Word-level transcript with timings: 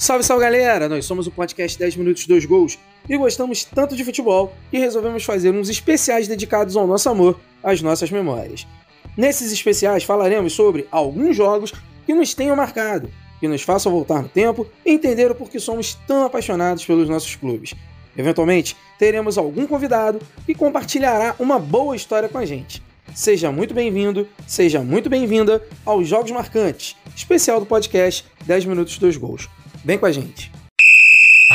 Salve, 0.00 0.24
salve 0.24 0.42
galera! 0.42 0.88
Nós 0.88 1.04
somos 1.04 1.26
o 1.26 1.30
podcast 1.30 1.78
10 1.78 1.96
Minutos 1.96 2.26
2 2.26 2.46
Gols 2.46 2.78
e 3.06 3.18
gostamos 3.18 3.64
tanto 3.64 3.94
de 3.94 4.02
futebol 4.02 4.50
que 4.70 4.78
resolvemos 4.78 5.24
fazer 5.24 5.50
uns 5.50 5.68
especiais 5.68 6.26
dedicados 6.26 6.74
ao 6.74 6.86
nosso 6.86 7.10
amor, 7.10 7.38
às 7.62 7.82
nossas 7.82 8.10
memórias. 8.10 8.66
Nesses 9.14 9.52
especiais 9.52 10.02
falaremos 10.02 10.54
sobre 10.54 10.88
alguns 10.90 11.36
jogos 11.36 11.74
que 12.06 12.14
nos 12.14 12.32
tenham 12.32 12.56
marcado, 12.56 13.10
que 13.38 13.46
nos 13.46 13.60
façam 13.60 13.92
voltar 13.92 14.22
no 14.22 14.28
tempo 14.30 14.66
e 14.86 14.92
entender 14.92 15.30
o 15.30 15.34
porquê 15.34 15.60
somos 15.60 15.98
tão 16.06 16.24
apaixonados 16.24 16.82
pelos 16.86 17.06
nossos 17.06 17.36
clubes. 17.36 17.74
Eventualmente, 18.16 18.74
teremos 18.98 19.36
algum 19.36 19.66
convidado 19.66 20.18
que 20.46 20.54
compartilhará 20.54 21.36
uma 21.38 21.58
boa 21.58 21.94
história 21.94 22.26
com 22.26 22.38
a 22.38 22.46
gente. 22.46 22.82
Seja 23.14 23.52
muito 23.52 23.74
bem-vindo, 23.74 24.26
seja 24.46 24.80
muito 24.80 25.10
bem-vinda 25.10 25.62
aos 25.84 26.08
Jogos 26.08 26.30
Marcantes, 26.30 26.96
especial 27.14 27.60
do 27.60 27.66
podcast 27.66 28.24
10 28.46 28.64
Minutos 28.64 28.96
2 28.96 29.18
Gols. 29.18 29.59
Vem 29.84 29.98
com 29.98 30.06
a 30.06 30.12
gente. 30.12 30.52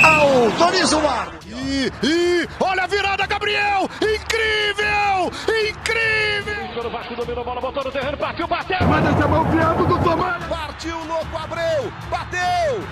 Autoriza 0.05 0.97
o 0.97 1.03
Marco. 1.03 1.33
E, 1.47 1.91
e 2.03 2.47
olha 2.59 2.83
a 2.83 2.87
virada, 2.87 3.25
Gabriel! 3.25 3.89
Incrível! 3.95 5.31
Incrível! 5.69 6.65
O 6.85 6.89
Vasco 6.91 7.15
dominou 7.15 7.41
a 7.41 7.43
bola, 7.45 7.61
botou 7.61 7.83
no 7.83 7.91
terreno, 7.91 8.17
partiu, 8.17 8.47
bateu! 8.47 8.87
Manda 8.87 9.09
essa 9.09 9.27
mão 9.27 9.45
criado 9.49 9.87
do 9.87 9.97
Tomás! 10.03 10.43
Partiu, 10.45 10.97
louco, 11.05 11.37
Abreu! 11.37 11.91
Bateu! 12.09 12.83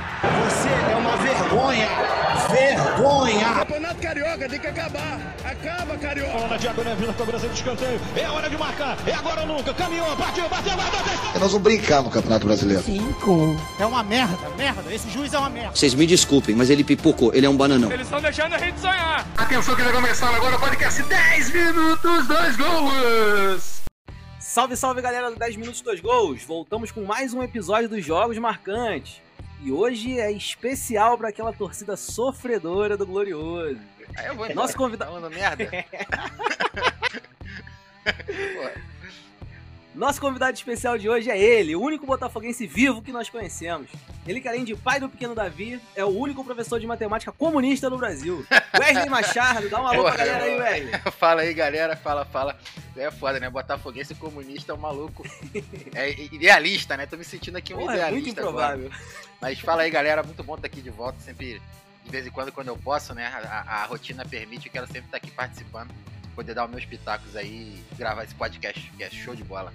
Você 0.46 0.70
é 0.70 0.96
uma 0.96 1.16
vergonha! 1.18 1.90
Vergonha! 2.50 3.54
Campeonato 3.60 4.02
Carioca 4.02 4.50
tem 4.50 4.60
que 4.60 4.68
acabar! 4.68 5.20
Acaba, 5.44 5.98
Carioca! 5.98 6.32
Bola 6.32 6.48
na 6.48 6.58
diagonal, 6.58 6.96
Vila, 6.96 7.14
cobrança 7.14 7.48
de 7.48 7.54
escanteio. 7.54 8.00
É 8.16 8.28
hora 8.30 8.50
de 8.50 8.58
marcar! 8.58 8.98
É 9.06 9.14
agora 9.14 9.42
ou 9.42 9.48
nunca! 9.48 9.74
Caminhou, 9.74 10.16
partiu, 10.16 10.50
bateu, 10.50 10.76
bateu, 10.76 11.00
bateu! 11.00 11.40
Nós 11.42 11.52
vamos 11.52 11.62
brincar 11.62 12.02
no 12.02 12.10
Campeonato 12.10 12.48
Brasileiro. 12.48 12.82
Cinco. 12.84 13.56
É 13.80 13.86
uma 13.86 14.02
merda, 14.02 14.50
merda. 14.58 14.94
Esse 14.94 15.10
juiz 15.10 15.34
é 15.34 15.38
uma 15.38 15.50
merda. 15.50 15.76
Vocês 15.76 15.94
me 15.94 16.08
desculpem, 16.08 16.56
mas 16.56 16.70
ele 16.70 16.84
pipocou. 17.04 17.34
Ele 17.34 17.46
é 17.46 17.50
um 17.50 17.58
bananão. 17.58 17.92
Eles 17.92 18.08
estão 18.08 18.22
deixando 18.22 18.54
a 18.54 18.58
gente 18.58 18.80
sonhar! 18.80 19.28
Atenção 19.38 19.76
que 19.76 19.82
vai 19.82 19.92
começar 19.92 20.34
agora 20.34 20.56
o 20.56 20.60
podcast 20.60 21.04
10 21.04 21.52
minutos, 21.52 22.28
2 22.28 22.56
gols! 22.56 23.84
Salve, 24.40 24.78
salve 24.78 25.02
galera 25.02 25.30
do 25.30 25.38
10 25.38 25.58
Minutos 25.58 25.82
2 25.82 26.00
Gols! 26.00 26.44
Voltamos 26.44 26.92
com 26.92 27.04
mais 27.04 27.34
um 27.34 27.44
episódio 27.44 27.90
dos 27.90 28.06
Jogos 28.06 28.38
Marcantes. 28.38 29.22
E 29.62 29.72
hoje 29.72 30.20
é 30.20 30.32
especial 30.32 31.18
para 31.18 31.30
aquela 31.30 31.52
torcida 31.52 31.98
sofredora 31.98 32.96
do 32.96 33.06
Glorioso. 33.06 33.80
Aí 34.18 34.28
eu 34.28 34.36
vou 34.36 34.46
embora. 34.46 34.54
Nosso 34.54 34.78
convidado. 34.78 35.12
Falando 35.12 35.34
merda. 35.34 35.70
Nosso 39.96 40.20
convidado 40.20 40.54
especial 40.58 40.98
de 40.98 41.08
hoje 41.08 41.30
é 41.30 41.38
ele, 41.40 41.76
o 41.76 41.82
único 41.82 42.06
botafoguense 42.08 42.66
vivo 42.66 43.00
que 43.02 43.12
nós 43.12 43.30
conhecemos. 43.30 43.88
Ele 44.26 44.42
que 44.42 44.48
além 44.48 44.64
de 44.64 44.76
pai 44.76 45.00
do 45.00 45.08
pequeno 45.08 45.36
Davi, 45.36 45.80
é 45.96 46.04
o 46.04 46.08
único 46.08 46.44
professor 46.44 46.80
de 46.80 46.88
matemática 46.88 47.32
comunista 47.32 47.92
no 47.92 47.98
Brasil. 47.98 48.44
Wesley 48.80 49.08
Machado, 49.08 49.70
dá 49.70 49.80
uma 49.80 49.94
alô 49.94 50.04
pra 50.06 50.16
galera 50.18 50.44
aí, 50.46 50.60
Wesley. 50.60 51.02
fala 51.20 51.42
aí, 51.42 51.54
galera. 51.54 51.96
Fala, 51.96 52.26
fala. 52.26 52.58
É 52.98 53.12
foda, 53.12 53.40
né? 53.40 53.50
Botafoguense 53.52 54.16
comunista 54.16 54.72
é 54.72 54.76
um 54.76 54.80
maluco. 54.80 55.24
É 55.94 56.10
idealista, 56.24 56.98
né? 56.98 57.06
Tô 57.06 57.16
me 57.16 57.24
sentindo 57.24 57.58
aqui 57.58 57.74
um 57.74 57.78
Porra, 57.78 57.94
é 57.94 57.98
idealista. 57.98 58.42
muito 58.42 58.50
agora. 58.50 58.76
improvável. 58.78 59.00
Mas 59.40 59.60
fala 59.60 59.84
aí, 59.84 59.92
galera. 59.92 60.24
Muito 60.24 60.44
bom 60.44 60.56
estar 60.56 60.66
aqui 60.68 60.82
de 60.82 60.90
volta. 60.90 61.20
Sempre, 61.20 61.62
de 62.04 62.10
vez 62.12 62.26
em 62.26 62.32
quando, 62.32 62.52
quando 62.52 62.70
eu 62.70 62.78
posso, 62.78 63.14
né? 63.14 63.28
A, 63.28 63.48
a- 63.48 63.84
a 63.84 63.86
rotina 63.86 64.26
permite. 64.26 64.66
Eu 64.68 64.72
quero 64.72 64.88
sempre 64.88 65.06
estar 65.06 65.18
aqui 65.18 65.30
participando. 65.30 65.92
Poder 66.36 66.54
dar 66.54 66.66
os 66.66 66.72
meus 66.72 66.86
pitacos 66.86 67.36
aí 67.36 67.84
e 67.92 67.96
gravar 67.96 68.24
esse 68.24 68.36
podcast, 68.36 68.92
que 68.98 69.04
é 69.04 69.10
show 69.10 69.36
de 69.36 69.44
bola. 69.44 69.74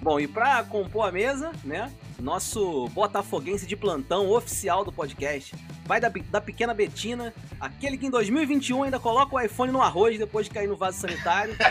Bom, 0.00 0.18
e 0.18 0.26
pra 0.26 0.64
compor 0.64 1.08
a 1.08 1.12
mesa, 1.12 1.52
né? 1.64 1.92
Nosso 2.20 2.88
botafoguense 2.88 3.66
de 3.66 3.76
plantão 3.76 4.28
oficial 4.30 4.84
do 4.84 4.92
podcast. 4.92 5.54
Pai 5.86 6.00
da, 6.00 6.10
da 6.30 6.40
pequena 6.40 6.72
Betina, 6.72 7.34
aquele 7.58 7.96
que 7.96 8.06
em 8.06 8.10
2021 8.10 8.84
ainda 8.84 9.00
coloca 9.00 9.34
o 9.34 9.40
iPhone 9.40 9.72
no 9.72 9.82
arroz 9.82 10.18
depois 10.18 10.46
de 10.46 10.52
cair 10.52 10.68
no 10.68 10.76
vaso 10.76 11.00
sanitário. 11.00 11.54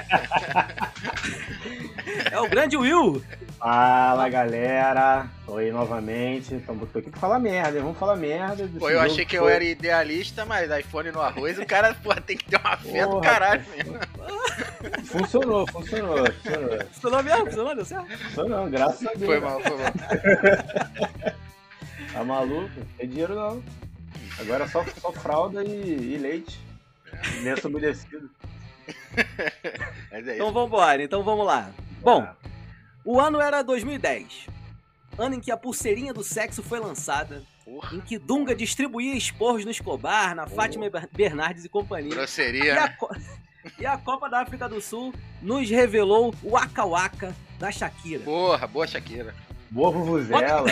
é 2.31 2.39
o 2.39 2.49
grande 2.49 2.75
Will. 2.75 3.21
Fala 3.59 4.27
galera, 4.29 5.27
aí 5.55 5.71
novamente. 5.71 6.61
Tô 6.91 6.99
aqui 6.99 7.09
pra 7.09 7.19
falar 7.19 7.39
merda, 7.39 7.81
vamos 7.81 7.97
falar 7.97 8.15
merda. 8.15 8.69
Pô, 8.79 8.89
eu 8.89 8.99
achei 8.99 9.25
que 9.25 9.37
eu 9.37 9.43
foi- 9.43 9.53
era 9.53 9.63
idealista, 9.63 10.45
mas 10.45 10.69
iPhone 10.79 11.11
no 11.11 11.21
arroz, 11.21 11.57
o 11.59 11.65
cara, 11.65 11.95
pô, 12.01 12.13
tem 12.15 12.37
que 12.37 12.45
ter 12.45 12.59
uma 12.59 12.77
fé 12.77 13.05
do 13.05 13.19
caralho 13.21 13.63
mesmo. 13.75 13.99
Funcionou, 15.05 15.65
funcionou, 15.67 16.17
funcionou. 16.31 16.79
Funcionou 16.93 17.23
mesmo? 17.23 17.45
Funcionou? 17.45 17.75
Deu 17.75 17.85
certo? 17.85 18.17
Funcionou, 18.17 18.69
graças 18.69 19.07
a 19.07 19.13
Deus. 19.13 19.25
Foi 19.25 19.39
mal, 19.39 19.59
foi 19.59 19.77
mal. 19.77 19.93
Tá 22.13 22.23
maluco? 22.23 22.69
Não 22.75 22.85
tem 22.97 23.07
dinheiro 23.09 23.35
não. 23.35 23.63
Agora 24.39 24.63
é 24.63 24.67
só, 24.67 24.83
só 24.99 25.11
fralda 25.11 25.63
e, 25.63 26.13
e 26.15 26.17
leite. 26.17 26.59
Lenço 27.43 27.67
umedecido. 27.67 28.29
Mas 30.11 30.27
é. 30.27 30.35
Então 30.35 30.51
vambora, 30.51 31.03
então 31.03 31.23
vamos 31.23 31.45
lá. 31.45 31.69
Bom, 32.01 32.27
o 33.05 33.19
ano 33.19 33.39
era 33.39 33.61
2010. 33.61 34.47
Ano 35.17 35.35
em 35.35 35.39
que 35.39 35.51
a 35.51 35.57
pulseirinha 35.57 36.13
do 36.13 36.23
sexo 36.23 36.63
foi 36.63 36.79
lançada, 36.79 37.43
Porra, 37.65 37.95
em 37.97 37.99
que 38.01 38.17
Dunga 38.17 38.55
distribuía 38.55 39.15
esporros 39.15 39.65
no 39.65 39.71
Escobar, 39.71 40.33
na 40.33 40.47
Fátima 40.47 40.89
Ber- 40.89 41.09
Bernardes 41.11 41.65
e 41.65 41.69
companhia. 41.69 42.11
E 42.11 42.15
grosseria. 42.15 42.83
a, 42.85 42.89
Co- 42.89 43.13
e 43.77 43.85
a 43.85 43.97
Copa 43.97 44.29
da 44.29 44.39
África 44.41 44.67
do 44.69 44.79
Sul 44.81 45.13
nos 45.41 45.69
revelou 45.69 46.33
o 46.41 46.51
Waka 46.51 46.85
Waka 46.85 47.35
da 47.59 47.69
Shakira. 47.71 48.23
Porra, 48.23 48.65
boa 48.65 48.87
Shakira. 48.87 49.35
Boa 49.71 49.91
vuvuzela. 49.91 50.67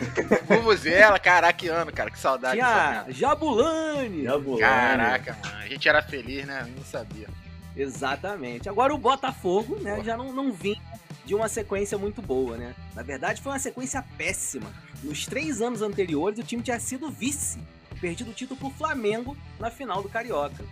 Vuvuzela, 0.48 1.18
caraca, 1.18 1.52
que 1.52 1.68
ano, 1.68 1.92
cara, 1.92 2.10
que 2.10 2.18
saudade 2.18 2.56
Tinha. 2.56 3.04
Jabulani. 3.10 4.24
Jabulani. 4.24 4.60
Caraca, 4.60 5.36
mano, 5.44 5.56
a 5.58 5.68
gente 5.68 5.88
era 5.88 6.02
feliz, 6.02 6.46
né? 6.46 6.66
Não 6.74 6.84
sabia. 6.84 7.28
Exatamente. 7.76 8.68
Agora 8.68 8.94
o 8.94 8.98
Botafogo, 8.98 9.76
né, 9.80 10.02
já 10.02 10.16
não, 10.16 10.32
não 10.32 10.50
vinha 10.50 10.80
de 11.24 11.34
uma 11.34 11.48
sequência 11.48 11.98
muito 11.98 12.22
boa, 12.22 12.56
né? 12.56 12.74
Na 12.94 13.02
verdade, 13.02 13.42
foi 13.42 13.52
uma 13.52 13.58
sequência 13.58 14.02
péssima. 14.16 14.72
Nos 15.02 15.26
três 15.26 15.60
anos 15.60 15.82
anteriores, 15.82 16.38
o 16.38 16.42
time 16.42 16.62
tinha 16.62 16.80
sido 16.80 17.10
vice, 17.10 17.58
perdido 18.00 18.30
o 18.30 18.34
título 18.34 18.58
pro 18.58 18.70
Flamengo 18.70 19.36
na 19.60 19.70
final 19.70 20.02
do 20.02 20.08
Carioca. 20.08 20.64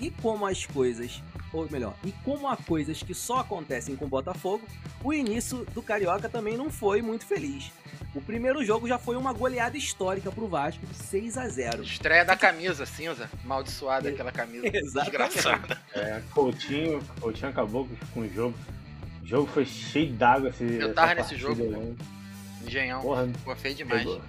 E 0.00 0.10
como 0.10 0.46
as 0.46 0.64
coisas, 0.64 1.22
ou 1.56 1.70
melhor, 1.70 1.94
e 2.04 2.12
como 2.24 2.48
há 2.48 2.56
coisas 2.56 3.02
que 3.02 3.14
só 3.14 3.38
acontecem 3.38 3.96
com 3.96 4.04
o 4.04 4.08
Botafogo, 4.08 4.66
o 5.02 5.12
início 5.12 5.64
do 5.72 5.82
Carioca 5.82 6.28
também 6.28 6.56
não 6.56 6.70
foi 6.70 7.00
muito 7.02 7.26
feliz. 7.26 7.70
O 8.14 8.20
primeiro 8.20 8.64
jogo 8.64 8.88
já 8.88 8.98
foi 8.98 9.16
uma 9.16 9.32
goleada 9.32 9.76
histórica 9.76 10.30
pro 10.30 10.46
Vasco 10.48 10.84
de 10.86 10.94
6 10.96 11.36
a 11.36 11.48
0. 11.48 11.82
Estreia 11.82 12.24
da 12.24 12.36
camisa 12.36 12.86
cinza, 12.86 13.28
maldiçoada 13.44 14.08
aquela 14.08 14.32
camisa. 14.32 14.66
Exatamente. 14.72 15.10
Desgraçada. 15.10 15.80
É, 15.94 16.22
Coutinho, 16.32 17.02
Coutinho 17.20 17.50
acabou 17.50 17.88
com 18.14 18.20
o 18.20 18.28
jogo. 18.32 18.54
O 19.22 19.26
jogo 19.26 19.46
foi 19.48 19.66
cheio 19.66 20.12
d'água. 20.12 20.52
Eu 20.60 20.94
tava 20.94 21.14
nesse 21.14 21.36
jogo? 21.36 21.96
Engenhão. 22.66 23.02
Porra, 23.02 23.28
Pô, 23.44 23.54
feio 23.56 23.74
demais. 23.74 24.02
pegou. 24.02 24.20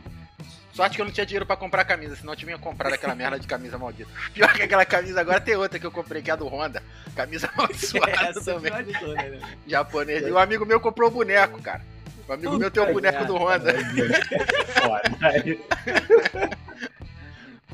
Sorte 0.77 0.95
que 0.95 1.01
eu 1.01 1.05
não 1.05 1.11
tinha 1.11 1.25
dinheiro 1.25 1.43
pra 1.43 1.57
comprar 1.57 1.83
camisa, 1.85 2.15
senão 2.15 2.33
eu 2.33 2.37
tinha 2.37 2.55
comprado 2.55 2.93
aquela 2.93 3.15
merda 3.15 3.39
de 3.39 3.47
camisa 3.47 3.79
maldita. 3.79 4.11
Pior 4.31 4.53
que 4.53 4.61
aquela 4.61 4.85
camisa 4.85 5.19
agora 5.19 5.41
tem 5.41 5.55
outra 5.55 5.79
que 5.79 5.87
eu 5.87 5.91
comprei, 5.91 6.21
que 6.21 6.29
é 6.29 6.33
a 6.33 6.35
do 6.35 6.45
Honda. 6.45 6.83
Camisa 7.15 7.49
amaldiçoada 7.57 8.11
Essa 8.11 8.51
é 8.51 8.53
a 8.53 8.55
também. 8.59 8.71
né? 8.71 9.39
Japonês. 9.65 10.27
E 10.27 10.31
um 10.31 10.37
amigo 10.37 10.67
meu 10.67 10.79
comprou 10.79 11.09
o 11.09 11.11
boneco, 11.11 11.59
cara. 11.63 11.81
O 12.27 12.33
amigo 12.33 12.59
meu 12.59 12.69
tem 12.69 12.83
o 12.83 12.85
Puta 12.85 12.93
boneco 12.93 13.25
do 13.25 13.37
Honda. 13.37 13.73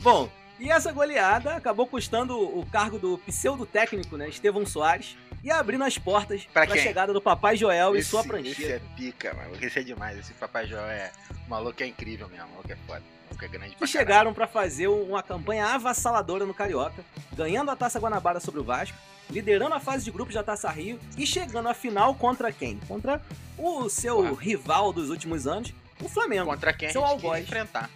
Bom, 0.02 0.30
e 0.58 0.72
essa 0.72 0.94
goleada 0.94 1.58
acabou 1.58 1.86
custando 1.86 2.40
o 2.40 2.66
cargo 2.72 2.98
do 2.98 3.18
pseudo 3.18 3.66
técnico, 3.66 4.16
né, 4.16 4.30
Estevão 4.30 4.66
Soares, 4.66 5.18
e 5.44 5.52
abrindo 5.52 5.84
as 5.84 5.98
portas 5.98 6.46
para 6.54 6.74
a 6.74 6.78
chegada 6.78 7.12
do 7.12 7.22
Papai 7.22 7.58
Joel 7.58 7.96
e 7.96 8.00
Esse, 8.00 8.10
sua 8.10 8.22
esse 8.22 8.30
prancheta. 8.30 8.74
é 8.76 8.82
pica, 8.96 9.34
mano. 9.34 9.56
Esse 9.62 9.80
é 9.80 9.84
demais. 9.84 10.18
Esse 10.18 10.34
Papai 10.34 10.66
Joel 10.66 10.86
é. 10.88 11.12
O 11.46 11.50
maluco 11.50 11.84
é 11.84 11.88
incrível 11.88 12.28
mesmo. 12.30 12.46
O 12.46 12.50
maluco 12.52 12.72
é 12.72 12.78
foda. 12.88 13.04
É 13.42 13.48
grande 13.48 13.72
Que 13.72 13.78
pra 13.80 13.88
chegaram 13.88 14.34
para 14.34 14.48
fazer 14.48 14.88
uma 14.88 15.22
campanha 15.24 15.66
avassaladora 15.66 16.46
no 16.46 16.54
Carioca, 16.54 17.04
ganhando 17.36 17.72
a 17.72 17.76
Taça 17.76 18.00
Guanabara 18.00 18.40
sobre 18.40 18.62
o 18.62 18.64
Vasco, 18.64 18.96
liderando 19.30 19.74
a 19.74 19.80
fase 19.80 20.06
de 20.06 20.12
grupos 20.12 20.36
da 20.36 20.44
Taça 20.44 20.70
Rio 20.70 21.00
e 21.18 21.26
chegando 21.26 21.68
à 21.68 21.74
final 21.74 22.14
contra 22.16 22.52
quem? 22.54 22.78
Contra 22.88 23.20
o 23.58 23.90
seu 23.90 24.34
rival 24.36 24.94
dos 24.94 25.10
últimos 25.10 25.48
anos, 25.48 25.74
o. 26.00 26.08
Flamengo. 26.08 26.46
Contra 26.46 26.72
quem 26.72 26.88
a 26.88 26.92
Seu 26.92 27.02
gente 27.02 27.16
quis 27.16 27.24
algoz. 27.26 27.44
enfrentar. 27.44 27.90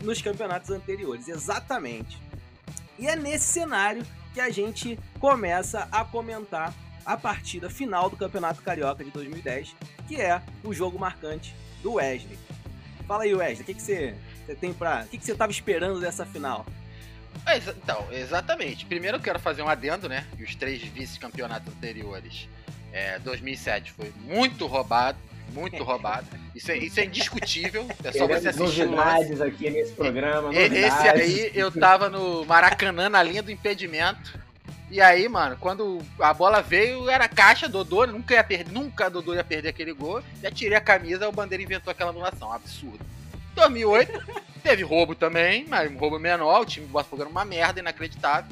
nos 0.00 0.20
campeonatos 0.22 0.70
anteriores, 0.70 1.26
exatamente. 1.28 2.18
E 2.98 3.08
é 3.08 3.16
nesse 3.16 3.46
cenário 3.46 4.04
que 4.38 4.42
a 4.42 4.50
gente 4.50 4.96
começa 5.18 5.88
a 5.90 6.04
comentar 6.04 6.72
a 7.04 7.16
partida 7.16 7.68
final 7.68 8.08
do 8.08 8.16
Campeonato 8.16 8.62
Carioca 8.62 9.02
de 9.02 9.10
2010, 9.10 9.74
que 10.06 10.20
é 10.20 10.40
o 10.62 10.72
jogo 10.72 10.96
marcante 10.96 11.52
do 11.82 11.94
Wesley. 11.94 12.38
Fala 13.08 13.24
aí, 13.24 13.34
Wesley, 13.34 13.62
o 13.62 13.64
que, 13.64 13.74
que 13.74 13.82
você, 13.82 14.14
você 14.46 14.54
tem 14.54 14.72
pra. 14.72 15.02
O 15.06 15.08
que, 15.08 15.18
que 15.18 15.24
você 15.24 15.34
tava 15.34 15.50
esperando 15.50 15.98
dessa 15.98 16.24
final? 16.24 16.64
É, 17.44 17.56
então, 17.56 18.06
exatamente. 18.12 18.86
Primeiro 18.86 19.16
eu 19.16 19.20
quero 19.20 19.40
fazer 19.40 19.62
um 19.62 19.68
adendo, 19.68 20.08
né? 20.08 20.24
Os 20.40 20.54
três 20.54 20.80
vice-campeonatos 20.82 21.74
anteriores, 21.74 22.48
é, 22.92 23.18
2007 23.18 23.90
foi 23.90 24.12
muito 24.20 24.68
roubado. 24.68 25.18
Muito 25.52 25.82
roubada. 25.82 26.26
Isso 26.54 26.70
é, 26.70 26.76
isso 26.76 26.98
é 27.00 27.04
indiscutível. 27.04 27.86
É 28.04 28.12
só 28.12 28.26
Queremos 28.26 28.42
você 28.42 28.48
assistir 28.48 28.84
novidades 28.86 29.40
aqui 29.40 29.70
nesse 29.70 29.92
programa. 29.92 30.52
E- 30.54 30.58
Esse 30.58 30.80
novidades. 30.80 31.22
aí, 31.22 31.50
eu 31.54 31.70
tava 31.70 32.08
no 32.08 32.44
Maracanã, 32.44 33.08
na 33.08 33.22
linha 33.22 33.42
do 33.42 33.50
impedimento. 33.50 34.38
E 34.90 35.00
aí, 35.00 35.28
mano, 35.28 35.56
quando 35.60 36.00
a 36.18 36.32
bola 36.32 36.62
veio, 36.62 37.10
era 37.10 37.28
caixa, 37.28 37.68
Dodô, 37.68 38.06
nunca 38.06 38.34
ia 38.34 38.42
perder, 38.44 38.72
nunca 38.72 39.10
Dodô 39.10 39.34
ia 39.34 39.44
perder 39.44 39.68
aquele 39.68 39.92
gol. 39.92 40.22
Já 40.42 40.50
tirei 40.50 40.76
a 40.76 40.80
camisa, 40.80 41.28
o 41.28 41.32
Bandeira 41.32 41.62
inventou 41.62 41.90
aquela 41.90 42.10
anulação, 42.10 42.50
absurdo. 42.52 43.00
2008, 43.54 44.12
teve 44.62 44.82
roubo 44.82 45.14
também, 45.14 45.66
mas 45.68 45.90
um 45.90 45.98
roubo 45.98 46.18
menor, 46.18 46.62
o 46.62 46.64
time 46.64 46.86
do 46.86 46.92
Botafogo 46.92 47.22
era 47.22 47.30
uma 47.30 47.44
merda, 47.44 47.80
inacreditável. 47.80 48.50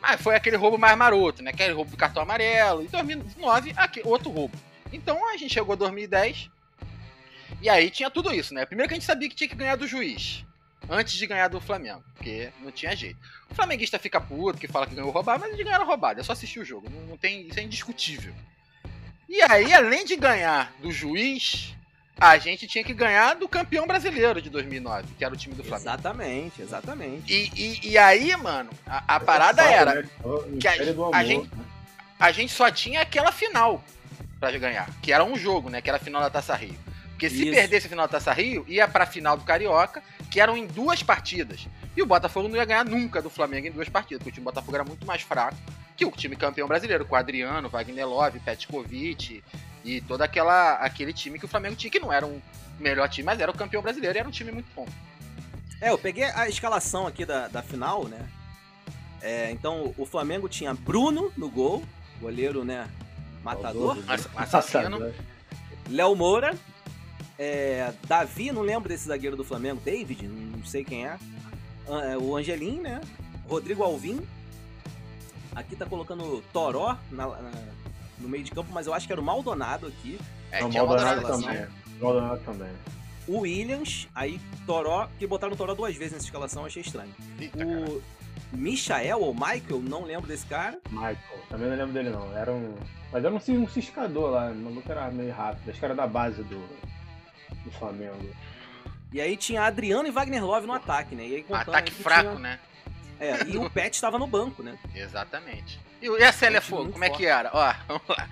Mas 0.00 0.20
foi 0.20 0.36
aquele 0.36 0.56
roubo 0.56 0.78
mais 0.78 0.96
maroto, 0.96 1.42
né? 1.42 1.50
Aquele 1.50 1.72
roubo 1.72 1.90
do 1.90 1.96
cartão 1.96 2.22
amarelo. 2.22 2.82
Em 2.82 2.86
2009, 2.86 3.72
aqui, 3.76 4.00
outro 4.04 4.30
roubo. 4.30 4.54
Então 4.94 5.28
a 5.28 5.36
gente 5.36 5.52
chegou 5.52 5.72
a 5.72 5.76
2010, 5.76 6.50
e 7.60 7.68
aí 7.68 7.90
tinha 7.90 8.10
tudo 8.10 8.32
isso, 8.32 8.54
né? 8.54 8.64
Primeiro 8.66 8.88
que 8.88 8.94
a 8.94 8.98
gente 8.98 9.06
sabia 9.06 9.28
que 9.28 9.34
tinha 9.34 9.48
que 9.48 9.54
ganhar 9.56 9.76
do 9.76 9.86
juiz 9.86 10.44
antes 10.88 11.14
de 11.14 11.26
ganhar 11.26 11.48
do 11.48 11.60
Flamengo, 11.60 12.04
porque 12.14 12.50
não 12.60 12.70
tinha 12.70 12.94
jeito. 12.94 13.18
O 13.50 13.54
flamenguista 13.54 13.98
fica 13.98 14.20
puto, 14.20 14.58
que 14.58 14.68
fala 14.68 14.86
que 14.86 14.94
ganhou 14.94 15.10
roubado, 15.10 15.40
mas 15.40 15.52
eles 15.52 15.64
ganharam 15.64 15.86
roubado, 15.86 16.20
é 16.20 16.22
só 16.22 16.32
assistir 16.32 16.60
o 16.60 16.64
jogo, 16.64 16.88
não, 16.90 17.00
não 17.08 17.16
tem, 17.16 17.46
isso 17.48 17.58
é 17.58 17.62
indiscutível. 17.62 18.34
E 19.28 19.40
aí, 19.42 19.72
além 19.72 20.04
de 20.04 20.14
ganhar 20.16 20.72
do 20.80 20.92
juiz, 20.92 21.74
a 22.20 22.36
gente 22.36 22.66
tinha 22.66 22.84
que 22.84 22.92
ganhar 22.92 23.34
do 23.34 23.48
campeão 23.48 23.86
brasileiro 23.86 24.40
de 24.42 24.50
2009, 24.50 25.14
que 25.16 25.24
era 25.24 25.32
o 25.32 25.36
time 25.36 25.54
do 25.54 25.64
Flamengo. 25.64 25.88
Exatamente, 25.90 26.62
exatamente. 26.62 27.32
E, 27.32 27.50
e, 27.56 27.88
e 27.92 27.98
aí, 27.98 28.36
mano, 28.36 28.70
a, 28.86 29.16
a 29.16 29.20
parada 29.20 29.62
Fato, 29.62 29.74
era, 29.74 29.94
né? 30.02 30.08
Que 30.60 30.68
a- 30.68 30.72
a 31.14 31.24
gente- 31.24 31.54
né? 31.56 31.64
a 32.20 32.30
gente 32.30 32.52
só 32.52 32.70
tinha 32.70 33.00
aquela 33.00 33.32
final 33.32 33.82
pra 34.50 34.58
ganhar, 34.58 34.88
que 35.00 35.12
era 35.12 35.24
um 35.24 35.36
jogo, 35.36 35.70
né, 35.70 35.80
que 35.80 35.88
era 35.88 35.96
a 35.96 36.00
final 36.00 36.20
da 36.20 36.30
Taça 36.30 36.54
Rio. 36.54 36.76
Porque 37.10 37.30
se 37.30 37.42
Isso. 37.44 37.52
perdesse 37.52 37.86
a 37.86 37.90
final 37.90 38.06
da 38.06 38.12
Taça 38.12 38.32
Rio, 38.32 38.64
ia 38.68 38.88
pra 38.88 39.06
final 39.06 39.36
do 39.36 39.44
Carioca, 39.44 40.02
que 40.30 40.40
eram 40.40 40.56
em 40.56 40.66
duas 40.66 41.02
partidas. 41.02 41.68
E 41.96 42.02
o 42.02 42.06
Botafogo 42.06 42.48
não 42.48 42.56
ia 42.56 42.64
ganhar 42.64 42.84
nunca 42.84 43.22
do 43.22 43.30
Flamengo 43.30 43.68
em 43.68 43.70
duas 43.70 43.88
partidas, 43.88 44.18
porque 44.18 44.30
o 44.30 44.34
time 44.34 44.44
do 44.44 44.50
Botafogo 44.50 44.76
era 44.76 44.84
muito 44.84 45.06
mais 45.06 45.22
fraco 45.22 45.56
que 45.96 46.04
o 46.04 46.10
time 46.10 46.34
campeão 46.34 46.66
brasileiro, 46.66 47.04
com 47.04 47.14
Adriano, 47.14 47.68
Wagner 47.68 48.06
Love, 48.08 48.40
Petkovic 48.40 49.44
e 49.84 50.00
todo 50.00 50.22
aquela, 50.22 50.74
aquele 50.74 51.12
time 51.12 51.38
que 51.38 51.44
o 51.44 51.48
Flamengo 51.48 51.76
tinha, 51.76 51.90
que 51.90 52.00
não 52.00 52.12
era 52.12 52.26
um 52.26 52.40
melhor 52.80 53.08
time, 53.08 53.24
mas 53.24 53.40
era 53.40 53.50
o 53.50 53.56
campeão 53.56 53.80
brasileiro 53.80 54.16
e 54.16 54.18
era 54.18 54.28
um 54.28 54.32
time 54.32 54.50
muito 54.50 54.66
bom. 54.74 54.86
É, 55.80 55.90
eu 55.90 55.98
peguei 55.98 56.24
a 56.24 56.48
escalação 56.48 57.06
aqui 57.06 57.24
da, 57.24 57.46
da 57.46 57.62
final, 57.62 58.08
né? 58.08 58.28
É, 59.22 59.50
então, 59.50 59.94
o 59.96 60.04
Flamengo 60.04 60.48
tinha 60.48 60.74
Bruno 60.74 61.32
no 61.36 61.48
gol, 61.48 61.84
goleiro, 62.20 62.64
né? 62.64 62.88
Matador. 63.44 63.98
Assassino. 64.36 65.12
Léo 65.90 66.16
Moura. 66.16 66.54
é, 67.38 67.92
Davi, 68.06 68.50
não 68.52 68.62
lembro 68.62 68.88
desse 68.88 69.06
zagueiro 69.06 69.36
do 69.36 69.44
Flamengo. 69.44 69.80
David, 69.84 70.26
não 70.26 70.64
sei 70.64 70.82
quem 70.84 71.06
é. 71.06 71.18
Ah, 71.88 72.00
é, 72.12 72.16
O 72.18 72.36
Angelim, 72.36 72.80
né? 72.80 73.00
Rodrigo 73.48 73.82
Alvim. 73.82 74.20
Aqui 75.54 75.76
tá 75.76 75.84
colocando 75.86 76.42
Toró 76.52 76.96
na- 77.10 77.26
na- 77.28 77.50
no 78.18 78.28
meio 78.28 78.42
de 78.42 78.50
campo, 78.50 78.70
mas 78.72 78.86
eu 78.86 78.94
acho 78.94 79.06
que 79.06 79.12
era 79.12 79.20
o 79.20 79.24
Maldonado 79.24 79.86
aqui. 79.86 80.18
É, 80.50 80.60
Não, 80.62 80.70
Maldonado 80.70 81.22
Maldonado 81.22 81.42
também. 81.44 81.66
Maldonado 82.00 82.40
também. 82.44 82.72
O 83.28 83.38
Williams, 83.40 84.08
aí 84.14 84.40
Toró, 84.66 85.08
que 85.18 85.26
botaram 85.26 85.52
o 85.52 85.56
Toró 85.56 85.74
duas 85.74 85.94
vezes 85.96 86.12
nessa 86.14 86.24
escalação, 86.24 86.64
achei 86.64 86.82
estranho. 86.82 87.14
Eita. 87.38 87.64
O 87.64 88.02
Michael 88.52 89.20
ou 89.20 89.34
Michael, 89.34 89.80
não 89.82 90.04
lembro 90.04 90.26
desse 90.28 90.46
cara. 90.46 90.78
Michael. 90.90 91.16
Também 91.48 91.68
não 91.68 91.76
lembro 91.76 91.92
dele, 91.92 92.10
não. 92.10 92.36
Era 92.36 92.52
um. 92.52 92.74
Mas 93.12 93.24
era 93.24 93.32
um, 93.34 93.38
um 93.62 93.68
ciscador 93.68 94.30
lá. 94.30 94.50
O 94.50 94.54
maluco 94.54 94.90
era 94.90 95.10
meio 95.10 95.32
rápido. 95.32 95.70
Acho 95.70 95.78
que 95.78 95.84
era 95.84 95.94
da 95.94 96.06
base 96.06 96.42
do, 96.44 96.58
do 97.64 97.70
Flamengo. 97.72 98.30
E 99.12 99.20
aí 99.20 99.36
tinha 99.36 99.62
Adriano 99.62 100.08
e 100.08 100.10
Wagner 100.10 100.44
Love 100.44 100.66
no 100.66 100.72
ataque, 100.72 101.14
né? 101.14 101.26
E 101.26 101.34
aí 101.36 101.42
contando 101.42 101.68
Ataque 101.68 101.92
aí 101.96 102.02
fraco, 102.02 102.28
tinha- 102.30 102.38
né? 102.40 102.58
É, 103.20 103.44
e 103.46 103.56
o 103.56 103.70
Pet 103.70 103.94
estava 103.94 104.18
no 104.18 104.26
banco, 104.26 104.62
né? 104.62 104.76
Exatamente. 104.94 105.78
E, 106.02 106.06
e 106.06 106.24
a 106.24 106.32
Célia 106.32 106.60
Fogo, 106.60 106.90
como 106.92 107.04
é 107.04 107.10
que 107.10 107.24
era? 107.24 107.50
Ó, 107.52 107.74
vamos 107.86 108.08
lá. 108.08 108.28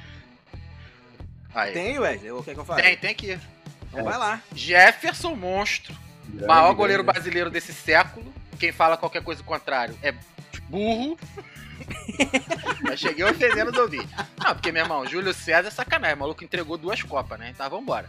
Aí. 1.55 1.73
Tem, 1.73 1.99
Wesley? 1.99 2.33
O 2.33 2.43
que 2.43 2.51
é 2.51 2.55
que 2.55 2.61
eu 2.61 2.65
falo? 2.65 2.83
tem, 2.83 2.97
tem 2.97 3.11
aqui. 3.11 3.39
Então 3.89 4.05
vai 4.05 4.19
lá. 4.19 4.41
Jefferson 4.55 5.35
Monstro, 5.37 5.95
Grande, 6.27 6.47
maior 6.47 6.73
goleiro 6.75 7.03
grande. 7.05 7.15
brasileiro 7.19 7.51
desse 7.51 7.73
século. 7.73 8.33
Quem 8.63 8.71
fala 8.71 8.97
qualquer 8.97 9.25
coisa 9.25 9.43
contrário 9.43 9.99
é 10.05 10.15
burro. 10.69 11.19
Eu 12.89 12.97
cheguei 12.97 13.25
ofendendo 13.25 13.73
os 13.73 13.77
ouvintes. 13.77 14.09
Não, 14.39 14.55
porque, 14.55 14.71
meu 14.71 14.85
irmão, 14.85 15.05
Júlio 15.05 15.35
César 15.35 15.67
é 15.67 15.71
sacanagem. 15.73 16.15
O 16.15 16.21
maluco 16.21 16.45
entregou 16.45 16.79
duas 16.79 17.03
copas, 17.03 17.41
né? 17.41 17.51
Então 17.53 17.69
vambora. 17.69 18.09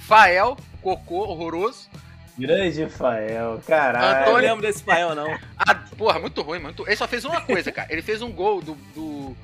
Fael, 0.00 0.56
cocô, 0.80 1.20
horroroso. 1.28 1.88
Grande 2.36 2.88
Fael, 2.88 3.62
caralho. 3.64 4.04
Eu 4.06 4.12
não 4.12 4.20
Antônio- 4.22 4.48
lembro 4.48 4.62
desse 4.62 4.82
pael, 4.82 5.14
não. 5.14 5.38
Ah, 5.56 5.72
porra, 5.96 6.18
muito 6.18 6.42
ruim, 6.42 6.58
muito. 6.58 6.84
Ele 6.84 6.96
só 6.96 7.06
fez 7.06 7.24
uma 7.24 7.40
coisa, 7.40 7.70
cara. 7.70 7.86
Ele 7.92 8.02
fez 8.02 8.22
um 8.22 8.32
gol 8.32 8.60
do, 8.60 8.74
do- 8.96 9.36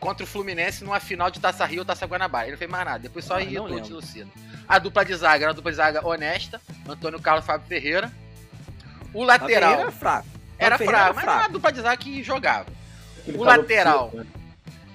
contra 0.00 0.24
o 0.24 0.26
Fluminense 0.26 0.82
numa 0.82 0.98
final 0.98 1.30
de 1.30 1.38
Taça 1.38 1.64
Rio 1.64 1.80
ou 1.80 1.84
Taça 1.84 2.04
Guanabara. 2.04 2.46
Ele 2.46 2.52
não 2.52 2.58
fez 2.58 2.68
mais 2.68 2.84
nada. 2.84 2.98
Depois 2.98 3.24
só 3.24 3.36
Ah, 3.36 3.42
irritou 3.42 3.78
de. 3.78 4.26
A 4.68 4.76
dupla 4.80 5.04
de 5.04 5.14
zaga 5.14 5.44
era 5.44 5.50
uma 5.52 5.54
dupla 5.54 5.70
de 5.70 5.76
zaga 5.76 6.04
honesta. 6.04 6.60
Antônio 6.88 7.20
Carlos 7.20 7.46
Fábio 7.46 7.68
Ferreira. 7.68 8.10
O 9.12 9.22
A 9.22 9.26
lateral 9.26 9.72
era 9.80 9.90
fraco. 9.90 10.26
era 10.58 10.74
A 10.74 10.78
fraco, 10.78 11.14
mas 11.14 11.24
era 11.24 11.36
uma 11.38 11.48
dupla 11.48 11.72
de 11.72 11.80
zaga 11.80 11.96
que 11.96 12.22
jogava. 12.22 12.66
Aquele 13.20 13.38
o 13.38 13.42
lateral. 13.44 14.10
né? 14.14 14.26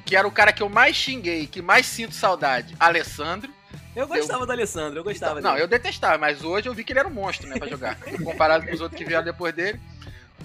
Que 0.06 0.16
era 0.16 0.28
o 0.28 0.32
cara 0.32 0.54
que 0.54 0.62
eu 0.64 0.70
mais 0.70 0.96
xinguei, 0.96 1.48
que 1.48 1.62
mais 1.62 1.86
sinto 1.86 2.14
saudade, 2.14 2.76
Alessandro. 2.80 3.52
Eu 3.96 4.08
gostava 4.08 4.46
do 4.46 4.52
Alessandro, 4.52 5.00
eu 5.00 5.04
gostava 5.04 5.40
Não, 5.42 5.52
dele. 5.52 5.64
eu 5.64 5.68
detestava, 5.68 6.18
mas 6.18 6.44
hoje 6.44 6.68
eu 6.68 6.74
vi 6.74 6.84
que 6.84 6.92
ele 6.92 7.00
era 7.00 7.08
um 7.08 7.14
monstro, 7.14 7.48
né, 7.48 7.58
pra 7.58 7.68
jogar. 7.68 7.96
Comparado 8.24 8.66
com 8.68 8.74
os 8.74 8.82
outros 8.82 8.98
que 8.98 9.06
vieram 9.06 9.24
depois 9.24 9.54
dele. 9.54 9.80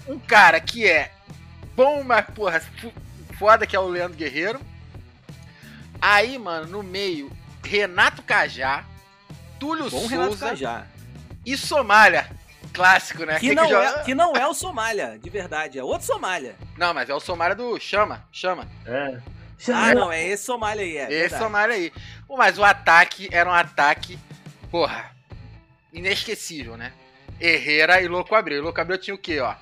Um 0.07 0.17
cara 0.17 0.59
que 0.59 0.87
é 0.87 1.11
bom, 1.75 2.01
mas, 2.03 2.25
porra, 2.33 2.61
foda 3.37 3.67
que 3.67 3.75
é 3.75 3.79
o 3.79 3.87
Leandro 3.87 4.17
Guerreiro. 4.17 4.59
Aí, 6.01 6.37
mano, 6.39 6.67
no 6.67 6.81
meio, 6.83 7.31
Renato 7.63 8.23
Cajá, 8.23 8.83
Túlio 9.59 9.89
Bom 9.89 10.07
Renato 10.07 10.29
Souza 10.29 10.47
Cajá. 10.49 10.87
e 11.45 11.55
Somália. 11.57 12.29
Clássico, 12.73 13.25
né? 13.25 13.35
Que 13.39 13.47
Quem 13.47 13.55
não, 13.55 13.67
joga- 13.67 13.99
é, 14.01 14.03
que 14.03 14.15
não 14.15 14.33
é 14.35 14.47
o 14.47 14.53
Somália, 14.53 15.19
de 15.21 15.29
verdade. 15.29 15.77
É 15.77 15.83
outro 15.83 16.05
Somália. 16.07 16.55
Não, 16.77 16.93
mas 16.93 17.09
é 17.09 17.13
o 17.13 17.19
Somália 17.19 17.55
do 17.55 17.79
Chama, 17.79 18.25
Chama. 18.31 18.67
É. 18.85 19.19
Ah, 19.73 19.93
não, 19.93 20.11
é 20.11 20.25
esse 20.25 20.45
Somália 20.45 20.83
aí. 20.83 20.97
É, 20.97 21.03
Esse 21.03 21.11
verdade. 21.19 21.43
Somália 21.43 21.75
aí. 21.75 21.93
Pô, 22.27 22.35
Mas 22.37 22.57
o 22.57 22.63
ataque 22.63 23.29
era 23.31 23.47
um 23.49 23.53
ataque, 23.53 24.17
porra, 24.71 25.11
inesquecível, 25.93 26.75
né? 26.77 26.93
Herrera 27.39 28.01
e 28.01 28.07
Louco 28.07 28.33
Abreu. 28.33 28.57
E 28.57 28.61
Louco 28.61 28.79
Abreu 28.81 28.97
tinha 28.97 29.13
o 29.13 29.19
quê, 29.19 29.39
ó? 29.39 29.53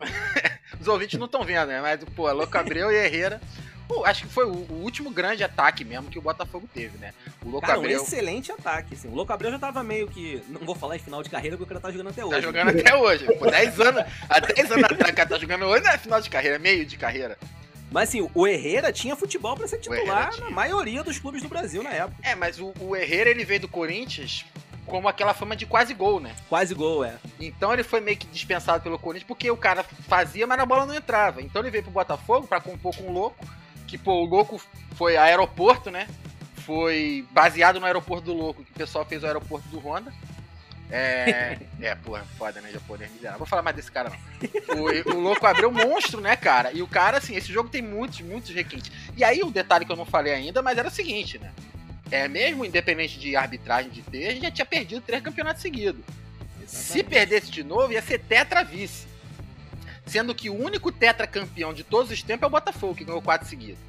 Os 0.80 0.88
ouvintes 0.88 1.18
não 1.18 1.26
estão 1.26 1.44
vendo, 1.44 1.68
né? 1.68 1.80
Mas, 1.80 2.02
pô, 2.16 2.30
Louco 2.32 2.56
Abreu 2.58 2.90
e 2.90 2.96
Herrera. 2.96 3.40
Pô, 3.88 4.04
acho 4.04 4.22
que 4.22 4.28
foi 4.28 4.44
o, 4.44 4.66
o 4.70 4.82
último 4.82 5.10
grande 5.10 5.44
ataque 5.44 5.84
mesmo 5.84 6.10
que 6.10 6.18
o 6.18 6.22
Botafogo 6.22 6.68
teve, 6.72 6.98
né? 6.98 7.14
O 7.44 7.48
Louco 7.50 7.66
Cara, 7.66 7.78
um 7.78 7.82
Abreu 7.82 8.02
excelente 8.02 8.50
ataque. 8.50 8.94
Assim. 8.94 9.08
O 9.08 9.14
Louco 9.14 9.32
Abreu 9.32 9.50
já 9.50 9.58
tava 9.58 9.82
meio 9.82 10.08
que. 10.08 10.42
Não 10.48 10.60
vou 10.60 10.74
falar 10.74 10.96
em 10.96 11.00
final 11.00 11.22
de 11.22 11.30
carreira 11.30 11.56
porque 11.56 11.64
o 11.64 11.68
cara 11.68 11.80
tá 11.80 11.90
jogando 11.90 12.08
até 12.08 12.24
hoje. 12.24 12.34
tá 12.34 12.40
jogando 12.40 12.68
até 12.70 12.96
hoje. 12.96 13.26
Pô, 13.38 13.50
10 13.50 13.80
anos, 13.80 14.04
há 14.28 14.40
10 14.40 14.70
anos 14.72 14.84
atrás 14.84 15.12
o 15.12 15.16
cara 15.16 15.28
tá 15.28 15.38
jogando 15.38 15.64
hoje, 15.66 15.84
não 15.84 15.90
é 15.90 15.98
final 15.98 16.20
de 16.20 16.30
carreira, 16.30 16.56
é 16.56 16.58
meio 16.58 16.84
de 16.84 16.96
carreira. 16.96 17.38
Mas 17.90 18.08
assim, 18.08 18.28
o 18.34 18.46
Herrera 18.46 18.92
tinha 18.92 19.14
futebol 19.14 19.56
pra 19.56 19.68
ser 19.68 19.78
titular 19.78 20.36
na 20.40 20.50
maioria 20.50 21.04
dos 21.04 21.18
clubes 21.18 21.42
do 21.42 21.48
Brasil 21.48 21.82
na 21.82 21.90
época. 21.90 22.16
É, 22.22 22.34
mas 22.34 22.58
o, 22.58 22.74
o 22.80 22.96
Herrera 22.96 23.30
ele 23.30 23.44
veio 23.44 23.60
do 23.60 23.68
Corinthians 23.68 24.44
como 24.86 25.08
aquela 25.08 25.34
fama 25.34 25.56
de 25.56 25.66
quase 25.66 25.92
gol, 25.92 26.20
né? 26.20 26.34
Quase 26.48 26.74
gol, 26.74 27.04
é. 27.04 27.14
Então 27.40 27.72
ele 27.72 27.82
foi 27.82 28.00
meio 28.00 28.16
que 28.16 28.26
dispensado 28.26 28.82
pelo 28.82 28.98
Corinthians 28.98 29.26
porque 29.26 29.50
o 29.50 29.56
cara 29.56 29.82
fazia, 29.82 30.46
mas 30.46 30.58
a 30.58 30.66
bola 30.66 30.86
não 30.86 30.94
entrava. 30.94 31.42
Então 31.42 31.60
ele 31.60 31.70
veio 31.70 31.84
pro 31.84 31.92
Botafogo 31.92 32.46
pra 32.46 32.60
compor 32.60 32.96
com 32.96 33.04
o 33.04 33.12
Louco, 33.12 33.44
que 33.86 33.96
pô, 33.96 34.22
o 34.22 34.24
Louco 34.24 34.60
foi 34.94 35.16
aeroporto, 35.16 35.90
né? 35.90 36.08
Foi 36.56 37.24
baseado 37.30 37.78
no 37.78 37.86
aeroporto 37.86 38.26
do 38.26 38.32
Louco, 38.32 38.64
que 38.64 38.72
o 38.72 38.74
pessoal 38.74 39.04
fez 39.04 39.22
o 39.22 39.26
aeroporto 39.26 39.68
do 39.68 39.78
Honda. 39.78 40.12
É, 40.90 41.58
é 41.80 41.94
porra, 41.94 42.24
foda, 42.36 42.60
né, 42.60 42.70
japonês 42.72 43.10
miserável. 43.12 43.38
Vou 43.38 43.46
falar 43.46 43.62
mais 43.62 43.76
desse 43.76 43.90
cara 43.90 44.10
não. 44.10 44.82
O, 44.82 45.16
o 45.16 45.20
Louco 45.20 45.46
abriu 45.46 45.68
um 45.68 45.72
monstro, 45.72 46.20
né, 46.20 46.36
cara? 46.36 46.72
E 46.72 46.82
o 46.82 46.86
cara, 46.86 47.18
assim, 47.18 47.36
esse 47.36 47.52
jogo 47.52 47.68
tem 47.68 47.82
muitos, 47.82 48.20
muitos 48.20 48.50
requintes. 48.50 48.90
E 49.16 49.24
aí 49.24 49.42
o 49.42 49.50
detalhe 49.50 49.84
que 49.84 49.92
eu 49.92 49.96
não 49.96 50.04
falei 50.04 50.32
ainda, 50.32 50.62
mas 50.62 50.78
era 50.78 50.88
o 50.88 50.90
seguinte, 50.90 51.38
né? 51.38 51.52
É, 52.10 52.28
mesmo 52.28 52.64
independente 52.64 53.18
de 53.18 53.34
arbitragem 53.34 53.90
de 53.90 54.02
ter, 54.02 54.28
a 54.28 54.30
gente 54.32 54.42
já 54.42 54.50
tinha 54.50 54.66
perdido 54.66 55.00
três 55.00 55.22
campeonatos 55.22 55.62
seguidos. 55.62 56.04
Se 56.66 57.02
perdesse 57.02 57.50
de 57.50 57.62
novo, 57.62 57.92
ia 57.92 58.02
ser 58.02 58.18
tetra 58.18 58.62
vice. 58.62 59.06
Sendo 60.06 60.34
que 60.34 60.48
o 60.48 60.54
único 60.54 60.92
tetra 60.92 61.26
campeão 61.26 61.74
de 61.74 61.82
todos 61.82 62.10
os 62.10 62.22
tempos 62.22 62.44
é 62.44 62.46
o 62.46 62.50
Botafogo, 62.50 62.94
que 62.94 63.04
ganhou 63.04 63.20
quatro 63.20 63.48
seguidos. 63.48 63.80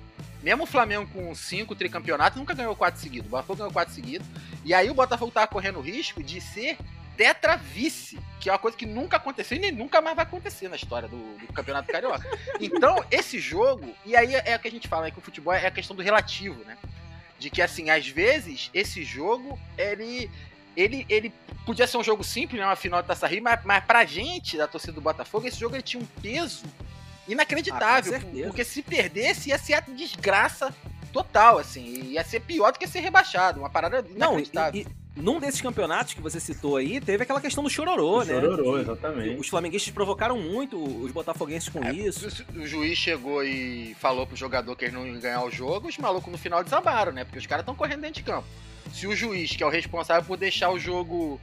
Mesmo 0.42 0.64
o 0.64 0.68
Flamengo 0.68 1.10
com 1.14 1.34
cinco 1.36 1.76
tricampeonatos 1.76 2.40
nunca 2.40 2.54
ganhou 2.54 2.76
quatro 2.76 3.00
seguidos. 3.00 3.28
O 3.28 3.32
Botafogo 3.32 3.58
ganhou 3.58 3.72
quatro 3.72 3.94
seguidos. 3.94 4.28
E 4.66 4.74
aí 4.74 4.90
o 4.90 4.94
Botafogo 4.94 5.32
tava 5.32 5.48
correndo 5.48 5.80
o 5.80 5.82
risco 5.82 6.24
de 6.24 6.42
ser 6.42 6.78
tetra 7.18 7.58
vice, 7.58 8.20
que 8.40 8.48
é 8.48 8.52
uma 8.52 8.60
coisa 8.60 8.78
que 8.78 8.86
nunca 8.86 9.18
aconteceu 9.18 9.58
e 9.58 9.60
nem 9.60 9.72
nunca 9.72 10.00
mais 10.00 10.16
vai 10.16 10.24
acontecer 10.24 10.70
na 10.70 10.76
história 10.76 11.10
do, 11.10 11.18
do 11.38 11.52
Campeonato 11.52 11.92
Carioca. 11.92 12.26
Então, 12.60 13.04
esse 13.10 13.40
jogo, 13.40 13.94
e 14.06 14.16
aí 14.16 14.36
é 14.36 14.56
o 14.56 14.60
que 14.60 14.68
a 14.68 14.72
gente 14.72 14.88
fala, 14.88 15.06
né, 15.06 15.12
que 15.12 15.18
o 15.18 15.22
futebol 15.22 15.52
é 15.52 15.66
a 15.66 15.72
questão 15.72 15.96
do 15.96 16.04
relativo, 16.04 16.64
né? 16.64 16.78
De 17.40 17.50
que, 17.50 17.62
assim, 17.62 17.90
às 17.90 18.08
vezes, 18.08 18.70
esse 18.74 19.04
jogo, 19.04 19.60
ele. 19.78 20.30
Ele, 20.78 21.08
ele 21.10 21.34
podia 21.66 21.88
ser 21.88 21.98
um 21.98 22.04
jogo 22.04 22.24
simples, 22.24 22.62
né? 22.62 22.68
Uma 22.68 22.76
final 22.76 23.02
de 23.02 23.08
Taça 23.08 23.26
Rio, 23.26 23.42
mas, 23.42 23.60
mas 23.66 23.84
pra 23.84 24.06
gente, 24.06 24.56
da 24.56 24.68
torcida 24.68 24.94
do 24.94 25.02
Botafogo, 25.02 25.48
esse 25.48 25.60
jogo 25.60 25.76
ele 25.76 25.82
tinha 25.82 26.02
um 26.02 26.06
peso 26.22 26.64
inacreditável. 27.28 28.16
Ah, 28.16 28.44
porque 28.46 28.64
se 28.64 28.84
perdesse, 28.84 29.50
ia 29.50 29.58
ser 29.58 29.74
a 29.74 29.80
desgraça 29.80 30.74
total, 31.12 31.58
assim. 31.58 32.12
Ia 32.12 32.24
ser 32.24 32.42
pior 32.42 32.72
do 32.72 32.78
que 32.80 32.88
ser 32.88 33.00
rebaixado. 33.00 33.60
Uma 33.60 33.70
parada 33.72 34.06
Não, 34.16 34.40
e, 34.40 34.44
inacreditável. 34.44 34.82
e 34.82 34.88
num 35.20 35.40
desses 35.40 35.60
campeonatos 35.62 36.14
que 36.14 36.22
você 36.22 36.40
citou 36.40 36.78
aí, 36.78 37.02
teve 37.02 37.24
aquela 37.24 37.42
questão 37.42 37.64
do 37.64 37.70
chororô, 37.72 38.24
né? 38.24 38.40
Chororô, 38.40 38.78
exatamente. 38.78 39.40
Os 39.40 39.48
flamenguistas 39.48 39.92
provocaram 39.92 40.40
muito 40.40 40.78
os 40.80 41.12
botafoguenses 41.12 41.70
com 41.70 41.84
É, 41.84 41.92
isso. 41.92 42.28
O, 42.56 42.60
o 42.60 42.68
juiz 42.68 42.98
chegou 43.00 43.44
e 43.44 43.96
falou 44.00 44.28
pro 44.28 44.36
jogador 44.36 44.76
que 44.76 44.86
ele 44.86 44.94
não 44.94 45.08
ia 45.08 45.20
ganhar 45.20 45.44
o 45.44 45.50
jogo, 45.50 45.88
os 45.88 45.98
malucos 45.98 46.32
no 46.32 46.38
final 46.38 46.64
desabaram, 46.64 47.12
né? 47.12 47.24
Porque 47.24 47.40
os 47.40 47.48
caras 47.48 47.64
estão 47.64 47.74
correndo 47.74 48.02
dentro 48.02 48.22
de 48.22 48.24
campo. 48.24 48.48
Se 48.94 49.08
o 49.08 49.16
juiz, 49.16 49.56
que 49.56 49.64
é 49.64 49.66
o 49.66 49.70
responsável 49.70 50.24
por 50.24 50.38
deixar 50.38 50.70
o 50.72 50.80
jogo 50.80 51.40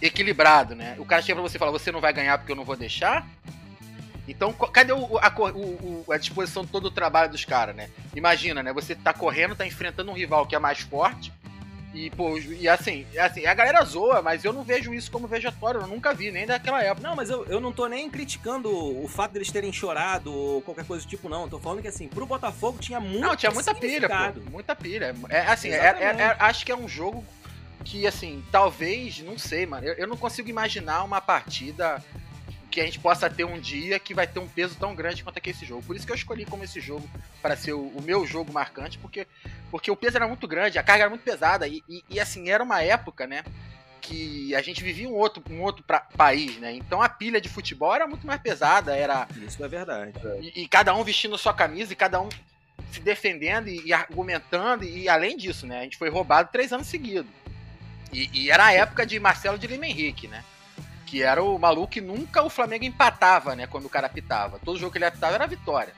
equilibrado, 0.00 0.74
né? 0.74 0.96
O 0.98 1.04
cara 1.04 1.22
chega 1.22 1.40
pra 1.40 1.48
você 1.48 1.56
e 1.56 1.58
fala, 1.58 1.70
você 1.72 1.92
não 1.92 2.00
vai 2.00 2.12
ganhar 2.12 2.36
porque 2.38 2.52
eu 2.52 2.56
não 2.56 2.64
vou 2.64 2.76
deixar. 2.76 3.26
Então, 4.28 4.52
cadê 4.52 4.92
o- 4.92 5.18
a, 5.18 5.32
o- 5.52 6.04
a 6.12 6.16
disposição 6.16 6.64
de 6.64 6.70
todo 6.70 6.86
o 6.86 6.90
trabalho 6.90 7.30
dos 7.30 7.44
caras, 7.44 7.74
né? 7.74 7.88
Imagina, 8.14 8.62
né? 8.62 8.72
Você 8.72 8.94
tá 8.94 9.12
correndo, 9.12 9.56
tá 9.56 9.66
enfrentando 9.66 10.10
um 10.10 10.14
rival 10.14 10.46
que 10.46 10.54
é 10.54 10.58
mais 10.58 10.80
forte. 10.80 11.32
E, 11.94 12.08
pô, 12.10 12.38
e 12.38 12.66
assim, 12.68 13.04
assim, 13.18 13.44
a 13.44 13.52
galera 13.52 13.84
zoa, 13.84 14.22
mas 14.22 14.44
eu 14.44 14.52
não 14.52 14.62
vejo 14.64 14.94
isso 14.94 15.10
como 15.10 15.26
vejatório, 15.28 15.82
eu 15.82 15.86
nunca 15.86 16.14
vi, 16.14 16.30
nem 16.30 16.46
daquela 16.46 16.82
época. 16.82 17.06
Não, 17.06 17.14
mas 17.14 17.28
eu, 17.28 17.44
eu 17.46 17.60
não 17.60 17.70
tô 17.70 17.86
nem 17.86 18.08
criticando 18.08 18.70
o 18.70 19.06
fato 19.06 19.32
deles 19.32 19.50
terem 19.52 19.70
chorado 19.72 20.32
ou 20.34 20.62
qualquer 20.62 20.86
coisa 20.86 21.04
do 21.04 21.08
tipo, 21.08 21.28
não. 21.28 21.42
Eu 21.42 21.50
tô 21.50 21.58
falando 21.58 21.82
que, 21.82 21.88
assim, 21.88 22.08
pro 22.08 22.24
Botafogo 22.24 22.78
tinha 22.78 22.98
muito 22.98 23.20
Não, 23.20 23.36
tinha 23.36 23.52
muita 23.52 23.74
pilha, 23.74 24.08
pô. 24.08 24.40
Muita 24.50 24.74
pilha. 24.74 25.14
É 25.28 25.40
assim, 25.40 25.68
é- 25.68 25.74
é- 25.74 26.16
é- 26.18 26.36
acho 26.38 26.64
que 26.64 26.72
é 26.72 26.76
um 26.76 26.88
jogo 26.88 27.22
que, 27.84 28.06
assim, 28.06 28.42
talvez, 28.50 29.18
não 29.20 29.36
sei, 29.38 29.66
mano. 29.66 29.86
Eu, 29.86 29.94
eu 29.94 30.06
não 30.06 30.16
consigo 30.16 30.48
imaginar 30.48 31.02
uma 31.02 31.20
partida 31.20 32.02
que 32.72 32.80
a 32.80 32.84
gente 32.84 32.98
possa 32.98 33.28
ter 33.28 33.44
um 33.44 33.60
dia 33.60 33.98
que 33.98 34.14
vai 34.14 34.26
ter 34.26 34.38
um 34.40 34.48
peso 34.48 34.74
tão 34.76 34.94
grande 34.94 35.22
quanto 35.22 35.36
aquele 35.36 35.54
esse 35.54 35.66
jogo. 35.66 35.82
Por 35.82 35.94
isso 35.94 36.06
que 36.06 36.10
eu 36.10 36.16
escolhi 36.16 36.44
como 36.46 36.64
esse 36.64 36.80
jogo 36.80 37.08
para 37.42 37.54
ser 37.54 37.74
o, 37.74 37.86
o 37.88 38.00
meu 38.02 38.26
jogo 38.26 38.52
marcante, 38.52 38.98
porque, 38.98 39.26
porque 39.70 39.90
o 39.90 39.96
peso 39.96 40.16
era 40.16 40.26
muito 40.26 40.48
grande, 40.48 40.78
a 40.78 40.82
carga 40.82 41.02
era 41.04 41.10
muito 41.10 41.22
pesada. 41.22 41.68
E, 41.68 41.82
e- 41.88 42.02
e, 42.08 42.18
assim, 42.18 42.48
era 42.48 42.64
uma 42.64 42.82
época, 42.82 43.26
né? 43.26 43.44
Que 44.00 44.54
a 44.54 44.62
gente 44.62 44.82
vivia 44.82 45.08
um 45.08 45.12
outro, 45.12 45.42
um 45.50 45.60
outro 45.60 45.84
pra- 45.84 46.00
país, 46.00 46.56
né? 46.56 46.72
Então 46.72 47.00
a 47.02 47.08
pilha 47.08 47.40
de 47.40 47.48
futebol 47.48 47.94
era 47.94 48.06
muito 48.06 48.26
mais 48.26 48.40
pesada, 48.40 48.96
era 48.96 49.28
Isso 49.36 49.62
é 49.62 49.68
verdade. 49.68 50.12
e, 50.40 50.62
e 50.62 50.66
cada 50.68 50.94
um 50.94 51.04
vestindo 51.04 51.36
sua 51.38 51.52
camisa 51.54 51.92
e 51.92 51.96
cada 51.96 52.20
um 52.20 52.28
se 52.90 53.00
defendendo 53.00 53.68
e, 53.68 53.82
e 53.86 53.92
argumentando. 53.92 54.82
E, 54.84 55.08
além 55.08 55.36
disso, 55.36 55.66
né? 55.66 55.80
A 55.80 55.82
gente 55.82 55.98
foi 55.98 56.08
roubado 56.08 56.48
três 56.50 56.72
anos 56.72 56.86
seguidos. 56.86 57.30
E, 58.12 58.28
e 58.32 58.50
era 58.50 58.64
a 58.66 58.72
época 58.72 59.06
de 59.06 59.20
Marcelo 59.20 59.58
de 59.58 59.66
Lima 59.66 59.86
Henrique, 59.86 60.26
né? 60.26 60.42
Que 61.12 61.22
era 61.22 61.44
o 61.44 61.58
maluco 61.58 61.88
que 61.88 62.00
nunca 62.00 62.42
o 62.42 62.48
Flamengo 62.48 62.86
empatava, 62.86 63.54
né? 63.54 63.66
Quando 63.66 63.84
o 63.84 63.90
cara 63.90 64.06
apitava. 64.06 64.58
Todo 64.64 64.78
jogo 64.78 64.90
que 64.90 64.96
ele 64.96 65.04
apitava 65.04 65.34
era 65.34 65.46
vitória. 65.46 65.92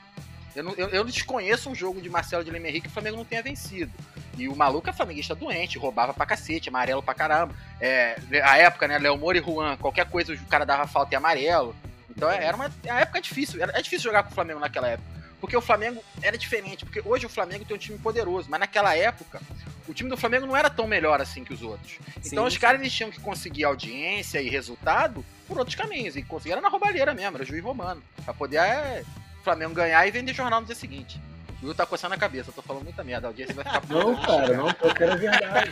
Eu, 0.53 0.61
não, 0.61 0.73
eu, 0.73 0.89
eu 0.89 1.05
desconheço 1.05 1.69
um 1.69 1.73
jogo 1.73 2.01
de 2.01 2.09
Marcelo 2.09 2.43
de 2.43 2.51
Lima 2.51 2.67
Henrique 2.67 2.81
que 2.81 2.87
o 2.89 2.91
Flamengo 2.91 3.15
não 3.15 3.23
tenha 3.23 3.41
vencido. 3.41 3.93
E 4.37 4.49
o 4.49 4.55
maluco 4.57 4.89
é 4.89 4.91
flamenguista 4.91 5.33
doente, 5.33 5.77
roubava 5.77 6.13
pra 6.13 6.25
cacete, 6.25 6.67
amarelo 6.67 7.01
pra 7.01 7.13
caramba. 7.13 7.55
É, 7.79 8.17
a 8.43 8.57
época, 8.57 8.89
né? 8.89 8.99
Léo 8.99 9.17
Moura 9.17 9.37
e 9.37 9.41
Juan, 9.41 9.77
qualquer 9.77 10.05
coisa 10.05 10.33
o 10.33 10.45
cara 10.47 10.65
dava 10.65 10.85
falta 10.85 11.15
e 11.15 11.15
amarelo. 11.15 11.73
Então 12.09 12.29
era 12.29 12.57
uma, 12.57 12.69
é 12.83 12.91
uma 12.91 12.99
época 12.99 13.21
difícil. 13.21 13.63
Era, 13.63 13.71
é 13.71 13.81
difícil 13.81 14.09
jogar 14.09 14.23
com 14.23 14.31
o 14.31 14.35
Flamengo 14.35 14.59
naquela 14.59 14.89
época. 14.89 15.09
Porque 15.41 15.55
o 15.55 15.61
Flamengo 15.61 16.03
era 16.21 16.37
diferente. 16.37 16.85
Porque 16.85 17.01
hoje 17.05 17.25
o 17.25 17.29
Flamengo 17.29 17.65
tem 17.65 17.75
um 17.75 17.79
time 17.79 17.97
poderoso. 17.99 18.47
Mas 18.49 18.59
naquela 18.59 18.95
época, 18.95 19.41
o 19.87 19.93
time 19.93 20.09
do 20.09 20.17
Flamengo 20.17 20.45
não 20.45 20.55
era 20.57 20.69
tão 20.69 20.87
melhor 20.87 21.21
assim 21.21 21.43
que 21.43 21.53
os 21.53 21.61
outros. 21.61 21.97
Então 22.17 22.43
Sim, 22.43 22.47
os 22.47 22.53
sim. 22.53 22.59
caras 22.59 22.81
eles 22.81 22.93
tinham 22.93 23.11
que 23.11 23.19
conseguir 23.19 23.63
audiência 23.65 24.41
e 24.41 24.49
resultado 24.49 25.23
por 25.47 25.57
outros 25.59 25.75
caminhos. 25.75 26.15
E 26.15 26.23
conseguiram 26.23 26.61
na 26.61 26.69
roubalheira 26.69 27.13
mesmo, 27.13 27.37
era 27.37 27.45
juiz 27.45 27.63
romano. 27.63 28.01
Pra 28.23 28.33
poder 28.33 28.57
é, 28.57 29.03
o 29.39 29.43
Flamengo 29.43 29.73
ganhar 29.73 30.07
e 30.07 30.11
vender 30.11 30.33
jornal 30.33 30.61
no 30.61 30.65
dia 30.65 30.75
seguinte. 30.75 31.21
O 31.61 31.67
Will 31.67 31.75
tá 31.75 31.85
coçando 31.85 32.13
a 32.13 32.17
cabeça, 32.17 32.49
eu 32.49 32.53
tô 32.53 32.61
falando 32.61 32.83
muita 32.83 33.03
merda. 33.03 33.27
A 33.27 33.29
audiência 33.29 33.53
vai 33.55 33.63
ficar 33.63 33.81
Não, 33.89 34.15
cara, 34.21 34.57
não, 34.57 34.73
porque 34.73 35.03
era 35.03 35.15
verdade. 35.15 35.71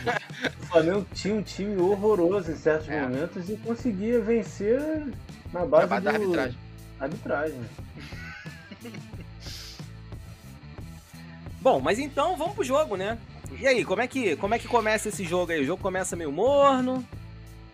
O 0.62 0.66
Flamengo 0.66 1.06
tinha 1.14 1.34
um 1.34 1.42
time 1.42 1.76
horroroso 1.80 2.50
em 2.50 2.56
certos 2.56 2.88
É. 2.88 3.00
momentos 3.02 3.48
e 3.50 3.56
conseguia 3.58 4.20
vencer 4.20 4.80
na 5.52 5.64
base, 5.66 5.82
Na 5.82 5.86
base 5.86 6.04
da 6.04 6.10
do- 6.12 6.16
arbitragem. 6.16 6.58
arbitragem. 7.00 7.60
Bom, 11.64 11.80
mas 11.80 11.98
então 11.98 12.36
vamos 12.36 12.54
pro 12.54 12.62
jogo, 12.62 12.94
né? 12.94 13.16
E 13.58 13.66
aí, 13.66 13.86
como 13.86 14.02
é 14.02 14.06
que, 14.06 14.36
como 14.36 14.54
é 14.54 14.58
que 14.58 14.68
começa 14.68 15.08
esse 15.08 15.24
jogo 15.24 15.50
aí? 15.50 15.62
O 15.62 15.64
jogo 15.64 15.82
começa 15.82 16.14
meio 16.14 16.30
morno, 16.30 17.02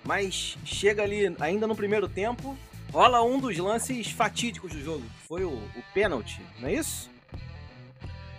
mas 0.04 0.56
chega 0.64 1.02
ali 1.02 1.35
ainda 1.40 1.66
no 1.66 1.75
primeiro 1.75 2.09
tempo, 2.09 2.56
rola 2.92 3.20
um 3.20 3.40
dos 3.40 3.59
lances 3.59 4.12
fatídicos 4.12 4.70
do 4.70 4.80
jogo. 4.80 5.04
Foi 5.26 5.42
o, 5.42 5.54
o 5.54 5.82
pênalti, 5.92 6.40
não 6.61 6.68
é 6.68 6.75
isso? 6.75 7.11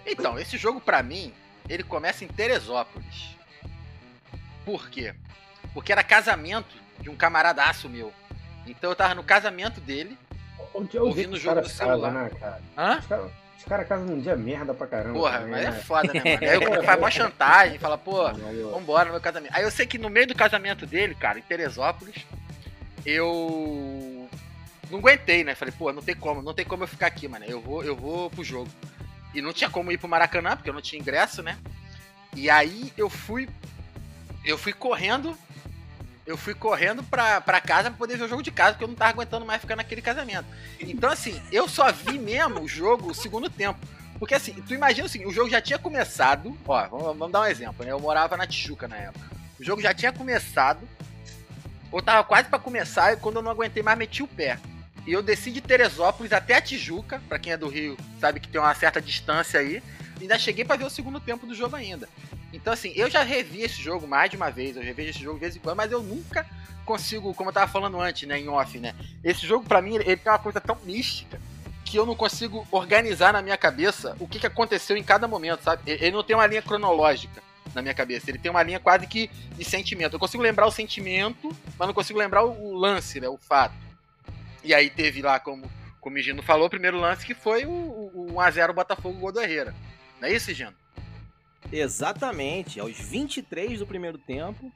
Então, 0.05 0.39
esse 0.39 0.58
jogo 0.58 0.79
pra 0.79 1.03
mim, 1.03 1.34
ele 1.67 1.84
começa 1.84 2.24
em 2.24 2.29
Teresópolis. 2.29 3.36
Por 4.63 4.89
quê? 4.89 5.13
Porque 5.74 5.91
era 5.91 6.01
casamento 6.01 6.77
de 7.01 7.10
um 7.10 7.15
camaradaço 7.17 7.89
meu. 7.89 8.13
Então 8.65 8.89
eu 8.89 8.96
tava 8.96 9.15
no 9.15 9.24
casamento 9.24 9.81
dele. 9.81 10.17
Onde 10.74 10.98
Ouvindo 10.98 11.31
o 11.31 11.34
que 11.34 11.43
jogo 11.43 11.55
caras 11.55 11.72
celular. 11.74 12.13
casam, 12.13 12.24
né, 12.24 12.39
cara? 12.39 12.62
Hã? 12.77 13.31
Os 13.62 13.65
caras 13.65 13.88
casam 13.88 14.08
num 14.08 14.20
dia 14.20 14.36
merda 14.36 14.74
pra 14.74 14.88
caramba. 14.88 15.13
Porra, 15.13 15.39
também, 15.39 15.51
mas 15.51 15.65
é 15.65 15.70
né? 15.70 15.80
foda, 15.82 16.13
né, 16.13 16.22
mano? 16.24 16.50
Aí 16.50 16.58
o 16.58 16.62
cara 16.62 16.84
faz 16.84 17.00
uma 17.00 17.12
chantagem, 17.12 17.77
fala, 17.77 17.96
pô, 17.96 18.27
vambora 18.72 19.06
no 19.06 19.12
meu 19.12 19.22
casamento. 19.22 19.53
Aí 19.56 19.63
eu 19.63 19.70
sei 19.70 19.86
que 19.86 20.00
no 20.00 20.10
meio 20.10 20.25
do 20.25 20.36
casamento 20.36 20.88
dele, 20.88 21.13
cara, 21.13 21.38
em 21.38 21.44
Teresópolis, 21.44 22.25
eu 23.06 24.27
não 24.89 24.98
aguentei, 24.98 25.44
né? 25.44 25.53
Falei, 25.53 25.74
pô, 25.77 25.94
não 25.94 26.01
tem 26.01 26.15
como, 26.15 26.41
não 26.41 26.56
tem 26.56 26.65
como 26.65 26.84
eu 26.84 26.88
ficar 26.88 27.06
aqui, 27.06 27.27
mano. 27.27 27.46
Eu 27.46 27.62
vou, 27.62 27.84
eu 27.84 27.96
vou 27.96 28.32
pro 28.32 28.44
jogo. 28.44 28.70
E 29.32 29.41
não 29.44 29.53
tinha 29.53 29.70
como 29.70 29.91
ir 29.91 30.00
pro 30.00 30.10
Maracanã, 30.10 30.58
porque 30.58 30.70
eu 30.70 30.74
não 30.74 30.82
tinha 30.82 31.00
ingresso, 31.00 31.44
né? 31.44 31.56
E 32.36 32.50
aí 32.50 32.91
eu 32.98 33.12
fui. 33.12 33.48
Eu 34.44 34.58
fui 34.58 34.74
correndo. 34.74 35.38
Eu 36.25 36.38
fui 36.38 36.54
correndo 36.54 37.04
pra, 37.04 37.42
pra 37.42 37.60
casa 37.60 37.90
pra 37.90 37.98
poder 37.98 38.18
ver 38.18 38.25
o 38.25 38.30
jogo 38.30 38.44
de 38.44 38.51
casa, 38.51 38.74
porque 38.74 38.84
eu 38.84 38.88
não 38.88 38.96
tava 38.96 39.12
aguentando 39.12 39.46
mais 39.46 39.62
ficar 39.62 39.75
naquele 39.75 40.01
casamento. 40.01 40.46
Então, 40.80 41.10
assim, 41.10 41.42
eu 41.51 41.68
só 41.68 41.92
vi 41.92 42.20
mesmo 42.20 42.62
o 42.62 42.68
jogo 42.68 43.10
o 43.10 43.16
segundo 43.16 43.50
tempo. 43.50 43.80
Porque 44.20 44.36
assim, 44.36 44.54
tu 44.54 44.75
imagina 44.75 45.08
assim, 45.08 45.25
o 45.25 45.32
jogo 45.32 45.50
já 45.50 45.60
tinha 45.60 45.80
começado. 45.80 46.56
Ó, 46.68 46.88
vamos, 46.88 47.18
vamos 47.18 47.32
dar 47.32 47.42
um 47.42 47.46
exemplo, 47.46 47.84
né? 47.84 47.92
Eu 47.92 48.00
morava 48.00 48.38
na 48.38 48.46
Tijuca 48.46 48.88
na 48.88 48.96
época. 48.96 49.25
O 49.60 49.63
jogo 49.63 49.82
já 49.82 49.96
tinha 49.96 50.13
começado. 50.13 50.88
Ou 51.92 52.01
tava 52.01 52.24
quase 52.24 52.48
pra 52.48 52.60
começar, 52.60 53.13
e 53.13 53.18
quando 53.18 53.38
eu 53.38 53.42
não 53.42 53.51
aguentei 53.51 53.82
mais, 53.82 53.98
meti 53.98 54.22
o 54.22 54.28
pé. 54.28 54.60
E 55.08 55.12
eu 55.12 55.24
desci 55.24 55.50
de 55.50 55.60
Teresópolis 55.60 56.32
até 56.32 56.56
a 56.56 56.62
Tijuca, 56.62 57.20
pra 57.28 57.40
quem 57.40 57.54
é 57.54 57.58
do 57.58 57.68
Rio, 57.68 57.98
sabe 58.20 58.40
que 58.40 58.48
tem 58.48 58.62
uma 58.62 58.74
certa 58.75 59.01
distância 59.01 59.60
aí. 59.60 59.82
E 60.20 60.22
ainda 60.22 60.38
cheguei 60.38 60.63
pra 60.63 60.75
ver 60.75 60.86
o 60.86 60.90
segundo 60.90 61.20
tempo 61.20 61.48
do 61.48 61.56
jogo 61.56 61.75
ainda. 61.75 62.08
Então, 62.53 62.74
assim, 62.74 62.91
eu 62.96 63.10
já 63.10 63.24
revi 63.24 63.62
esse 63.62 63.81
jogo 63.81 64.08
mais 64.08 64.29
de 64.29 64.38
uma 64.38 64.50
vez, 64.50 64.75
eu 64.75 64.84
revejo 64.84 65.10
esse 65.10 65.24
jogo 65.24 65.36
de 65.36 65.41
vez 65.41 65.55
em 65.55 65.60
quando, 65.60 65.77
mas 65.77 65.91
eu 65.91 66.03
nunca 66.03 66.46
consigo, 66.86 67.34
como 67.34 67.50
eu 67.50 67.53
tava 67.53 67.72
falando 67.72 68.00
antes, 68.00 68.27
né, 68.27 68.39
em 68.39 68.50
off, 68.50 68.77
né? 68.77 68.93
Esse 69.24 69.46
jogo, 69.48 69.65
pra 69.65 69.81
mim, 69.81 69.96
ele 69.96 70.17
tem 70.17 70.31
uma 70.31 70.39
coisa 70.39 70.60
tão 70.60 70.77
mística 70.84 71.39
que 71.86 71.98
eu 71.98 72.05
não 72.05 72.15
consigo 72.15 72.67
organizar 72.72 73.34
na 73.34 73.41
minha 73.41 73.58
cabeça 73.58 74.15
o 74.20 74.27
que, 74.27 74.39
que 74.39 74.48
aconteceu 74.48 74.96
em 74.96 75.03
cada 75.03 75.27
momento, 75.27 75.63
sabe? 75.63 75.84
Ele 75.86 76.12
não 76.12 76.24
tem 76.24 76.36
uma 76.36 76.48
linha 76.48 76.62
cronológica 76.62 77.41
na 77.74 77.81
minha 77.81 77.93
cabeça, 77.93 78.29
ele 78.29 78.38
tem 78.38 78.51
uma 78.51 78.63
linha 78.63 78.79
quase 78.79 79.08
que 79.08 79.29
de 79.58 79.63
sentimento. 79.63 80.15
Eu 80.15 80.20
consigo 80.20 80.43
lembrar 80.43 80.65
o 80.65 80.72
sentimento, 80.72 81.55
mas 81.77 81.88
não 81.88 81.93
consigo 81.93 82.20
lembrar 82.20 82.43
o, 82.43 82.74
lance, 82.74 83.20
né, 83.20 83.27
o 83.27 83.38
fato. 83.38 83.75
E 84.63 84.74
aí 84.74 84.89
teve 84.89 85.22
lá, 85.22 85.39
como, 85.39 85.70
como 86.00 86.17
o 86.17 86.22
Gino 86.22 86.41
falou, 86.41 86.67
o 86.67 86.70
primeiro 86.70 86.98
lance 87.00 87.25
que 87.25 87.34
foi 87.34 87.65
o, 87.65 87.70
o, 87.70 88.27
o 88.29 88.34
1x0 88.36 88.74
Botafogo 88.74 89.20
gol 89.20 89.31
do. 89.31 89.41
Não 90.20 90.27
é 90.27 90.34
isso, 90.34 90.53
Gino? 90.53 90.74
Exatamente, 91.72 92.80
aos 92.80 92.98
23 92.98 93.80
do 93.80 93.86
primeiro 93.88 94.18
tempo, 94.18 94.72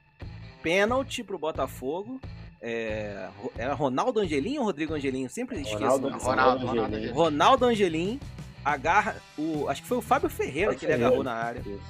pênalti 0.62 1.24
pro 1.24 1.38
Botafogo. 1.38 2.20
É, 2.62 3.28
era 3.58 3.74
Ronaldo 3.74 4.20
Angelim 4.20 4.58
ou 4.58 4.64
Rodrigo 4.66 4.94
Angelim? 4.94 5.28
Sempre 5.28 5.58
esqueço. 5.62 5.78
Ronaldo, 5.84 6.08
o 6.08 6.10
nome 6.10 6.16
desse 6.20 6.30
Ronaldo, 6.30 6.60
cara. 6.66 6.72
Ronaldo 6.72 6.96
Angelim. 6.96 7.14
Ronaldo 7.14 7.66
Angelim 7.66 8.20
agarra 8.64 9.16
o. 9.38 9.68
Acho 9.70 9.82
que 9.84 9.88
foi 9.88 9.98
o 9.98 10.02
Fábio 10.02 10.30
Ferreira 10.30 10.68
Fábio 10.74 10.80
que 10.80 10.86
ele 10.86 10.92
Ferreira. 10.94 11.08
agarrou 11.08 11.24
na 11.24 11.34
área. 11.34 11.60
Isso. 11.60 11.82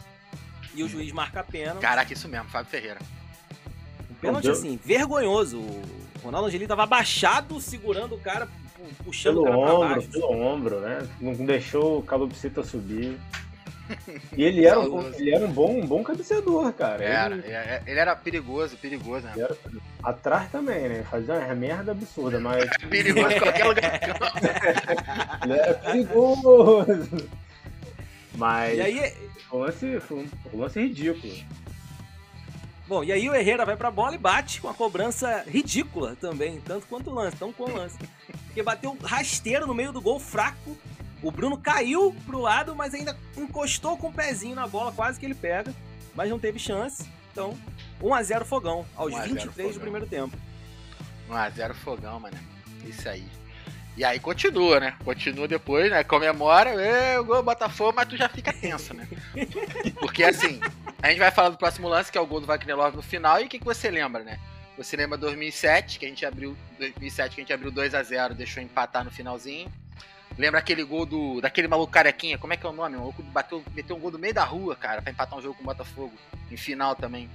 E 0.76 0.84
o 0.84 0.90
juiz 0.90 1.12
marca 1.14 1.44
pênalti. 1.44 1.80
Caraca, 1.82 2.12
isso 2.12 2.28
mesmo, 2.28 2.50
Fábio 2.50 2.70
Ferreira. 2.70 3.00
Um 4.12 4.14
pênalti 4.16 4.50
assim, 4.50 4.78
vergonhoso. 4.84 5.60
O 5.60 5.82
Ronaldo 6.24 6.48
Angelim 6.48 6.68
tava 6.68 6.84
abaixado, 6.84 7.62
segurando 7.62 8.16
o 8.16 8.20
cara, 8.20 8.48
pu- 8.48 9.04
puxando 9.06 9.44
Pelo 9.44 9.44
o 9.44 9.46
cara 9.46 9.58
pra 9.66 9.74
ombro, 9.76 9.90
baixo. 9.96 10.10
pelo 10.10 10.32
ombro, 10.32 10.80
né? 10.82 11.08
Não 11.22 11.34
deixou 11.46 12.00
o 12.00 12.04
Calopsita 12.04 12.64
subir. 12.64 13.18
E 14.36 14.44
ele 14.44 14.66
era, 14.66 14.80
um, 14.80 15.08
ele 15.14 15.34
era 15.34 15.46
um 15.46 15.52
bom, 15.52 15.80
um 15.80 15.86
bom 15.86 16.04
cabeceador, 16.04 16.72
cara. 16.74 17.04
Era, 17.04 17.36
Ele, 17.36 17.48
é- 17.52 17.84
ele 17.86 18.00
era 18.00 18.16
perigoso, 18.16 18.76
perigoso, 18.78 19.26
né? 19.28 19.34
era- 19.38 19.56
atrás 20.04 20.52
também, 20.52 20.90
né? 20.90 21.04
Fazia 21.10 21.36
uma 21.36 21.56
merda 21.56 21.92
absurda, 21.92 22.40
mas 22.40 22.66
Perigoso 22.90 23.30
em 23.32 23.40
qualquer 23.40 23.66
lugar. 23.66 24.00
ele 25.44 25.54
era 25.54 25.74
perigoso. 25.76 27.30
Mas 28.36 28.78
E 28.78 28.82
aí, 28.82 29.12
foi 29.50 29.60
um 29.60 29.62
lance, 29.64 30.00
foi 30.02 30.18
um, 30.18 30.28
um 30.54 30.60
lance 30.60 30.80
ridículo. 30.82 31.34
bom, 32.88 33.04
e 33.04 33.12
aí 33.12 33.30
o 33.30 33.36
Herrera 33.36 33.66
vai 33.66 33.78
pra 33.78 33.90
bola 33.92 34.16
e 34.16 34.18
bate 34.18 34.60
com 34.62 34.68
a 34.70 34.74
cobrança 34.74 35.44
ridícula 35.48 36.16
também, 36.20 36.60
tanto 36.60 36.86
quanto 36.88 37.10
o 37.10 37.14
lance, 37.14 37.38
tão 37.38 37.54
com 37.54 37.64
o 37.64 37.76
lance. 37.76 37.98
Porque 38.48 38.62
bateu 38.64 38.98
rasteiro 39.04 39.66
no 39.68 39.74
meio 39.74 39.92
do 39.92 40.02
gol, 40.02 40.20
fraco. 40.20 40.78
O 41.22 41.32
Bruno 41.32 41.58
caiu 41.58 42.16
pro 42.26 42.40
lado, 42.40 42.76
mas 42.76 42.94
ainda 42.94 43.18
encostou 43.38 43.98
com 43.98 44.08
o 44.10 44.14
pezinho 44.14 44.56
na 44.56 44.68
bola, 44.68 44.92
quase 44.92 45.20
que 45.20 45.26
ele 45.26 45.36
pega, 45.36 45.74
mas 46.14 46.30
não 46.30 46.38
teve 46.40 46.60
chance. 46.60 47.06
Então, 47.32 47.58
1x0 48.02 48.46
fogão, 48.46 48.86
aos 48.96 49.12
1 49.14 49.18
a 49.18 49.22
0 49.22 49.34
23 49.34 49.56
do 49.56 49.74
Fogão. 49.74 49.82
primeiro 49.82 50.08
tempo. 50.08 50.38
1x0 51.30 51.74
fogão, 51.74 52.20
mano. 52.20 52.38
Isso 52.86 53.08
aí. 53.10 53.26
E 53.98 54.04
aí 54.04 54.20
continua, 54.20 54.80
né? 54.80 54.96
Continua 55.04 55.48
depois, 55.48 55.90
né? 55.90 56.04
Comemora, 56.04 56.72
"Ê, 56.76 57.18
o 57.18 57.24
gol 57.24 57.42
Botafogo, 57.42 57.94
mas 57.96 58.08
tu 58.10 58.18
já 58.18 58.28
fica 58.28 58.52
tenso, 58.52 58.94
né? 58.94 59.08
Porque 60.00 60.24
assim, 60.24 60.60
a 61.02 61.10
gente 61.10 61.20
vai 61.20 61.32
falar 61.32 61.50
do 61.50 61.58
próximo 61.58 61.88
lance, 61.88 62.12
que 62.12 62.18
é 62.18 62.22
o 62.22 62.28
gol 62.28 62.42
do 62.42 62.46
Wagner 62.48 62.76
Love 62.76 62.98
no 62.98 63.02
final, 63.02 63.40
e 63.42 63.46
o 63.46 63.48
que, 63.50 63.58
que 63.58 63.66
você 63.66 63.90
lembra, 63.90 64.24
né? 64.24 64.38
Você 64.78 64.98
lembra 64.98 65.18
2007, 65.18 65.98
que 65.98 66.06
a 66.06 66.10
gente 66.10 66.26
abriu 66.26 66.58
2007, 66.78 67.36
que 67.36 67.42
a 67.42 67.44
gente 67.44 67.54
abriu 67.54 67.72
2 67.72 67.96
a 67.96 68.04
0 68.04 68.36
deixou 68.36 68.62
empatar 68.62 69.06
no 69.06 69.12
finalzinho. 69.12 69.72
Lembra 70.38 70.60
aquele 70.60 70.84
gol 70.84 71.06
do 71.06 71.40
daquele 71.40 71.68
maluco 71.68 71.92
carequinha, 71.92 72.38
como 72.38 72.54
é 72.54 72.58
que 72.58 72.66
é 72.66 72.70
o 72.70 72.74
nome? 72.74 72.96
O 72.98 73.00
maluco 73.00 73.24
bateu, 73.24 73.64
meteu 73.74 73.96
um 73.96 74.00
gol 74.00 74.12
do 74.12 74.20
meio 74.20 74.34
da 74.34 74.44
rua, 74.44 74.76
cara, 74.76 75.02
pra 75.02 75.12
empatar 75.12 75.40
um 75.40 75.42
jogo 75.42 75.56
com 75.56 75.64
o 75.64 75.66
Botafogo, 75.66 76.14
em 76.52 76.58
final 76.58 76.96
também. 76.96 77.30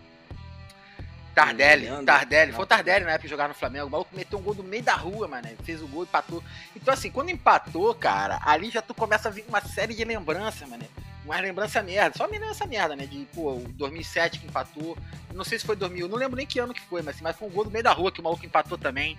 Tardelli, 1.35 1.85
Leandro. 1.85 2.07
Tardelli, 2.07 2.53
foi 2.53 2.65
o 2.65 2.67
Tardelli 2.67 3.05
na 3.05 3.13
época 3.13 3.23
de 3.23 3.31
jogar 3.31 3.49
no 3.49 3.55
Flamengo. 3.55 3.87
O 3.87 3.91
maluco 3.91 4.15
meteu 4.15 4.39
um 4.39 4.43
gol 4.43 4.55
do 4.55 4.65
meio 4.65 4.83
da 4.83 4.95
rua, 4.95 5.29
mano. 5.29 5.49
Fez 5.63 5.81
o 5.81 5.87
gol, 5.87 6.03
empatou. 6.03 6.43
Então, 6.75 6.93
assim, 6.93 7.11
quando 7.11 7.31
empatou, 7.31 7.95
cara, 7.95 8.41
ali 8.45 8.69
já 8.69 8.83
tu 8.83 8.93
começa 8.93 9.29
a 9.29 9.33
vir 9.33 9.45
uma 9.49 9.61
série 9.61 9.95
de 9.95 10.05
lembranças, 10.05 10.69
mano. 10.69 10.85
Uma 11.25 11.39
lembrança 11.39 11.83
merda. 11.83 12.17
Só 12.17 12.27
lembrança 12.27 12.67
merda, 12.67 12.97
né? 12.97 13.07
De, 13.07 13.27
pô, 13.35 13.55
o 13.55 13.69
2007 13.75 14.39
que 14.39 14.47
empatou. 14.47 14.97
Não 15.35 15.45
sei 15.45 15.59
se 15.59 15.67
foi 15.67 15.77
2000, 15.77 16.09
não 16.09 16.19
lembro 16.19 16.37
nem 16.37 16.47
que 16.47 16.59
ano 16.59 16.75
que 16.75 16.81
foi, 16.81 17.03
mas, 17.03 17.15
assim, 17.15 17.23
mas 17.23 17.37
foi 17.37 17.49
um 17.49 17.53
gol 17.53 17.65
do 17.65 17.71
meio 17.71 17.85
da 17.85 17.93
rua 17.93 18.11
que 18.11 18.21
o 18.21 18.23
maluco 18.23 18.45
empatou 18.45 18.77
também. 18.77 19.17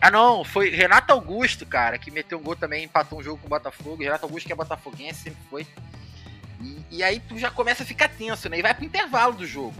Ah, 0.00 0.10
não, 0.10 0.42
foi 0.44 0.70
Renato 0.70 1.12
Augusto, 1.12 1.66
cara, 1.66 1.98
que 1.98 2.10
meteu 2.10 2.38
um 2.38 2.42
gol 2.42 2.56
também, 2.56 2.84
empatou 2.84 3.18
um 3.18 3.22
jogo 3.22 3.38
com 3.38 3.46
o 3.46 3.50
Botafogo. 3.50 4.02
Renato 4.02 4.24
Augusto 4.24 4.46
que 4.46 4.52
é 4.52 4.56
botafoguense, 4.56 5.24
sempre 5.24 5.40
foi. 5.50 5.66
E, 6.60 6.82
e 6.90 7.02
aí 7.02 7.20
tu 7.20 7.38
já 7.38 7.50
começa 7.50 7.82
a 7.82 7.86
ficar 7.86 8.08
tenso, 8.08 8.48
né? 8.48 8.58
E 8.58 8.62
vai 8.62 8.72
pro 8.72 8.84
intervalo 8.84 9.34
do 9.34 9.46
jogo. 9.46 9.74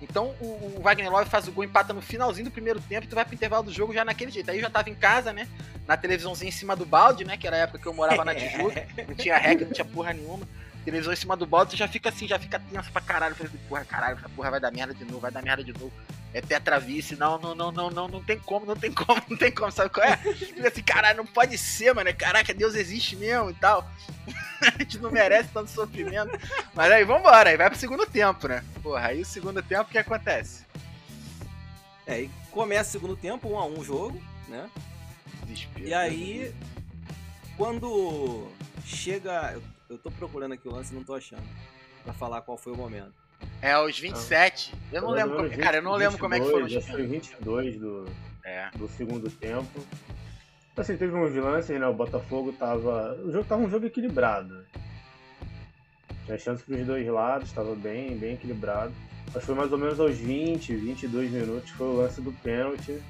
Então 0.00 0.34
o, 0.40 0.76
o 0.78 0.82
Wagner 0.82 1.10
Love 1.10 1.28
faz 1.28 1.48
o 1.48 1.52
gol, 1.52 1.64
empata 1.64 1.92
no 1.92 2.00
finalzinho 2.00 2.44
do 2.44 2.50
primeiro 2.50 2.80
tempo 2.80 3.06
e 3.06 3.08
tu 3.08 3.14
vai 3.14 3.24
pro 3.24 3.34
intervalo 3.34 3.64
do 3.64 3.72
jogo 3.72 3.92
já 3.92 4.04
naquele 4.04 4.30
jeito. 4.30 4.50
Aí 4.50 4.58
eu 4.58 4.62
já 4.62 4.70
tava 4.70 4.90
em 4.90 4.94
casa, 4.94 5.32
né? 5.32 5.48
Na 5.86 5.96
televisãozinha 5.96 6.48
em 6.48 6.52
cima 6.52 6.76
do 6.76 6.84
balde, 6.84 7.24
né? 7.24 7.36
Que 7.36 7.46
era 7.46 7.56
a 7.56 7.60
época 7.60 7.78
que 7.78 7.86
eu 7.86 7.94
morava 7.94 8.24
na 8.24 8.34
Tijuca. 8.34 8.86
Não 9.08 9.14
tinha 9.14 9.36
regra, 9.36 9.66
não 9.66 9.72
tinha 9.72 9.84
porra 9.84 10.12
nenhuma. 10.12 10.46
Televisão 10.88 11.12
em 11.12 11.16
cima 11.16 11.36
do 11.36 11.44
balde, 11.44 11.72
tu 11.72 11.76
já 11.76 11.86
fica 11.86 12.08
assim, 12.08 12.26
já 12.26 12.38
fica 12.38 12.58
tenso 12.58 12.90
pra 12.90 13.02
caralho. 13.02 13.34
Falei, 13.34 13.52
porra, 13.68 13.84
caralho, 13.84 14.16
essa 14.16 14.28
porra 14.30 14.52
vai 14.52 14.58
dar 14.58 14.70
merda 14.70 14.94
de 14.94 15.04
novo, 15.04 15.20
vai 15.20 15.30
dar 15.30 15.42
merda 15.42 15.62
de 15.62 15.70
novo. 15.70 15.92
É 16.32 16.40
Petravice, 16.40 17.14
não, 17.14 17.38
não, 17.38 17.54
não, 17.54 17.70
não, 17.70 17.90
não, 17.90 18.08
não 18.08 18.24
tem 18.24 18.38
como, 18.38 18.64
não 18.64 18.74
tem 18.74 18.90
como, 18.90 19.20
não 19.28 19.36
tem 19.36 19.52
como, 19.52 19.70
sabe 19.70 19.90
qual 19.90 20.06
é? 20.06 20.16
Fica 20.16 20.68
assim, 20.68 20.82
caralho, 20.82 21.18
não 21.18 21.26
pode 21.26 21.58
ser, 21.58 21.94
mano. 21.94 22.08
Caraca, 22.16 22.54
Deus 22.54 22.74
existe 22.74 23.16
mesmo 23.16 23.50
e 23.50 23.54
tal. 23.54 23.86
a 24.62 24.78
gente 24.78 24.98
não 24.98 25.10
merece 25.10 25.50
tanto 25.52 25.70
sofrimento. 25.70 26.38
Mas 26.72 26.90
aí 26.90 27.04
vambora, 27.04 27.50
aí 27.50 27.56
vai 27.58 27.68
pro 27.68 27.78
segundo 27.78 28.06
tempo, 28.06 28.48
né? 28.48 28.64
Porra, 28.82 29.08
aí 29.08 29.20
o 29.20 29.26
segundo 29.26 29.62
tempo, 29.62 29.90
o 29.90 29.92
que 29.92 29.98
acontece? 29.98 30.64
É, 32.06 32.22
e 32.22 32.30
começa 32.50 32.88
o 32.88 32.92
segundo 32.92 33.14
tempo, 33.14 33.46
1 33.46 33.58
a 33.58 33.66
1 33.66 33.78
o 33.78 33.84
jogo, 33.84 34.22
né? 34.48 34.70
Desespero. 35.44 35.86
E 35.86 35.92
aí, 35.92 36.54
quando 37.58 38.48
chega. 38.86 39.60
Eu, 39.88 39.98
tô 39.98 40.10
procurando 40.10 40.52
aqui 40.52 40.68
o 40.68 40.72
lance 40.72 40.92
e 40.92 40.96
não 40.96 41.02
tô 41.02 41.14
achando. 41.14 41.42
Pra 42.04 42.12
falar 42.12 42.42
qual 42.42 42.58
foi 42.58 42.72
o 42.72 42.76
momento. 42.76 43.14
É, 43.62 43.72
aos 43.72 43.98
27. 43.98 44.74
Eu 44.92 45.02
não 45.02 45.10
lembro, 45.10 45.36
como, 45.36 45.48
menos 45.48 45.64
cara, 45.64 45.78
eu 45.78 45.82
não 45.82 45.94
lembro 45.94 46.18
como 46.18 46.34
é 46.34 46.40
que 46.40 46.46
os 46.46 46.52
22, 46.52 46.76
Acho 46.76 46.86
que 46.86 46.92
foi 46.92 47.06
22 47.06 47.78
do, 47.78 48.06
É. 48.44 48.70
do 48.76 48.88
segundo 48.88 49.30
tempo. 49.30 49.84
Assim, 50.76 50.96
teve 50.96 51.14
uns 51.14 51.34
lances, 51.34 51.78
né? 51.78 51.86
O 51.86 51.94
Botafogo 51.94 52.52
tava. 52.52 53.14
O 53.24 53.32
jogo 53.32 53.44
tava 53.44 53.62
um 53.62 53.70
jogo 53.70 53.86
equilibrado. 53.86 54.64
Tinha 56.24 56.38
chance 56.38 56.62
pros 56.62 56.86
dois 56.86 57.06
lados, 57.06 57.50
tava 57.52 57.74
bem, 57.74 58.16
bem 58.16 58.34
equilibrado. 58.34 58.92
Mas 59.34 59.44
foi 59.44 59.54
mais 59.54 59.72
ou 59.72 59.78
menos 59.78 59.98
aos 59.98 60.16
20, 60.16 60.74
22 60.76 61.30
minutos 61.30 61.70
foi 61.70 61.86
o 61.86 61.96
lance 61.96 62.20
do 62.20 62.32
pênalti. 62.32 63.00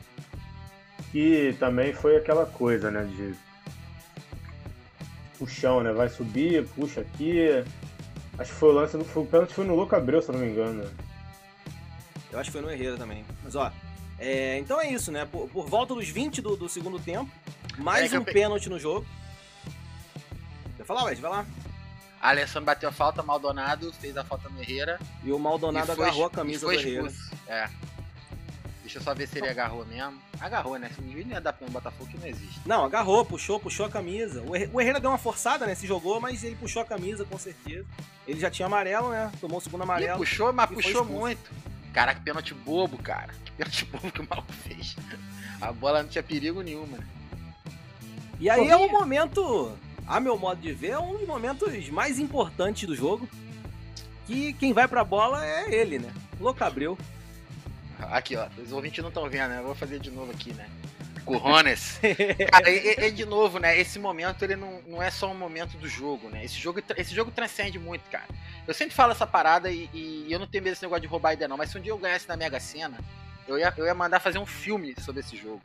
Que 1.13 1.55
também 1.59 1.93
foi 1.93 2.17
aquela 2.17 2.47
coisa, 2.47 2.91
né? 2.91 3.05
De 3.05 3.35
puxão, 5.39 5.83
né? 5.83 5.93
Vai 5.93 6.09
subir, 6.09 6.67
puxa 6.69 7.01
aqui. 7.01 7.49
Acho 8.39 8.53
que 8.53 8.59
foi 8.59 8.69
o 8.69 8.73
lance 8.73 8.97
do. 8.97 9.05
Foi, 9.05 9.23
o 9.23 9.27
pênalti 9.27 9.53
foi 9.55 9.65
no 9.65 9.75
Louco 9.75 9.95
Abreu, 9.97 10.21
se 10.23 10.29
eu 10.29 10.35
não 10.35 10.41
me 10.41 10.51
engano. 10.51 10.89
Eu 12.31 12.39
acho 12.39 12.51
que 12.51 12.53
foi 12.53 12.61
no 12.61 12.71
Herrera 12.71 12.97
também. 12.97 13.25
Mas 13.43 13.55
ó, 13.55 13.73
é, 14.19 14.59
então 14.59 14.81
é 14.81 14.91
isso, 14.91 15.11
né? 15.11 15.25
Por, 15.31 15.49
por 15.49 15.67
volta 15.69 15.95
dos 15.95 16.09
20 16.09 16.41
do, 16.43 16.57
do 16.57 16.69
segundo 16.69 16.99
tempo, 17.01 17.31
mais 17.79 18.13
É 18.13 18.19
um 18.19 18.25
pe- 18.25 18.33
pênalti 18.33 18.69
no 18.69 18.79
jogo. 18.79 19.07
Vai 20.77 20.87
falar, 20.87 21.05
Wes? 21.05 21.19
Vai 21.19 21.31
lá. 21.31 21.47
A 22.21 22.31
Alessandro 22.31 22.67
bateu 22.67 22.89
a 22.89 22.93
falta, 22.93 23.23
Maldonado 23.23 23.93
fez 23.93 24.17
a 24.17 24.25
falta 24.25 24.49
no 24.49 24.61
Herrera. 24.61 24.99
E 25.25 25.31
o 25.33 25.39
Maldonado 25.39 25.93
e 25.93 25.95
foi- 25.97 26.05
agarrou 26.05 26.27
a 26.27 26.31
camisa 26.31 26.67
do 26.67 26.73
Herrera. 26.73 27.13
É. 27.47 27.69
Deixa 28.89 29.01
eu 29.01 29.03
só 29.03 29.15
ver 29.15 29.29
se 29.29 29.37
ele 29.37 29.51
agarrou 29.51 29.85
mesmo. 29.85 30.19
Agarrou, 30.41 30.79
né? 30.79 30.91
Se 30.95 31.03
não 31.03 31.13
ia 31.13 31.39
dar 31.43 31.53
pena 31.53 31.67
no 31.67 31.75
Botafogo 31.75 32.11
que 32.11 32.17
não 32.17 32.27
existe. 32.27 32.59
Não, 32.65 32.87
agarrou, 32.87 33.23
puxou, 33.23 33.61
puxou 33.61 33.85
a 33.85 33.91
camisa. 33.91 34.43
O 34.73 34.81
Herrera, 34.81 34.99
deu 34.99 35.11
uma 35.11 35.19
forçada, 35.19 35.67
né? 35.67 35.75
Se 35.75 35.87
jogou, 35.87 36.19
mas 36.19 36.43
ele 36.43 36.57
puxou 36.57 36.81
a 36.81 36.87
camisa, 36.87 37.23
com 37.27 37.37
certeza. 37.37 37.85
Ele 38.27 38.41
já 38.41 38.51
tinha 38.51 38.65
amarelo, 38.65 39.11
né? 39.11 39.31
Tomou 39.43 39.59
o 39.59 39.61
segundo 39.61 39.83
amarelo. 39.83 40.17
puxou, 40.17 40.55
mas 40.55 40.71
puxou 40.71 41.05
muito. 41.05 41.51
Caraca, 41.93 42.19
pênalti 42.23 42.55
bobo, 42.55 42.97
cara. 42.97 43.35
Que 43.45 43.53
pênalti 43.53 43.85
bobo 43.93 44.11
que 44.11 44.23
o 44.23 44.27
maluco 44.27 44.55
fez. 44.55 44.97
A 45.61 45.71
bola 45.71 46.03
não 46.03 46.09
tinha 46.09 46.23
perigo 46.23 46.63
nenhum, 46.63 46.87
mano. 46.87 47.05
E 48.41 48.49
aí 48.49 48.71
é 48.71 48.77
um 48.77 48.91
momento, 48.91 49.77
a 50.07 50.19
meu 50.19 50.39
modo 50.39 50.63
de 50.63 50.73
ver, 50.73 50.93
é 50.93 50.99
um 50.99 51.19
dos 51.19 51.29
momentos 51.29 51.91
mais 51.91 52.19
importantes 52.19 52.89
do 52.89 52.97
jogo. 52.97 53.29
Que 54.27 54.55
quem 54.55 54.73
vai 54.73 54.89
pra 54.89 55.05
bola 55.05 55.45
é 55.45 55.75
ele, 55.75 55.99
né? 55.99 56.11
Louco 56.41 56.65
Abreu. 56.65 56.97
Aqui, 58.01 58.37
ó. 58.37 58.47
Os 58.63 58.73
ouvintes 58.73 59.01
não 59.03 59.09
estão 59.09 59.29
vendo, 59.29 59.51
né? 59.51 59.59
Eu 59.59 59.65
vou 59.65 59.75
fazer 59.75 59.99
de 59.99 60.11
novo 60.11 60.31
aqui, 60.33 60.53
né? 60.53 60.69
Currones. 61.25 62.01
Cara, 62.51 62.71
e, 62.71 62.95
e- 63.07 63.11
de 63.11 63.27
novo, 63.27 63.59
né? 63.59 63.79
Esse 63.79 63.99
momento, 63.99 64.43
ele 64.43 64.57
não, 64.57 64.81
não 64.87 65.03
é 65.03 65.11
só 65.11 65.31
um 65.31 65.35
momento 65.37 65.77
do 65.77 65.87
jogo, 65.89 66.29
né? 66.31 66.45
Esse 66.45 66.55
jogo, 66.57 66.83
esse 66.97 67.15
jogo 67.15 67.31
transcende 67.31 67.79
muito, 67.79 68.09
cara. 68.11 68.25
Eu 68.67 68.73
sempre 68.73 68.95
falo 68.95 69.13
essa 69.13 69.27
parada 69.27 69.71
e, 69.71 69.91
e 69.93 70.27
eu 70.31 70.39
não 70.39 70.47
tenho 70.47 70.65
medo 70.65 70.73
desse 70.73 70.83
negócio 70.85 71.03
de 71.03 71.07
roubar 71.09 71.33
ideia, 71.35 71.49
não. 71.49 71.57
Mas 71.59 71.71
se 71.71 71.79
um 71.79 71.81
dia 71.81 71.93
eu 71.93 71.99
ganhasse 71.99 72.27
na 72.29 72.37
Mega 72.37 72.59
Sena, 72.61 72.99
eu 73.47 73.59
ia, 73.59 73.73
eu 73.77 73.85
ia 73.85 73.95
mandar 73.95 74.21
fazer 74.21 74.39
um 74.39 74.47
filme 74.47 74.95
sobre 75.01 75.21
esse 75.21 75.37
jogo. 75.37 75.61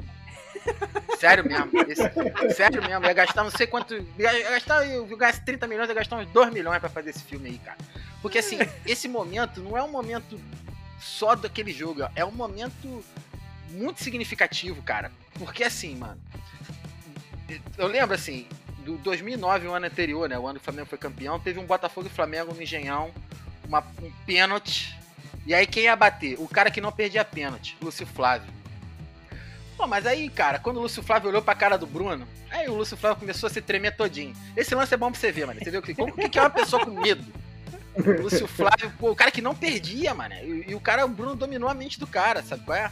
Sério 1.20 1.46
mesmo. 1.46 1.70
Esse- 1.88 2.54
sério 2.56 2.82
mesmo. 2.82 3.04
Eu 3.06 3.08
ia 3.10 3.14
gastar 3.14 3.44
não 3.44 3.52
sei 3.52 3.66
quanto. 3.68 3.94
Eu 3.94 4.06
ia 4.20 4.52
gastar, 4.52 4.86
eu 4.88 5.06
ganhasse 5.18 5.42
30 5.46 5.68
milhões, 5.68 5.88
eu 5.90 5.94
ia 5.96 6.00
gastar 6.00 6.18
uns 6.18 6.28
2 6.30 6.52
milhões 6.54 6.80
pra 6.80 6.90
fazer 6.90 7.10
esse 7.12 7.24
filme 7.24 7.50
aí, 7.50 7.58
cara. 7.60 7.78
Porque 8.22 8.38
assim, 8.38 8.58
esse 8.86 9.08
momento 9.08 9.62
não 9.62 9.78
é 9.78 9.84
um 9.84 9.90
momento 9.90 10.40
só 11.04 11.36
daquele 11.36 11.72
jogo, 11.72 12.08
é 12.16 12.24
um 12.24 12.32
momento 12.32 13.04
muito 13.72 14.02
significativo, 14.02 14.82
cara. 14.82 15.12
Porque 15.38 15.64
assim, 15.64 15.96
mano. 15.96 16.20
Eu 17.78 17.88
lembro 17.88 18.16
assim, 18.16 18.48
do 18.84 18.98
2009, 18.98 19.68
o 19.68 19.74
ano 19.74 19.86
anterior, 19.86 20.30
né? 20.30 20.40
O 20.40 20.48
ano 20.48 20.60
que 20.60 20.62
o 20.62 20.66
Flamengo 20.66 20.88
foi 20.88 20.98
campeão, 20.98 21.40
teve 21.40 21.60
um 21.60 21.66
Botafogo 21.66 22.08
e 22.08 22.10
Flamengo 22.10 22.54
no 22.54 22.62
Engenhão, 22.62 23.12
uma, 23.68 23.80
um 24.02 24.12
pênalti. 24.26 24.98
E 25.46 25.54
aí 25.54 25.68
quem 25.68 25.84
ia 25.84 25.96
bater? 25.96 26.40
O 26.40 26.48
cara 26.48 26.72
que 26.72 26.80
não 26.80 26.92
perdia 26.92 27.26
pênalti, 27.26 27.78
Lúcio 27.82 28.08
Flávio. 28.08 28.52
Pô, 29.76 29.86
mas 29.88 30.06
aí, 30.06 30.30
cara, 30.30 30.60
quando 30.60 30.78
o 30.78 30.82
Lúcio 30.82 31.04
Flávio 31.04 31.30
olhou 31.30 31.42
pra 31.42 31.56
cara 31.56 31.78
do 31.78 31.86
Bruno, 31.86 32.28
aí 32.50 32.70
o 32.70 32.76
Lúcio 32.76 32.96
Flávio 32.96 33.20
começou 33.20 33.48
a 33.48 33.50
se 33.50 33.62
tremer 33.62 33.96
todinho. 33.96 34.34
Esse 34.56 34.74
lance 34.74 34.94
é 34.94 34.98
bom 34.98 35.12
pra 35.12 35.20
você 35.20 35.32
ver, 35.32 35.48
mano. 35.48 35.60
Você 35.60 35.78
o 35.78 35.82
que 35.82 36.30
que 36.30 36.40
é 36.40 36.42
uma 36.42 36.50
pessoa 36.50 36.86
com 36.86 36.92
medo? 36.92 37.24
O 37.96 38.22
Lúcio 38.24 38.48
Flávio, 38.48 38.92
pô, 39.00 39.12
o 39.12 39.16
cara 39.16 39.30
que 39.32 39.42
não 39.42 39.54
perdia, 39.56 40.14
mano. 40.14 40.34
E, 40.36 40.66
e 40.70 40.76
o 40.76 40.80
cara, 40.80 41.06
o 41.06 41.10
Bruno 41.10 41.36
dominou 41.36 41.70
a 41.70 41.74
mente 41.74 42.00
do 42.00 42.08
cara, 42.08 42.42
sabe 42.42 42.64
qual 42.64 42.78
é? 42.78 42.90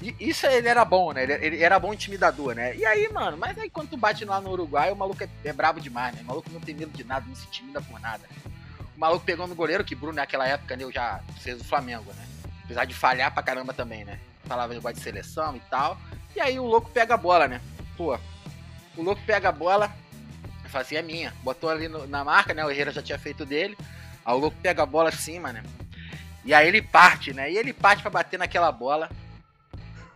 E 0.00 0.14
isso 0.20 0.46
ele 0.46 0.68
era 0.68 0.84
bom, 0.84 1.12
né? 1.12 1.24
Ele, 1.24 1.32
ele 1.34 1.62
era 1.62 1.78
bom 1.78 1.92
intimidador, 1.92 2.54
né? 2.54 2.76
E 2.76 2.86
aí, 2.86 3.08
mano, 3.12 3.36
mas 3.36 3.58
aí 3.58 3.68
quando 3.68 3.90
tu 3.90 3.96
bate 3.96 4.24
lá 4.24 4.40
no 4.40 4.50
Uruguai, 4.50 4.92
o 4.92 4.96
maluco 4.96 5.24
é, 5.24 5.28
é 5.44 5.52
brabo 5.52 5.80
demais, 5.80 6.14
né? 6.14 6.20
O 6.22 6.26
maluco 6.26 6.48
não 6.52 6.60
tem 6.60 6.74
medo 6.74 6.92
de 6.96 7.02
nada, 7.02 7.24
não 7.26 7.34
se 7.34 7.46
intimida 7.48 7.80
por 7.80 7.98
nada. 7.98 8.22
né? 8.30 8.52
O 8.96 9.00
maluco 9.00 9.24
pegou 9.24 9.46
no 9.48 9.54
goleiro, 9.56 9.84
que 9.84 9.94
Bruno 9.96 10.14
naquela 10.14 10.46
época, 10.46 10.76
né, 10.76 10.84
eu 10.84 10.92
já 10.92 11.20
fez 11.40 11.60
o 11.60 11.64
Flamengo, 11.64 12.12
né? 12.16 12.24
Apesar 12.64 12.84
de 12.84 12.94
falhar 12.94 13.32
pra 13.34 13.42
caramba 13.42 13.72
também, 13.72 14.04
né? 14.04 14.20
Falava 14.44 14.72
negócio 14.72 14.96
de 14.96 15.02
seleção 15.02 15.56
e 15.56 15.60
tal. 15.68 15.98
E 16.36 16.40
aí 16.40 16.60
o 16.60 16.64
louco 16.64 16.90
pega 16.90 17.14
a 17.14 17.16
bola, 17.18 17.48
né? 17.48 17.60
Pô, 17.96 18.16
o 18.96 19.02
louco 19.02 19.20
pega 19.26 19.48
a 19.48 19.52
bola, 19.52 19.92
fala 20.68 20.82
assim, 20.82 20.94
é 20.96 21.02
minha. 21.02 21.34
Botou 21.42 21.70
ali 21.70 21.88
no- 21.88 22.06
na 22.06 22.24
marca, 22.24 22.54
né? 22.54 22.64
O 22.64 22.70
Herrera 22.70 22.92
já 22.92 23.02
tinha 23.02 23.18
feito 23.18 23.44
dele. 23.44 23.76
Aí 24.28 24.34
o 24.34 24.38
louco 24.38 24.56
pega 24.62 24.82
a 24.82 24.86
bola 24.86 25.08
acima, 25.08 25.54
né? 25.54 25.62
E 26.44 26.52
aí 26.52 26.68
ele 26.68 26.82
parte, 26.82 27.32
né? 27.32 27.50
E 27.50 27.56
ele 27.56 27.72
parte 27.72 28.02
pra 28.02 28.10
bater 28.10 28.38
naquela 28.38 28.70
bola. 28.70 29.08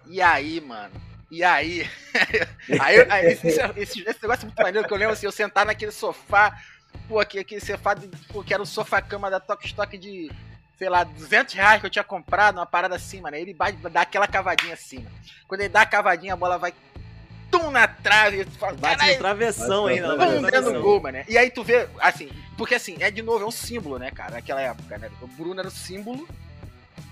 E 0.07 0.21
aí, 0.21 0.61
mano? 0.61 0.93
E 1.31 1.43
aí? 1.43 1.89
aí, 2.79 3.27
esse, 3.33 3.49
esse- 3.49 4.03
esse 4.03 4.23
negócio 4.23 4.43
é 4.43 4.47
muito 4.47 4.63
maneiro 4.63 4.87
que 4.87 4.93
eu 4.93 4.99
lembro 4.99 5.15
assim, 5.15 5.25
eu 5.25 5.33
sentar 5.33 5.65
naquele 5.65 5.93
sofá, 5.93 6.55
pô, 7.09 7.19
aqui, 7.21 7.39
aquele 7.39 7.61
sofá, 7.63 7.97
pô, 8.29 8.45
que 8.45 8.53
era 8.53 8.63
o 8.63 8.67
sofá-cama 8.67 9.31
da 9.31 9.41
Tok 9.41 9.65
Stock 9.67 9.97
de, 9.97 10.31
sei 10.77 10.91
lá, 10.91 11.05
200 11.05 11.55
reais 11.55 11.81
que 11.81 11.87
eu 11.87 11.91
tinha 11.91 12.05
comprado, 12.05 12.59
uma 12.59 12.67
parada 12.67 12.97
assim, 12.97 13.23
mano. 13.23 13.35
Ele 13.37 13.57
dá 13.91 14.03
aquela 14.03 14.27
cavadinha 14.29 14.75
assim, 14.75 14.99
mano. 14.99 15.17
Quando 15.49 15.63
ele 15.63 15.71
dá 15.71 15.81
a 15.83 15.87
cavadinha, 15.87 16.35
a 16.35 16.37
bola 16.37 16.59
vai 16.59 16.75
tum 17.53 17.71
na 17.71 17.87
trave. 17.87 18.45
Tu 18.47 18.51
fala, 18.59 18.73
Bate 18.73 18.97
"Caralho, 18.97 19.13
no 19.13 19.19
travessão 19.21 19.87
ainda. 19.87 20.09
Pum, 20.17 20.19
dentro 20.19 20.41
do 20.41 20.47
travessão. 20.49 20.83
gol, 20.83 21.01
mano. 21.03 21.19
E 21.29 21.39
aí 21.39 21.51
tu 21.51 21.63
vê, 21.63 21.87
assim, 22.01 22.29
porque 22.57 22.75
assim, 22.75 22.97
é 23.01 23.11
de 23.11 23.23
novo, 23.23 23.45
é 23.45 23.47
um 23.47 23.51
símbolo, 23.53 23.99
né, 23.99 24.11
cara, 24.11 24.33
naquela 24.33 24.61
época, 24.61 24.99
né? 24.99 25.11
O 25.21 25.27
Bruno 25.29 25.61
era 25.61 25.69
o 25.69 25.71
símbolo, 25.71 26.27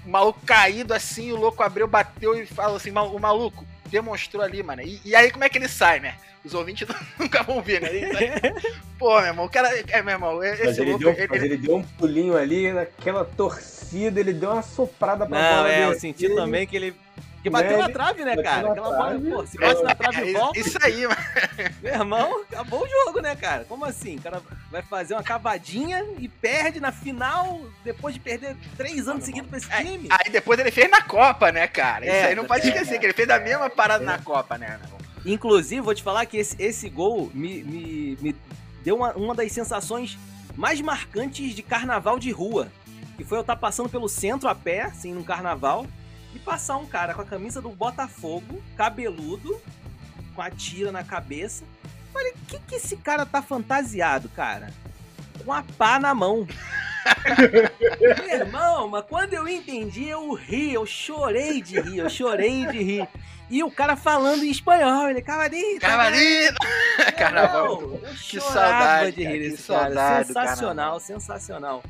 o 0.04 0.08
maluco 0.10 0.40
caído 0.44 0.92
assim, 0.94 1.30
o 1.30 1.36
louco 1.36 1.62
abriu, 1.62 1.86
bateu 1.86 2.34
e 2.40 2.46
falou 2.46 2.76
assim, 2.76 2.90
"Mal- 2.90 3.14
o 3.14 3.20
maluco 3.20 3.64
demonstrou 3.86 4.42
ali, 4.42 4.62
mano. 4.62 4.82
E, 4.82 5.00
e 5.04 5.14
aí 5.14 5.30
como 5.30 5.44
é 5.44 5.48
que 5.48 5.58
ele 5.58 5.68
sai, 5.68 6.00
né? 6.00 6.14
Os 6.44 6.54
ouvintes 6.54 6.88
nunca 7.18 7.42
vão 7.42 7.60
ver, 7.60 7.82
né? 7.82 7.88
Ele 7.94 8.12
sai- 8.12 8.40
Pô, 8.98 9.14
meu 9.18 9.26
irmão, 9.28 9.44
o 9.46 9.48
cara, 9.50 9.68
é, 9.88 10.02
meu 10.02 10.12
irmão, 10.12 10.42
esse 10.44 10.64
Mas 10.64 10.78
ele, 10.78 10.90
louco, 10.90 11.04
deu, 11.04 11.12
ele- 11.14 11.28
mas 11.28 11.42
ele- 11.42 11.56
deu 11.56 11.76
um 11.76 11.82
pulinho 11.82 12.36
ali, 12.36 12.72
naquela 12.72 13.24
torcida, 13.24 14.20
ele 14.20 14.32
deu 14.32 14.50
uma 14.52 14.62
soprada 14.62 15.26
pra 15.26 15.38
Não, 15.40 15.56
bola 15.56 15.72
é, 15.72 15.84
eu 15.86 15.98
senti 15.98 16.28
também 16.34 16.66
que 16.66 16.76
ele. 16.76 16.94
Que 17.42 17.48
bateu 17.48 17.78
na 17.78 17.88
trave, 17.88 18.24
né, 18.24 18.36
cara? 18.36 18.70
Aquela 18.70 18.90
bola, 18.90 19.18
pô, 19.18 19.46
se 19.46 19.58
bate 19.58 19.82
na 19.82 19.94
trave 19.94 20.20
é, 20.20 20.28
e 20.28 20.32
volta, 20.34 20.58
isso 20.58 20.78
aí, 20.82 21.06
mano. 21.06 21.20
meu 21.82 21.94
irmão, 21.94 22.42
acabou 22.42 22.82
o 22.82 22.88
jogo, 22.88 23.20
né, 23.20 23.34
cara? 23.34 23.64
Como 23.64 23.84
assim? 23.84 24.16
O 24.16 24.22
cara 24.22 24.42
vai 24.70 24.82
fazer 24.82 25.14
uma 25.14 25.22
cavadinha 25.22 26.04
e 26.18 26.28
perde 26.28 26.80
na 26.80 26.92
final 26.92 27.62
depois 27.82 28.14
de 28.14 28.20
perder 28.20 28.56
três 28.76 29.08
anos 29.08 29.24
seguidos 29.24 29.48
pra 29.48 29.58
esse 29.58 29.70
time? 29.70 30.08
Aí 30.10 30.30
depois 30.30 30.58
ele 30.58 30.70
fez 30.70 30.90
na 30.90 31.00
Copa, 31.00 31.50
né, 31.50 31.66
cara? 31.66 32.04
Isso 32.04 32.14
É, 32.14 32.24
aí 32.26 32.34
não 32.34 32.44
pode 32.44 32.68
esquecer, 32.68 32.98
que 32.98 33.06
ele 33.06 33.14
fez 33.14 33.30
a 33.30 33.40
mesma 33.40 33.70
parada 33.70 34.04
na 34.04 34.18
Copa, 34.18 34.58
né, 34.58 34.78
meu 34.78 34.86
irmão? 34.86 35.00
Inclusive, 35.24 35.80
vou 35.80 35.94
te 35.94 36.02
falar 36.02 36.26
que 36.26 36.36
esse, 36.36 36.56
esse 36.58 36.88
gol 36.88 37.30
me, 37.32 37.62
me, 37.62 38.18
me 38.20 38.36
deu 38.82 38.96
uma, 38.96 39.12
uma 39.12 39.34
das 39.34 39.50
sensações 39.52 40.18
mais 40.56 40.80
marcantes 40.80 41.54
de 41.54 41.62
carnaval 41.62 42.18
de 42.18 42.30
rua. 42.30 42.68
Que 43.16 43.24
foi 43.24 43.38
eu 43.38 43.42
estar 43.42 43.56
passando 43.56 43.88
pelo 43.88 44.08
centro 44.08 44.48
a 44.48 44.54
pé, 44.54 44.82
assim, 44.82 45.12
num 45.12 45.22
carnaval, 45.22 45.86
e 46.34 46.38
passar 46.38 46.76
um 46.76 46.86
cara 46.86 47.14
com 47.14 47.22
a 47.22 47.26
camisa 47.26 47.60
do 47.60 47.70
Botafogo, 47.70 48.62
cabeludo, 48.76 49.60
com 50.34 50.42
a 50.42 50.50
tira 50.50 50.92
na 50.92 51.02
cabeça. 51.02 51.64
Falei, 52.12 52.32
o 52.32 52.46
que, 52.46 52.58
que 52.60 52.74
esse 52.76 52.96
cara 52.96 53.24
tá 53.24 53.42
fantasiado, 53.42 54.28
cara? 54.30 54.72
Com 55.44 55.52
a 55.52 55.62
pá 55.62 55.98
na 55.98 56.14
mão. 56.14 56.46
Meu 58.00 58.40
irmão, 58.40 58.88
mas 58.88 59.04
quando 59.08 59.32
eu 59.34 59.48
entendi, 59.48 60.08
eu 60.08 60.32
ri, 60.34 60.72
eu 60.74 60.84
chorei 60.84 61.62
de 61.62 61.80
rir, 61.80 61.98
eu 61.98 62.10
chorei 62.10 62.66
de 62.66 62.82
rir. 62.82 63.08
E 63.48 63.64
o 63.64 63.70
cara 63.70 63.96
falando 63.96 64.44
em 64.44 64.50
espanhol, 64.50 65.08
ele, 65.08 65.20
cavadinho, 65.22 65.80
Cavadinho! 65.80 66.54
Carnaval. 67.18 67.82
eu 67.82 68.00
Que 68.28 68.40
saudade, 68.40 69.16
de 69.16 69.24
cara, 69.24 69.36
rir 69.36 69.56
que 69.56 69.62
cara. 69.62 69.84
saudade 69.84 70.26
Sensacional, 70.28 71.00
sensacional. 71.00 71.82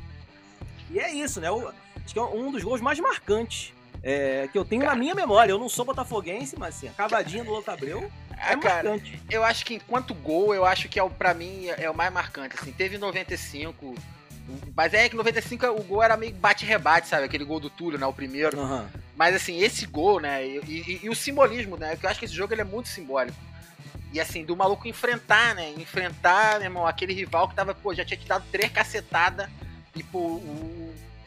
E 0.89 0.99
é 0.99 1.13
isso, 1.13 1.39
né? 1.39 1.49
Acho 1.49 2.13
que 2.13 2.19
é 2.19 2.23
um 2.23 2.51
dos 2.51 2.63
gols 2.63 2.81
mais 2.81 2.99
marcantes 2.99 3.73
é, 4.03 4.47
que 4.51 4.57
eu 4.57 4.65
tenho 4.65 4.85
na 4.85 4.95
minha 4.95 5.13
memória. 5.15 5.51
Eu 5.51 5.59
não 5.59 5.69
sou 5.69 5.85
botafoguense, 5.85 6.57
mas 6.57 6.75
assim, 6.75 6.87
a 6.87 6.91
cavadinha 6.91 7.43
do 7.43 7.51
Louco 7.51 7.69
Abreu 7.69 8.11
é 8.31 8.53
Ah, 8.53 8.57
cara, 8.57 8.89
marcante. 8.91 9.21
eu 9.29 9.43
acho 9.43 9.65
que 9.65 9.75
enquanto 9.75 10.13
gol, 10.13 10.53
eu 10.55 10.65
acho 10.65 10.89
que 10.89 10.99
é 10.99 11.03
o, 11.03 11.09
pra 11.09 11.33
mim 11.33 11.67
é 11.67 11.89
o 11.89 11.95
mais 11.95 12.11
marcante. 12.11 12.55
Assim, 12.59 12.71
teve 12.71 12.97
95, 12.97 13.93
mas 14.75 14.93
é 14.93 15.07
que 15.07 15.15
95 15.15 15.65
o 15.67 15.83
gol 15.83 16.01
era 16.03 16.17
meio 16.17 16.33
bate-rebate, 16.33 17.07
sabe? 17.07 17.25
Aquele 17.25 17.45
gol 17.45 17.59
do 17.59 17.69
Túlio, 17.69 17.99
né? 17.99 18.05
O 18.05 18.13
primeiro. 18.13 18.59
Aham. 18.59 18.89
Mas 19.15 19.35
assim, 19.35 19.59
esse 19.61 19.85
gol, 19.85 20.19
né? 20.19 20.45
E, 20.45 20.57
e- 20.67 20.99
e 21.03 21.09
o 21.09 21.15
simbolismo, 21.15 21.77
né? 21.77 21.97
Eu 22.01 22.09
acho 22.09 22.17
que 22.19 22.25
esse 22.25 22.33
jogo 22.33 22.53
ele 22.53 22.61
é 22.61 22.65
muito 22.65 22.89
simbólico. 22.89 23.37
E 24.11 24.19
assim, 24.19 24.43
do 24.43 24.57
maluco 24.57 24.87
enfrentar, 24.87 25.55
né? 25.55 25.69
Enfrentar, 25.77 26.55
meu 26.55 26.63
irmão, 26.63 26.85
aquele 26.87 27.13
rival 27.13 27.47
que 27.47 27.55
tava, 27.55 27.73
pô, 27.75 27.93
já 27.93 28.03
tinha 28.03 28.17
te 28.17 28.27
dado 28.27 28.43
três 28.51 28.69
cacetadas. 28.71 29.47
E, 29.95 30.01
pô, 30.03 30.17
o. 30.19 30.80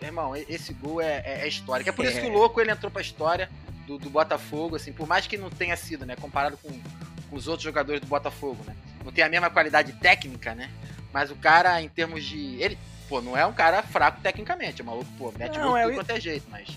Irmão, 0.07 0.35
esse 0.37 0.73
gol 0.73 1.01
é, 1.01 1.23
é, 1.25 1.41
é 1.43 1.49
histórico. 1.49 1.89
É 1.89 1.93
por 1.93 2.05
isso 2.05 2.21
que 2.21 2.27
o 2.27 2.33
louco 2.33 2.61
ele 2.61 2.71
entrou 2.71 2.91
pra 2.91 3.01
história 3.03 3.49
do, 3.87 3.99
do 3.99 4.09
Botafogo, 4.11 4.77
assim, 4.77 4.93
por 4.93 5.07
mais 5.07 5.27
que 5.27 5.37
não 5.37 5.51
tenha 5.51 5.77
sido, 5.77 6.05
né? 6.07 6.17
Comparado 6.17 6.57
com, 6.59 6.69
com 6.71 7.37
os 7.37 7.47
outros 7.49 7.65
jogadores 7.65 8.01
do 8.01 8.07
Botafogo, 8.07 8.63
né? 8.67 8.75
Não 9.05 9.13
tem 9.13 9.23
a 9.25 9.29
mesma 9.29 9.51
qualidade 9.51 9.93
técnica, 9.95 10.55
né? 10.55 10.71
Mas 11.13 11.31
o 11.31 11.37
cara, 11.37 11.81
em 11.83 11.89
termos 11.89 12.25
de. 12.25 12.57
Ele, 12.61 12.79
pô, 13.09 13.21
não 13.21 13.37
é 13.37 13.45
um 13.47 13.53
cara 13.53 13.83
fraco 13.83 14.21
tecnicamente. 14.23 14.83
O 14.83 14.85
maluco, 14.85 15.11
pô, 15.19 15.33
mete 15.39 15.59
Não, 15.59 15.69
gol 15.69 15.75
de 15.75 15.81
é 15.83 15.87
o- 15.89 15.95
quanto 15.95 16.11
é 16.11 16.21
jeito, 16.21 16.47
mas. 16.51 16.69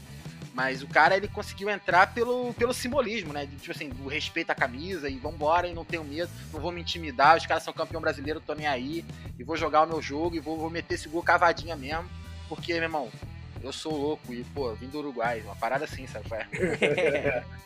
Mas 0.54 0.82
o 0.82 0.88
cara, 0.88 1.16
ele 1.16 1.28
conseguiu 1.28 1.70
entrar 1.70 2.14
pelo, 2.16 2.52
pelo 2.56 2.74
simbolismo, 2.74 3.32
né? 3.32 3.46
Tipo 3.46 3.72
assim, 3.72 3.90
do 3.90 4.08
respeito 4.08 4.50
à 4.50 4.56
camisa 4.56 5.08
e 5.08 5.16
vambora 5.16 5.68
e 5.68 5.74
não 5.74 5.86
tenho 5.86 6.04
medo, 6.04 6.32
não 6.52 6.60
vou 6.60 6.72
me 6.72 6.82
intimidar, 6.82 7.38
os 7.38 7.46
caras 7.46 7.62
são 7.62 7.72
campeão 7.72 8.02
brasileiro, 8.02 8.40
tô 8.42 8.56
nem 8.56 8.66
aí, 8.66 9.06
e 9.38 9.44
vou 9.44 9.56
jogar 9.56 9.84
o 9.84 9.86
meu 9.88 10.02
jogo 10.02 10.36
e 10.36 10.40
vou, 10.40 10.58
vou 10.58 10.72
meter 10.72 10.96
esse 10.96 11.08
gol 11.08 11.22
cavadinha 11.22 11.76
mesmo, 11.76 12.10
porque, 12.48 12.74
meu 12.74 12.84
irmão, 12.84 13.10
eu 13.64 13.72
sou 13.74 13.96
louco 13.96 14.34
e, 14.34 14.44
pô, 14.44 14.74
vim 14.74 14.88
do 14.88 15.00
Uruguai, 15.00 15.42
uma 15.42 15.56
parada 15.56 15.86
assim, 15.86 16.06
sabe? 16.08 16.26
é? 16.34 17.44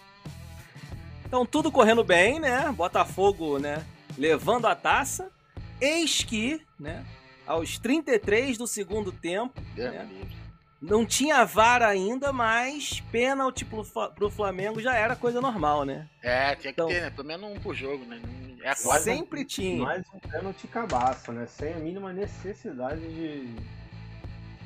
Então 1.26 1.46
tudo 1.46 1.72
correndo 1.72 2.04
bem, 2.04 2.40
né? 2.40 2.70
Botafogo, 2.76 3.58
né? 3.58 3.86
Levando 4.18 4.66
a 4.68 4.76
taça. 4.76 5.32
Eis 5.80 6.24
que, 6.24 6.62
né? 6.80 7.06
Aos 7.48 7.78
33 7.80 8.58
do 8.58 8.68
segundo 8.68 9.12
tempo, 9.12 9.62
É. 9.78 10.04
livre. 10.04 10.36
não 10.82 11.06
tinha 11.06 11.46
VAR 11.46 11.82
ainda, 11.84 12.34
mas 12.34 13.00
pênalti 13.12 13.64
pro, 13.64 13.84
pro 14.14 14.30
Flamengo 14.30 14.82
já 14.82 14.96
era 14.96 15.16
coisa 15.16 15.40
normal, 15.40 15.86
né? 15.86 16.08
É, 16.22 16.56
tinha 16.56 16.74
que 16.74 16.82
Então- 16.82 16.88
ter, 16.88 17.02
né? 17.02 17.10
Pelo 17.10 17.28
menos 17.28 17.50
um 17.50 17.60
por 17.60 17.74
jogo, 17.76 18.04
né? 18.06 18.22
É 18.64 18.76
quase. 18.76 19.06
Sempre 19.06 19.46
tinha. 19.46 19.84
Mais 19.84 20.04
um 20.14 20.20
pênalti 20.20 20.68
cabaço, 20.68 21.32
né? 21.32 21.48
Sem 21.48 21.74
a 21.74 21.78
mínima 21.78 22.12
necessidade 22.12 23.00
de, 23.02 23.56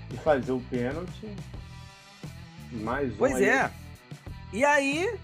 de 0.10 0.18
fazer 0.18 0.52
o 0.52 0.60
pênalti. 0.70 1.36
Mais 2.72 3.12
um 3.14 3.18
Pois 3.18 3.36
aí. 3.36 3.46
é. 3.46 3.72
E 4.54 4.64
aí, 4.66 5.18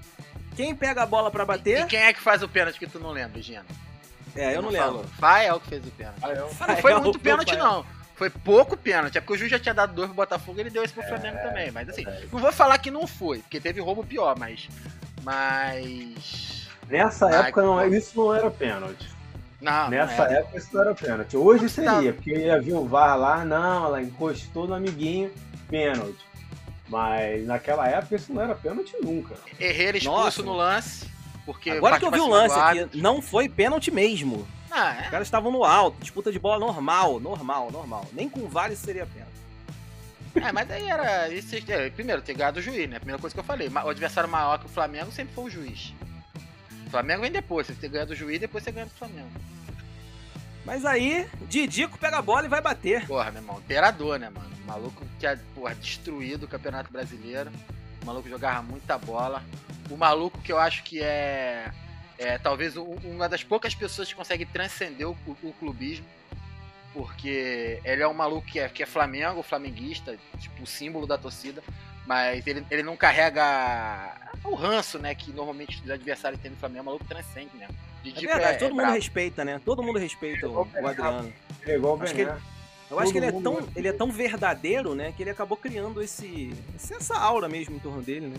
quem 0.56 0.76
pega 0.76 1.04
a 1.04 1.06
bola 1.06 1.30
pra 1.32 1.44
E 1.44 1.48
bater? 1.48 1.86
quem 1.88 2.00
é 2.00 2.14
que 2.14 2.22
faz 2.22 2.42
o 2.44 2.50
pênalti 2.50 2.80
que 2.80 2.88
tu 2.88 3.00
não 3.00 3.12
lembra, 3.12 3.42
Gina? 3.42 3.66
É, 4.36 4.56
eu 4.56 4.62
não 4.62 4.70
lembro. 4.70 5.04
Fael 5.20 5.60
que 5.60 5.68
fez 5.70 5.86
o 5.86 5.92
pênalti. 5.92 6.24
É. 6.24 6.36
Não 6.36 6.78
foi 6.78 7.00
muito 7.00 7.20
pênalti, 7.20 7.56
não. 7.56 7.86
Foi 8.16 8.30
pouco 8.30 8.78
pênalti. 8.78 9.18
É 9.18 9.22
porque 9.22 9.34
o 9.34 9.38
juiz 9.38 9.50
já 9.52 9.60
tinha 9.60 9.74
dado 9.74 9.94
dois 9.94 10.08
pro 10.08 10.16
Botafogo 10.16 10.58
e 10.60 10.62
ele 10.62 10.70
deu 10.70 10.84
esse 10.84 10.94
pro 10.94 11.04
Flamengo 11.04 11.38
também. 11.42 11.72
Mas 11.72 11.90
assim, 11.90 12.06
não 12.32 12.40
vou 12.40 12.52
falar 12.52 12.78
que 12.78 12.92
não 12.92 13.08
foi, 13.08 13.40
porque 13.40 13.60
teve 13.60 13.82
roubo 13.82 14.04
pior, 14.06 14.38
mas. 14.38 14.70
Mas. 15.24 16.68
Nessa 16.88 17.26
Ai, 17.28 17.48
época 17.48 17.62
não, 17.64 17.78
pô. 17.78 17.86
isso 17.86 18.12
não 18.18 18.34
era 18.36 18.52
pênalti. 18.52 19.10
Não, 19.62 19.90
Nessa 19.90 20.26
não 20.26 20.32
época 20.32 20.58
isso 20.58 20.70
não 20.74 20.82
era 20.82 20.96
pênalti. 20.96 21.38
Hoje 21.38 21.64
tá- 21.70 21.70
seria, 21.96 22.14
porque 22.14 22.32
ia 22.34 22.60
vir 22.60 22.74
o 22.74 22.86
VAR 22.86 23.18
lá, 23.18 23.46
não, 23.46 23.86
ela 23.86 24.02
encostou 24.02 24.68
no 24.68 24.74
amiguinho, 24.74 25.32
pênalti. 25.70 26.26
Mas 26.88 27.46
naquela 27.46 27.88
época 27.88 28.16
isso 28.16 28.34
não 28.34 28.42
era 28.42 28.56
pênalti 28.56 28.94
nunca. 29.02 29.36
Herrera 29.60 29.98
expulso 29.98 30.20
Nossa. 30.24 30.44
no 30.44 30.54
lance. 30.54 31.12
Porque 31.46 31.70
Agora 31.72 31.98
que 32.00 32.06
eu 32.06 32.12
vi 32.12 32.20
o 32.20 32.28
lance 32.28 32.58
aqui, 32.60 32.98
não 32.98 33.22
foi 33.22 33.48
pênalti 33.48 33.90
mesmo. 33.92 34.48
Ah, 34.70 34.98
Os 35.02 35.08
é. 35.08 35.10
caras 35.10 35.28
estavam 35.28 35.52
no 35.52 35.64
alto, 35.64 35.98
disputa 36.00 36.32
de 36.32 36.40
bola 36.40 36.60
normal, 36.60 37.20
normal, 37.20 37.72
normal. 37.72 38.06
Nem 38.14 38.30
com 38.30 38.48
VAR 38.48 38.72
isso 38.72 38.84
seria 38.86 39.06
pênalti. 39.06 39.32
É, 40.36 40.52
mas 40.52 40.68
daí 40.68 40.88
era. 40.90 41.28
Isso, 41.30 41.54
é, 41.68 41.90
primeiro, 41.90 42.22
ter 42.22 42.34
ganhado 42.34 42.60
o 42.60 42.62
juiz, 42.64 42.90
né? 42.90 42.98
Primeira 43.00 43.20
coisa 43.20 43.34
que 43.34 43.40
eu 43.40 43.44
falei. 43.44 43.68
O 43.70 43.90
adversário 43.90 44.30
maior 44.30 44.60
que 44.60 44.66
o 44.66 44.70
Flamengo 44.70 45.12
sempre 45.12 45.34
foi 45.36 45.44
o 45.46 45.50
juiz. 45.50 45.94
Flamengo 46.92 47.22
vem 47.22 47.32
depois. 47.32 47.66
Você 47.68 47.74
ter 47.74 47.90
ganhado 47.90 48.14
o 48.14 48.16
juiz, 48.16 48.40
depois 48.40 48.64
você 48.64 48.72
ganha 48.72 48.86
do 48.86 48.92
Flamengo. 48.92 49.30
Mas 50.64 50.86
aí, 50.86 51.28
Didico 51.50 51.98
pega 51.98 52.18
a 52.18 52.22
bola 52.22 52.46
e 52.46 52.50
vai 52.50 52.62
bater. 52.62 53.08
Porra, 53.08 53.32
meu 53.32 53.42
irmão, 53.42 53.58
imperador, 53.60 54.20
né, 54.20 54.30
mano? 54.30 54.52
O 54.64 54.68
maluco 54.68 55.04
tinha, 55.20 55.40
porra, 55.56 55.74
destruído 55.74 56.44
o 56.46 56.48
Campeonato 56.48 56.92
Brasileiro. 56.92 57.52
O 58.04 58.06
maluco 58.06 58.30
jogava 58.30 58.62
muita 58.62 58.98
bola. 58.98 59.44
O 59.90 59.98
maluco 59.98 60.40
que 60.40 60.52
eu 60.52 60.60
acho 60.60 60.84
que 60.84 61.02
é, 61.02 61.72
é 62.18 62.38
talvez 62.38 62.76
uma 62.78 63.28
das 63.28 63.44
poucas 63.44 63.74
pessoas 63.74 64.08
que 64.10 64.16
consegue 64.16 64.46
transcender 64.46 65.10
o, 65.10 65.18
o- 65.26 65.38
o 65.50 65.54
clubismo. 65.54 66.06
Porque 66.94 67.80
ele 67.86 68.04
é 68.04 68.08
um 68.08 68.14
maluco 68.14 68.46
que 68.46 68.60
é, 68.60 68.68
que 68.68 68.84
é 68.84 68.86
Flamengo, 68.86 69.42
flamenguista, 69.42 70.18
tipo, 70.40 70.64
o 70.64 70.68
símbolo 70.68 71.08
da 71.08 71.18
torcida. 71.18 71.64
Mas 72.12 72.46
ele, 72.46 72.66
ele 72.70 72.84
não 72.84 72.98
carrega 72.98 74.14
o 74.44 74.54
ranço, 74.54 75.00
né, 75.00 75.16
que 75.16 75.32
normalmente 75.32 75.82
os 75.82 75.90
adversários 75.90 76.42
têm 76.42 76.52
no 76.52 76.58
Flamengo. 76.58 76.82
O 76.82 76.86
maluco 76.88 77.06
transcende 77.06 77.52
mesmo. 77.56 77.74
É 77.74 78.04
Didico 78.04 78.34
verdade, 78.34 78.60
todo 78.60 78.72
mundo 78.72 78.78
brabo. 78.82 78.94
respeita, 78.96 79.46
né? 79.46 79.62
Todo 79.64 79.82
mundo 79.82 79.98
respeita 79.98 80.46
o, 80.50 80.68
o 80.68 80.88
Adriano. 80.88 81.32
É 81.66 81.76
igual 81.76 81.98
o 81.98 82.04
Acho 82.04 82.14
que 82.14 82.26
Bené. 82.26 82.38
Eu 82.90 83.00
acho 83.00 83.12
que 83.14 83.18
ele 83.20 83.28
é, 83.28 83.32
tão, 83.32 83.70
ele 83.78 83.88
é 83.88 83.94
tão 83.94 84.12
verdadeiro, 84.12 84.94
né? 84.94 85.14
Que 85.16 85.24
ele 85.24 85.30
acabou 85.30 85.56
criando 85.56 86.02
esse, 86.02 86.54
essa 86.76 87.18
aura 87.18 87.48
mesmo 87.48 87.78
em 87.78 87.80
torno 87.80 88.02
dele, 88.02 88.28
né? 88.28 88.38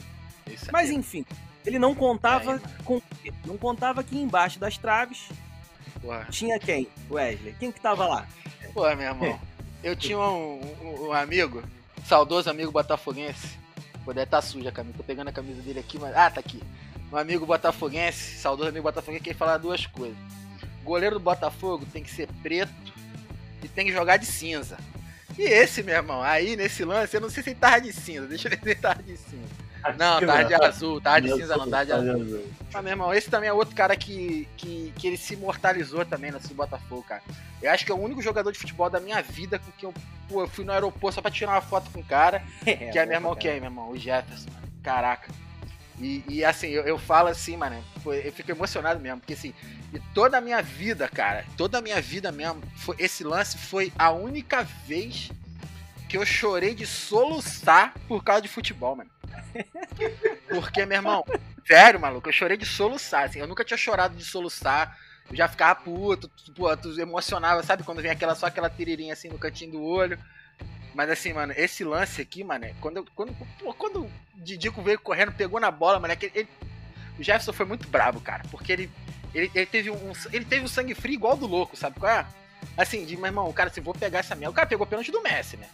Isso 0.52 0.66
Mas 0.70 0.90
enfim, 0.90 1.24
ele 1.64 1.78
não 1.78 1.94
contava 1.94 2.52
Aí, 2.52 2.60
mano. 2.60 2.74
com 2.84 3.00
não 3.46 3.56
contava 3.56 4.02
que 4.04 4.18
embaixo 4.18 4.58
das 4.58 4.76
traves 4.76 5.30
porra. 6.02 6.26
tinha 6.30 6.58
quem? 6.58 6.86
Wesley. 7.10 7.54
Quem 7.58 7.72
que 7.72 7.80
tava 7.80 8.06
lá? 8.06 8.26
Pô, 8.74 8.82
meu 8.94 9.00
irmão, 9.08 9.40
eu 9.82 9.96
tinha 9.96 10.18
um, 10.18 10.60
um- 10.82 11.06
um 11.06 11.12
amigo, 11.14 11.62
saudoso 12.04 12.50
amigo 12.50 12.70
botafoguense. 12.70 13.61
Pô, 14.04 14.12
deve 14.12 14.26
tá 14.26 14.42
suja 14.42 14.68
a 14.68 14.72
camisa, 14.72 14.96
tô 14.96 15.04
pegando 15.04 15.28
a 15.28 15.32
camisa 15.32 15.62
dele 15.62 15.80
aqui, 15.80 15.98
mas. 15.98 16.14
Ah, 16.16 16.30
tá 16.30 16.40
aqui. 16.40 16.62
Um 17.12 17.16
amigo 17.16 17.44
botafoguense, 17.44 18.38
saudoso 18.38 18.70
amigo 18.70 18.84
botafoguense, 18.84 19.22
que 19.22 19.30
ele 19.30 19.38
fala 19.38 19.58
duas 19.58 19.86
coisas. 19.86 20.16
Goleiro 20.82 21.16
do 21.16 21.20
Botafogo 21.20 21.86
tem 21.92 22.02
que 22.02 22.10
ser 22.10 22.28
preto 22.42 22.92
e 23.62 23.68
tem 23.68 23.86
que 23.86 23.92
jogar 23.92 24.16
de 24.16 24.26
cinza. 24.26 24.76
E 25.38 25.42
esse, 25.42 25.82
meu 25.82 25.94
irmão, 25.94 26.20
aí 26.22 26.56
nesse 26.56 26.84
lance, 26.84 27.16
eu 27.16 27.20
não 27.20 27.30
sei 27.30 27.42
se 27.42 27.50
ele 27.50 27.58
tava 27.58 27.80
de 27.80 27.92
cinza, 27.92 28.26
deixa 28.26 28.48
eu 28.48 28.50
ver 28.50 28.58
se 28.58 28.68
ele 28.70 28.74
tava 28.74 29.02
de 29.02 29.16
cinza. 29.16 29.61
Não, 29.98 30.20
tava 30.20 30.44
de 30.44 30.54
azul, 30.54 31.00
tava 31.00 31.20
de 31.20 31.32
cinza 31.32 31.56
não, 31.56 31.68
tava 31.68 31.86
de 31.86 31.92
azul. 31.92 32.46
Mas, 32.72 32.82
meu 32.82 32.92
irmão, 32.92 33.12
esse 33.12 33.28
também 33.28 33.48
é 33.48 33.52
outro 33.52 33.74
cara 33.74 33.96
que, 33.96 34.48
que, 34.56 34.92
que 34.96 35.06
ele 35.06 35.16
se 35.16 35.34
imortalizou 35.34 36.04
também 36.04 36.30
nesse 36.30 36.54
Botafogo, 36.54 37.02
cara. 37.02 37.22
Eu 37.60 37.70
acho 37.70 37.84
que 37.84 37.92
é 37.92 37.94
o 37.94 38.00
único 38.00 38.22
jogador 38.22 38.52
de 38.52 38.58
futebol 38.58 38.88
da 38.88 39.00
minha 39.00 39.20
vida 39.22 39.58
com 39.58 39.70
que 39.72 39.84
eu, 39.84 39.94
pô, 40.28 40.42
eu 40.42 40.48
fui 40.48 40.64
no 40.64 40.72
aeroporto 40.72 41.16
só 41.16 41.22
pra 41.22 41.30
tirar 41.30 41.52
uma 41.52 41.60
foto 41.60 41.90
com 41.90 42.00
o 42.00 42.04
cara. 42.04 42.42
É, 42.64 42.90
que 42.90 42.98
é 42.98 43.04
meu 43.04 43.16
irmão 43.16 43.34
quem, 43.34 43.54
meu 43.54 43.64
irmão? 43.64 43.90
O 43.90 43.98
Jefferson, 43.98 44.50
mano. 44.50 44.66
Caraca. 44.82 45.28
E, 46.00 46.24
e 46.28 46.44
assim, 46.44 46.68
eu, 46.68 46.84
eu 46.84 46.98
falo 46.98 47.28
assim, 47.28 47.56
mano, 47.56 47.82
eu 48.06 48.32
fico 48.32 48.50
emocionado 48.50 48.98
mesmo, 48.98 49.20
porque 49.20 49.34
assim, 49.34 49.52
e 49.92 50.00
toda 50.14 50.38
a 50.38 50.40
minha 50.40 50.62
vida, 50.62 51.08
cara, 51.08 51.44
toda 51.56 51.78
a 51.78 51.82
minha 51.82 52.00
vida 52.00 52.32
mesmo, 52.32 52.62
foi, 52.76 52.96
esse 52.98 53.22
lance 53.22 53.58
foi 53.58 53.92
a 53.98 54.10
única 54.10 54.62
vez 54.86 55.30
que 56.08 56.16
eu 56.16 56.26
chorei 56.26 56.74
de 56.74 56.86
soluçar 56.86 57.94
por 58.08 58.24
causa 58.24 58.42
de 58.42 58.48
futebol, 58.48 58.96
mano. 58.96 59.10
Porque, 60.48 60.84
meu 60.86 60.96
irmão, 60.96 61.24
sério, 61.66 62.00
maluco, 62.00 62.28
eu 62.28 62.32
chorei 62.32 62.56
de 62.56 62.66
soluçar, 62.66 63.24
assim, 63.24 63.38
eu 63.38 63.46
nunca 63.46 63.64
tinha 63.64 63.76
chorado 63.76 64.16
de 64.16 64.24
soluçar, 64.24 64.98
eu 65.30 65.36
já 65.36 65.48
ficava 65.48 65.80
puto, 65.80 66.28
tu, 66.28 66.76
tu 66.76 67.00
emocionava, 67.00 67.62
sabe, 67.62 67.82
quando 67.82 68.02
vem 68.02 68.10
aquela, 68.10 68.34
só 68.34 68.46
aquela 68.46 68.68
tiririnha 68.68 69.12
assim 69.12 69.28
no 69.28 69.38
cantinho 69.38 69.72
do 69.72 69.82
olho. 69.82 70.18
Mas 70.94 71.08
assim, 71.08 71.32
mano, 71.32 71.54
esse 71.56 71.84
lance 71.84 72.20
aqui, 72.20 72.44
mano, 72.44 72.66
quando, 72.80 73.04
quando, 73.14 73.34
quando 73.78 74.04
o 74.04 74.10
Didico 74.34 74.82
veio 74.82 74.98
correndo, 74.98 75.32
pegou 75.32 75.58
na 75.58 75.70
bola, 75.70 75.98
mano, 75.98 76.14
que 76.16 76.30
ele, 76.34 76.48
o 77.18 77.22
Jefferson 77.22 77.52
foi 77.52 77.64
muito 77.64 77.88
brabo, 77.88 78.20
cara, 78.20 78.42
porque 78.50 78.72
ele, 78.72 78.90
ele, 79.34 79.50
ele 79.54 79.66
teve 79.66 79.90
um, 79.90 80.12
ele 80.30 80.44
teve 80.44 80.64
um 80.64 80.68
sangue 80.68 80.94
frio 80.94 81.14
igual 81.14 81.36
do 81.36 81.46
louco, 81.46 81.76
sabe 81.76 81.98
qual 81.98 82.12
é? 82.12 82.26
Assim, 82.76 83.04
de, 83.04 83.16
meu 83.16 83.26
irmão, 83.26 83.48
o 83.48 83.52
cara, 83.52 83.70
assim, 83.70 83.80
vou 83.80 83.94
pegar 83.94 84.20
essa 84.20 84.34
merda. 84.34 84.50
O 84.50 84.54
cara 84.54 84.66
pegou 84.66 84.86
pênalti 84.86 85.10
do 85.10 85.22
Messi, 85.22 85.56
né? 85.56 85.68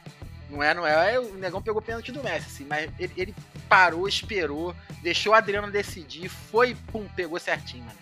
Não 0.48 0.62
é, 0.62 0.72
não 0.72 0.86
é, 0.86 1.18
o 1.18 1.34
negão 1.34 1.60
pegou 1.60 1.82
pênalti 1.82 2.10
do 2.10 2.22
Messi, 2.22 2.46
assim, 2.46 2.64
mas 2.64 2.90
ele, 2.98 3.12
ele 3.16 3.34
parou, 3.68 4.08
esperou, 4.08 4.74
deixou 5.02 5.32
o 5.32 5.36
Adriano 5.36 5.70
decidir, 5.70 6.28
foi, 6.28 6.74
pum, 6.90 7.06
pegou 7.14 7.38
certinho, 7.38 7.84
mano. 7.84 7.98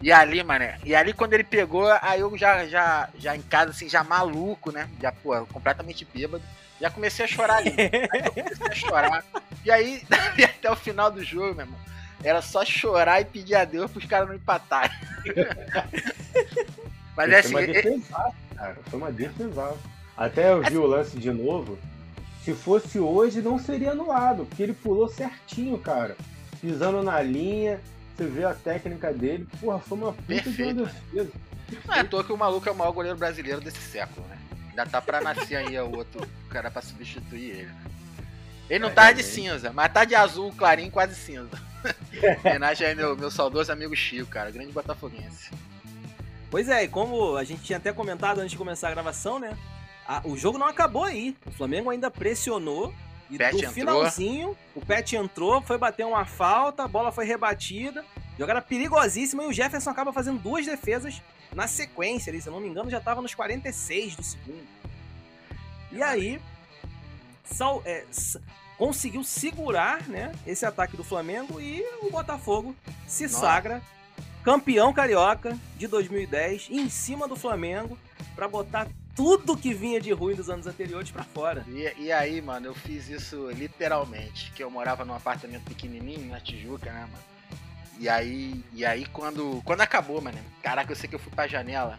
E 0.00 0.12
ali, 0.12 0.42
mané, 0.42 0.78
e 0.84 0.94
ali 0.94 1.12
quando 1.12 1.34
ele 1.34 1.44
pegou, 1.44 1.88
aí 2.02 2.20
eu 2.20 2.36
já, 2.38 2.66
já, 2.66 3.08
já 3.18 3.36
em 3.36 3.42
casa, 3.42 3.70
assim, 3.70 3.88
já 3.88 4.04
maluco, 4.04 4.70
né? 4.70 4.88
Já, 5.00 5.10
pô, 5.10 5.44
completamente 5.46 6.04
bêbado. 6.04 6.42
Já 6.80 6.88
comecei 6.90 7.24
a 7.24 7.28
chorar 7.28 7.56
ali. 7.56 7.74
Aí 8.12 8.22
eu 8.24 8.32
comecei 8.32 8.66
a 8.68 8.74
chorar. 8.74 9.24
E 9.64 9.70
aí, 9.70 10.00
até 10.44 10.70
o 10.70 10.76
final 10.76 11.10
do 11.10 11.24
jogo, 11.24 11.52
meu 11.52 11.66
irmão, 11.66 11.80
era 12.22 12.40
só 12.40 12.64
chorar 12.64 13.20
e 13.20 13.24
pedir 13.24 13.56
a 13.56 13.64
Deus 13.64 13.90
pros 13.90 14.04
caras 14.04 14.28
não 14.28 14.36
empatarem. 14.36 14.96
Mas 17.16 17.32
é 17.32 17.38
assim, 17.40 17.50
foi 17.50 17.64
uma 17.66 17.70
e- 17.70 17.82
defesaça, 17.82 18.34
cara. 18.54 18.76
Foi 18.88 18.98
uma 19.00 19.10
defesaça. 19.10 19.97
Até 20.18 20.50
eu 20.52 20.60
vi 20.62 20.76
o 20.76 20.84
lance 20.86 21.16
de 21.16 21.30
novo. 21.30 21.78
Se 22.44 22.52
fosse 22.52 22.98
hoje, 22.98 23.40
não 23.40 23.58
seria 23.58 23.92
anulado, 23.92 24.44
porque 24.46 24.62
ele 24.62 24.72
pulou 24.72 25.08
certinho, 25.08 25.78
cara. 25.78 26.16
Pisando 26.60 27.02
na 27.02 27.22
linha, 27.22 27.80
você 28.16 28.26
vê 28.26 28.44
a 28.44 28.52
técnica 28.54 29.12
dele. 29.12 29.46
Porra, 29.60 29.78
foi 29.78 29.96
uma 29.96 30.12
puta 30.12 30.34
de 30.34 30.42
Perfeito, 30.42 30.80
uma 30.82 30.86
defesa. 31.12 31.30
Não 31.86 31.94
é 31.94 32.00
à 32.00 32.04
toa 32.04 32.24
que 32.24 32.32
o 32.32 32.36
maluco 32.36 32.68
é 32.68 32.72
o 32.72 32.74
maior 32.74 32.90
goleiro 32.92 33.16
brasileiro 33.16 33.60
desse 33.60 33.80
século, 33.80 34.26
né? 34.26 34.38
Ainda 34.70 34.86
tá 34.86 35.00
pra 35.00 35.20
nascer 35.20 35.56
aí 35.56 35.78
o 35.78 35.96
outro 35.96 36.26
cara 36.48 36.70
pra 36.70 36.82
substituir 36.82 37.50
ele. 37.50 37.70
Ele 38.68 38.78
não 38.80 38.88
É, 38.88 38.92
tá 38.92 39.12
de 39.12 39.22
realmente. 39.22 39.34
cinza, 39.34 39.72
mas 39.72 39.92
tá 39.92 40.04
de 40.04 40.14
azul 40.16 40.52
clarinho, 40.52 40.90
quase 40.90 41.14
cinza. 41.14 41.50
Homenagem 42.44 42.86
aí 42.88 42.94
meu, 42.94 43.16
meu 43.16 43.30
saudoso 43.30 43.70
amigo 43.70 43.94
Chico, 43.94 44.26
cara, 44.30 44.50
grande 44.50 44.72
botafoguense. 44.72 45.50
Pois 46.50 46.68
é, 46.68 46.84
e 46.84 46.88
como 46.88 47.36
a 47.36 47.44
gente 47.44 47.62
tinha 47.62 47.76
até 47.78 47.92
comentado 47.92 48.38
antes 48.38 48.52
de 48.52 48.58
começar 48.58 48.88
a 48.88 48.92
gravação, 48.92 49.38
né? 49.38 49.56
A- 50.08 50.22
o 50.24 50.36
jogo 50.36 50.56
não 50.58 50.66
acabou 50.66 51.04
aí. 51.04 51.36
O 51.46 51.50
Flamengo 51.52 51.90
ainda 51.90 52.10
pressionou. 52.10 52.92
E 53.30 53.36
Pet 53.36 53.52
no 53.52 53.58
entrou. 53.58 53.72
finalzinho, 53.74 54.56
o 54.74 54.80
Pet 54.80 55.14
entrou, 55.14 55.60
foi 55.60 55.76
bater 55.76 56.06
uma 56.06 56.24
falta, 56.24 56.84
a 56.84 56.88
bola 56.88 57.12
foi 57.12 57.26
rebatida. 57.26 58.02
Jogada 58.38 58.62
perigosíssima 58.62 59.42
e 59.44 59.46
o 59.48 59.52
Jefferson 59.52 59.90
acaba 59.90 60.14
fazendo 60.14 60.38
duas 60.40 60.64
defesas 60.64 61.20
na 61.54 61.66
sequência 61.68 62.30
ali. 62.30 62.40
Se 62.40 62.48
eu 62.48 62.52
não 62.54 62.60
me 62.60 62.68
engano, 62.68 62.88
já 62.88 63.00
tava 63.00 63.20
nos 63.20 63.34
46 63.34 64.16
do 64.16 64.22
segundo. 64.22 64.66
E 65.92 66.02
aí, 66.02 66.40
sal- 67.44 67.82
é, 67.84 68.06
conseguiu 68.78 69.22
segurar 69.24 70.08
né, 70.08 70.32
esse 70.46 70.64
ataque 70.64 70.96
do 70.96 71.04
Flamengo 71.04 71.60
e 71.60 71.82
o 72.00 72.10
Botafogo 72.10 72.74
se 73.06 73.24
Nossa. 73.24 73.40
sagra 73.40 73.82
campeão 74.42 74.92
carioca 74.92 75.58
de 75.76 75.86
2010 75.86 76.68
em 76.70 76.88
cima 76.88 77.26
do 77.28 77.36
Flamengo 77.36 77.98
para 78.34 78.48
botar 78.48 78.86
tudo 79.18 79.56
que 79.56 79.74
vinha 79.74 80.00
de 80.00 80.12
ruim 80.12 80.36
dos 80.36 80.48
anos 80.48 80.68
anteriores 80.68 81.10
para 81.10 81.24
fora. 81.24 81.64
E, 81.66 82.04
e 82.04 82.12
aí, 82.12 82.40
mano, 82.40 82.66
eu 82.66 82.74
fiz 82.74 83.08
isso 83.08 83.50
literalmente, 83.50 84.52
que 84.52 84.62
eu 84.62 84.70
morava 84.70 85.04
num 85.04 85.12
apartamento 85.12 85.64
pequenininho 85.64 86.30
na 86.30 86.38
Tijuca, 86.38 86.92
né, 86.92 87.00
mano? 87.00 87.24
E 87.98 88.08
aí, 88.08 88.64
e 88.72 88.86
aí 88.86 89.04
quando, 89.06 89.60
quando 89.64 89.80
acabou, 89.80 90.22
mano, 90.22 90.38
caraca, 90.62 90.92
eu 90.92 90.94
sei 90.94 91.08
que 91.08 91.16
eu 91.16 91.18
fui 91.18 91.32
pra 91.32 91.48
janela. 91.48 91.98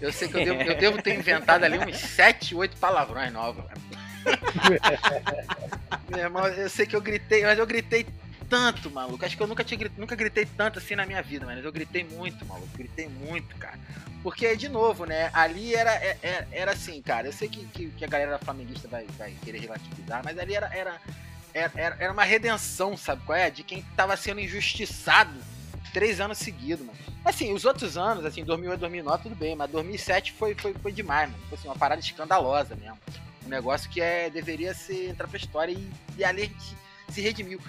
Eu 0.00 0.10
sei 0.10 0.28
que 0.28 0.38
eu 0.38 0.44
devo, 0.46 0.62
eu 0.62 0.78
devo 0.78 1.02
ter 1.02 1.12
inventado 1.18 1.64
ali 1.64 1.76
uns 1.76 1.98
7, 1.98 2.54
8 2.54 2.78
palavrões 2.78 3.30
novos, 3.30 3.62
mano. 3.62 3.78
Meu 6.08 6.20
irmão, 6.20 6.46
eu 6.46 6.70
sei 6.70 6.86
que 6.86 6.96
eu 6.96 7.02
gritei, 7.02 7.42
mas 7.42 7.58
eu 7.58 7.66
gritei 7.66 8.06
tanto, 8.48 8.90
maluco. 8.90 9.24
Acho 9.24 9.36
que 9.36 9.42
eu 9.42 9.46
nunca, 9.46 9.62
tinha, 9.64 9.90
nunca 9.96 10.16
gritei 10.16 10.46
tanto 10.46 10.78
assim 10.78 10.94
na 10.94 11.06
minha 11.06 11.22
vida, 11.22 11.44
mas 11.46 11.64
eu 11.64 11.72
gritei 11.72 12.04
muito, 12.04 12.44
maluco. 12.46 12.68
Gritei 12.76 13.08
muito, 13.08 13.54
cara. 13.56 13.78
Porque, 14.22 14.56
de 14.56 14.68
novo, 14.68 15.04
né? 15.04 15.30
Ali 15.32 15.74
era, 15.74 15.92
é- 15.94 16.18
é- 16.22 16.48
era, 16.50 16.72
assim, 16.72 17.00
cara. 17.02 17.28
Eu 17.28 17.32
sei 17.32 17.48
que, 17.48 17.64
que, 17.66 17.90
que 17.90 18.04
a 18.04 18.08
galera 18.08 18.38
flamenguista 18.38 18.88
vai, 18.88 19.06
vai 19.16 19.32
querer 19.44 19.60
relativizar, 19.60 20.22
mas 20.24 20.38
ali 20.38 20.54
era, 20.54 20.66
era, 20.74 21.00
era, 21.54 21.72
era- 21.74 21.96
era 22.00 22.12
uma 22.12 22.24
redenção, 22.24 22.96
sabe 22.96 23.22
qual 23.24 23.36
é? 23.38 23.50
De 23.50 23.62
quem 23.62 23.82
tava 23.96 24.16
sendo 24.16 24.40
injustiçado 24.40 25.32
três 25.92 26.20
anos 26.20 26.38
seguidos, 26.38 26.84
mano. 26.84 26.98
Assim, 27.24 27.52
os 27.52 27.64
outros 27.64 27.96
anos, 27.96 28.24
assim, 28.24 28.44
2008, 28.44 28.80
2009, 28.80 29.22
tudo 29.24 29.34
bem, 29.34 29.54
mas 29.54 29.70
2007 29.70 30.32
foi, 30.32 30.54
foi, 30.54 30.74
foi 30.74 30.92
demais, 30.92 31.30
mano. 31.30 31.42
Foi 31.48 31.58
assim, 31.58 31.68
uma 31.68 31.76
parada 31.76 32.00
escandalosa 32.00 32.74
mesmo. 32.76 32.98
Um 33.44 33.48
negócio 33.48 33.88
que 33.90 34.00
é, 34.00 34.28
deveria 34.28 34.74
ser 34.74 35.08
entrar 35.10 35.26
pra 35.28 35.38
história 35.38 35.72
e, 35.72 35.90
e 36.16 36.24
ali 36.24 36.42
a 36.42 36.44
gente 36.46 36.76
se 37.10 37.20
redimiu. 37.20 37.60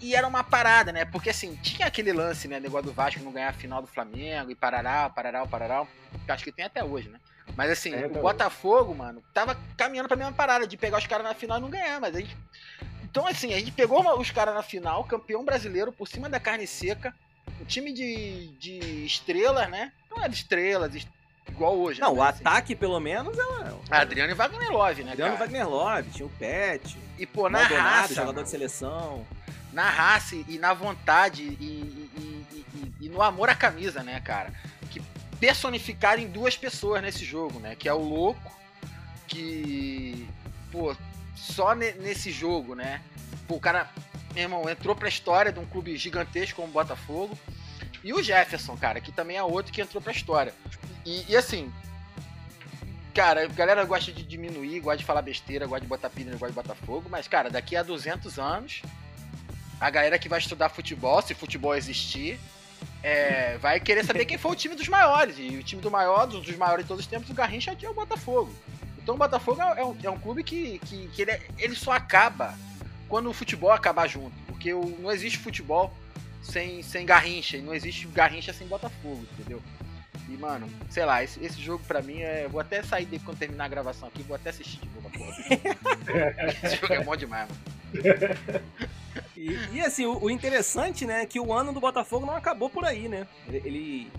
E, 0.00 0.14
era 0.14 0.26
uma 0.26 0.44
parada, 0.44 0.92
né? 0.92 1.04
Porque 1.04 1.30
assim, 1.30 1.56
tinha 1.56 1.86
aquele 1.86 2.12
lance, 2.12 2.46
né? 2.48 2.60
Negócio 2.60 2.86
do 2.86 2.92
Vasco 2.92 3.20
não 3.22 3.32
ganhar 3.32 3.48
a 3.50 3.52
final 3.52 3.80
do 3.80 3.88
Flamengo 3.88 4.50
e 4.50 4.54
parará, 4.54 5.08
parará, 5.10 5.46
parará. 5.46 5.86
Acho 6.28 6.44
que 6.44 6.52
tem 6.52 6.64
até 6.64 6.84
hoje, 6.84 7.08
né? 7.08 7.18
Mas 7.56 7.70
assim, 7.70 7.92
É, 7.94 8.06
o 8.06 8.10
Botafogo, 8.22 8.94
mano, 8.94 9.22
tava 9.34 9.58
caminhando 9.76 10.08
pra 10.08 10.16
mesma 10.16 10.32
parada 10.32 10.66
de 10.66 10.76
pegar 10.76 10.98
os 10.98 11.06
caras 11.06 11.24
na 11.24 11.34
final 11.34 11.58
e 11.58 11.60
não 11.60 11.70
ganhar, 11.70 12.00
mas 12.00 12.14
a 12.14 12.20
gente. 12.20 12.36
Então, 13.02 13.26
assim, 13.26 13.52
a 13.52 13.58
gente 13.58 13.72
pegou 13.72 14.18
os 14.18 14.30
caras 14.30 14.54
na 14.54 14.62
final, 14.62 15.04
campeão 15.04 15.44
brasileiro 15.44 15.92
por 15.92 16.06
cima 16.08 16.28
da 16.28 16.40
carne 16.40 16.66
seca, 16.66 17.14
um 17.60 17.64
time 17.64 17.92
de, 17.92 18.46
de 18.58 19.04
estrelas, 19.04 19.68
né? 19.68 19.92
Não 20.10 20.22
é 20.24 20.28
de 20.28 20.36
estrelas, 20.36 20.94
est- 20.94 21.08
igual 21.48 21.76
hoje. 21.78 22.00
Não, 22.00 22.14
né? 22.14 22.20
o 22.20 22.22
assim, 22.22 22.40
ataque 22.40 22.74
pelo 22.76 22.98
menos 23.00 23.36
era 23.38 23.76
Adriano 23.90 24.32
e 24.32 24.34
Wagner 24.34 24.70
Love, 24.70 25.04
né? 25.04 25.12
Adriano 25.12 25.32
cara? 25.36 25.44
Wagner 25.46 25.68
Love, 25.68 26.10
tinha 26.10 26.26
o 26.26 26.30
Pet, 26.30 26.98
E 27.18 27.26
pô, 27.26 27.48
na 27.48 27.58
Maldonado, 27.60 27.88
raça. 27.88 28.14
jogador 28.14 28.32
mano. 28.34 28.44
de 28.44 28.50
seleção. 28.50 29.26
na 29.72 29.88
raça 29.88 30.34
e 30.36 30.58
na 30.58 30.74
vontade 30.74 31.42
e, 31.42 31.46
e- 31.58 32.10
e- 32.18 32.66
e- 32.74 32.92
e 33.06 33.08
no 33.08 33.22
amor 33.22 33.48
à 33.48 33.54
camisa, 33.54 34.02
né, 34.02 34.20
cara? 34.20 34.52
Que 34.90 35.00
personificaram 35.40 36.20
em 36.20 36.28
duas 36.28 36.56
pessoas 36.56 37.00
nesse 37.02 37.24
jogo, 37.24 37.58
né? 37.58 37.74
Que 37.74 37.88
é 37.88 37.92
o 37.94 37.98
louco, 38.02 38.52
que, 39.26 40.28
pô, 40.70 40.94
só 41.34 41.74
ne- 41.74 41.92
nesse 41.92 42.30
jogo, 42.30 42.74
né? 42.74 43.00
Pô, 43.48 43.54
o 43.56 43.60
cara, 43.60 43.88
meu 44.34 44.42
irmão, 44.44 44.68
entrou 44.68 44.94
pra 44.94 45.08
história 45.08 45.50
de 45.52 45.58
um 45.58 45.64
clube 45.66 45.96
gigantesco 45.96 46.56
como 46.56 46.68
o 46.68 46.72
Botafogo. 46.72 47.38
E 48.04 48.12
o 48.12 48.22
Jefferson, 48.22 48.76
cara, 48.76 49.00
que 49.00 49.10
também 49.12 49.36
é 49.36 49.42
outro 49.42 49.72
que 49.72 49.80
entrou 49.80 50.02
pra 50.02 50.12
história. 50.12 50.52
E, 51.04 51.24
e 51.32 51.36
assim, 51.36 51.72
cara, 53.14 53.44
a 53.44 53.48
galera 53.48 53.84
gosta 53.84 54.12
de 54.12 54.22
diminuir, 54.22 54.80
gosta 54.80 54.98
de 54.98 55.04
falar 55.04 55.22
besteira, 55.22 55.66
gosta 55.66 55.82
de 55.82 55.86
botar 55.88 56.10
pilha, 56.10 56.30
gosta 56.32 56.48
de 56.48 56.54
Botafogo, 56.54 57.08
mas, 57.10 57.26
cara, 57.28 57.50
daqui 57.50 57.76
a 57.76 57.82
200 57.82 58.38
anos, 58.38 58.82
a 59.80 59.90
galera 59.90 60.18
que 60.18 60.28
vai 60.28 60.38
estudar 60.38 60.68
futebol, 60.68 61.20
se 61.22 61.34
futebol 61.34 61.74
existir, 61.74 62.38
é, 63.02 63.58
vai 63.58 63.80
querer 63.80 64.04
saber 64.04 64.24
quem 64.24 64.38
foi 64.38 64.52
o 64.52 64.56
time 64.56 64.74
dos 64.74 64.88
maiores. 64.88 65.36
E 65.38 65.56
o 65.56 65.62
time 65.62 65.82
do 65.82 65.90
maior, 65.90 66.26
dos, 66.26 66.44
dos 66.44 66.56
maiores 66.56 66.84
de 66.84 66.88
todos 66.88 67.04
os 67.04 67.10
tempos, 67.10 67.28
o 67.30 67.34
Garrincha 67.34 67.76
é 67.80 67.88
o 67.88 67.94
Botafogo. 67.94 68.54
Então 69.02 69.16
o 69.16 69.18
Botafogo 69.18 69.60
é, 69.60 69.80
é 69.80 69.84
um, 69.84 69.96
é 70.04 70.10
um 70.10 70.18
clube 70.18 70.44
que, 70.44 70.78
que, 70.80 71.08
que 71.08 71.22
ele, 71.22 71.32
é- 71.32 71.42
ele 71.58 71.74
só 71.74 71.90
acaba 71.90 72.56
quando 73.08 73.28
o 73.28 73.32
futebol 73.32 73.72
acabar 73.72 74.06
junto. 74.06 74.32
Porque 74.46 74.72
o- 74.72 74.96
não 75.00 75.10
existe 75.10 75.38
futebol 75.38 75.92
sem, 76.40 76.82
sem 76.84 77.04
Garrincha, 77.04 77.56
e 77.56 77.62
não 77.62 77.74
existe 77.74 78.06
Garrincha 78.06 78.52
sem 78.52 78.66
Botafogo, 78.68 79.26
entendeu? 79.32 79.60
E, 80.32 80.36
mano, 80.38 80.66
sei 80.88 81.04
lá, 81.04 81.22
esse, 81.22 81.44
esse 81.44 81.60
jogo 81.60 81.84
pra 81.86 82.00
mim 82.00 82.20
é. 82.20 82.48
Vou 82.48 82.60
até 82.60 82.82
sair 82.82 83.04
dele 83.04 83.22
quando 83.24 83.38
terminar 83.38 83.64
a 83.66 83.68
gravação 83.68 84.08
aqui, 84.08 84.22
vou 84.22 84.34
até 84.34 84.50
assistir 84.50 84.78
de 84.80 84.88
novo 84.94 85.08
a 85.08 85.10
porra. 85.10 85.36
esse 86.64 86.76
jogo 86.76 86.94
é 86.94 87.04
bom 87.04 87.16
demais, 87.16 87.48
mano. 87.48 88.62
E, 89.36 89.58
e, 89.72 89.80
assim, 89.80 90.06
o, 90.06 90.24
o 90.24 90.30
interessante, 90.30 91.04
né, 91.04 91.22
é 91.22 91.26
que 91.26 91.38
o 91.38 91.52
ano 91.52 91.72
do 91.72 91.80
Botafogo 91.80 92.24
não 92.24 92.34
acabou 92.34 92.70
por 92.70 92.84
aí, 92.84 93.08
né? 93.08 93.26
Ele, 93.46 93.62
ele 93.64 94.12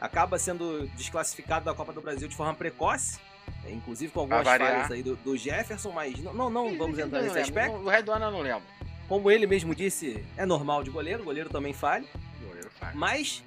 acaba 0.00 0.38
sendo 0.38 0.86
desclassificado 0.96 1.64
da 1.64 1.74
Copa 1.74 1.92
do 1.92 2.00
Brasil 2.00 2.28
de 2.28 2.36
forma 2.36 2.54
precoce, 2.54 3.18
é, 3.64 3.72
inclusive 3.72 4.12
com 4.12 4.20
algumas 4.20 4.46
falhas 4.46 4.90
aí 4.90 5.02
do, 5.02 5.16
do 5.16 5.36
Jefferson, 5.36 5.90
mas 5.90 6.18
não, 6.22 6.32
não, 6.32 6.50
não 6.50 6.78
vamos 6.78 6.98
entrar 6.98 7.22
nesse 7.22 7.38
aspecto. 7.38 7.76
O 7.78 7.88
resto 7.88 8.06
do 8.06 8.12
ano 8.12 8.26
eu 8.26 8.30
não 8.30 8.40
lembro. 8.40 8.62
Como 9.08 9.30
ele 9.30 9.46
mesmo 9.46 9.74
disse, 9.74 10.24
é 10.36 10.44
normal 10.44 10.84
de 10.84 10.90
goleiro, 10.90 11.22
o 11.22 11.24
goleiro 11.24 11.48
também 11.48 11.72
falha. 11.72 12.06
Goleiro 12.40 12.70
faz. 12.70 12.94
Mas 12.94 13.42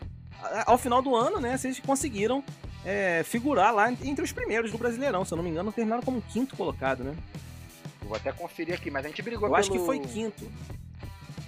ao 0.65 0.77
final 0.77 1.01
do 1.01 1.15
ano, 1.15 1.39
né, 1.39 1.57
vocês 1.57 1.79
conseguiram 1.79 2.43
é, 2.85 3.23
figurar 3.23 3.73
lá 3.73 3.91
entre 3.91 4.23
os 4.23 4.31
primeiros 4.31 4.71
do 4.71 4.77
Brasileirão. 4.77 5.25
Se 5.25 5.33
eu 5.33 5.37
não 5.37 5.43
me 5.43 5.49
engano, 5.49 5.71
terminaram 5.71 6.01
como 6.03 6.21
quinto 6.21 6.55
colocado, 6.55 7.03
né? 7.03 7.15
Vou 8.01 8.15
até 8.15 8.31
conferir 8.31 8.73
aqui, 8.73 8.89
mas 8.89 9.05
a 9.05 9.09
gente 9.09 9.21
brigou 9.21 9.47
Eu 9.47 9.55
acho 9.55 9.69
que 9.69 9.75
pelo- 9.75 9.85
foi 9.85 9.99
quinto. 9.99 10.49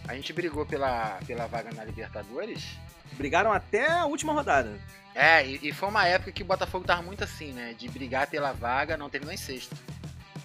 A 0.07 0.13
gente 0.15 0.33
brigou 0.33 0.65
pela, 0.65 1.19
pela 1.25 1.47
vaga 1.47 1.71
na 1.71 1.83
Libertadores. 1.83 2.77
Brigaram 3.13 3.51
até 3.51 3.89
a 3.89 4.05
última 4.05 4.33
rodada. 4.33 4.77
É, 5.15 5.45
e, 5.45 5.69
e 5.69 5.71
foi 5.71 5.89
uma 5.89 6.05
época 6.07 6.31
que 6.31 6.43
o 6.43 6.45
Botafogo 6.45 6.85
tava 6.85 7.01
muito 7.01 7.23
assim, 7.23 7.51
né? 7.51 7.73
De 7.77 7.87
brigar 7.89 8.27
pela 8.27 8.51
vaga, 8.51 8.97
não 8.97 9.09
terminou 9.09 9.33
em 9.33 9.37
sexto. 9.37 9.75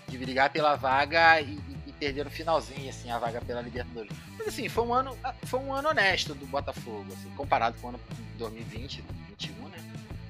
De 0.08 0.16
brigar 0.18 0.50
pela 0.50 0.76
vaga 0.76 1.40
e 1.40 1.58
perder 1.96 2.24
no 2.24 2.30
finalzinho, 2.30 2.88
assim, 2.88 3.10
a 3.10 3.18
vaga 3.18 3.40
pela 3.40 3.60
Libertadores. 3.60 4.12
Mas 4.38 4.48
assim, 4.48 4.68
foi 4.68 4.84
um 4.84 4.92
ano, 4.94 5.16
foi 5.44 5.60
um 5.60 5.72
ano 5.72 5.88
honesto 5.88 6.34
do 6.34 6.46
Botafogo, 6.46 7.06
assim, 7.12 7.30
comparado 7.36 7.76
com 7.80 7.86
o 7.88 7.90
ano 7.90 8.00
2020, 8.38 9.02
2021, 9.02 9.68
né? 9.68 9.78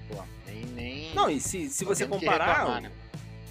Pô, 0.08 0.22
nem. 0.46 0.64
nem 0.66 1.14
Não, 1.14 1.28
e 1.28 1.40
se, 1.40 1.68
se 1.68 1.84
você 1.84 2.06
comparar 2.06 2.46
reclamar, 2.58 2.82
né? 2.82 2.92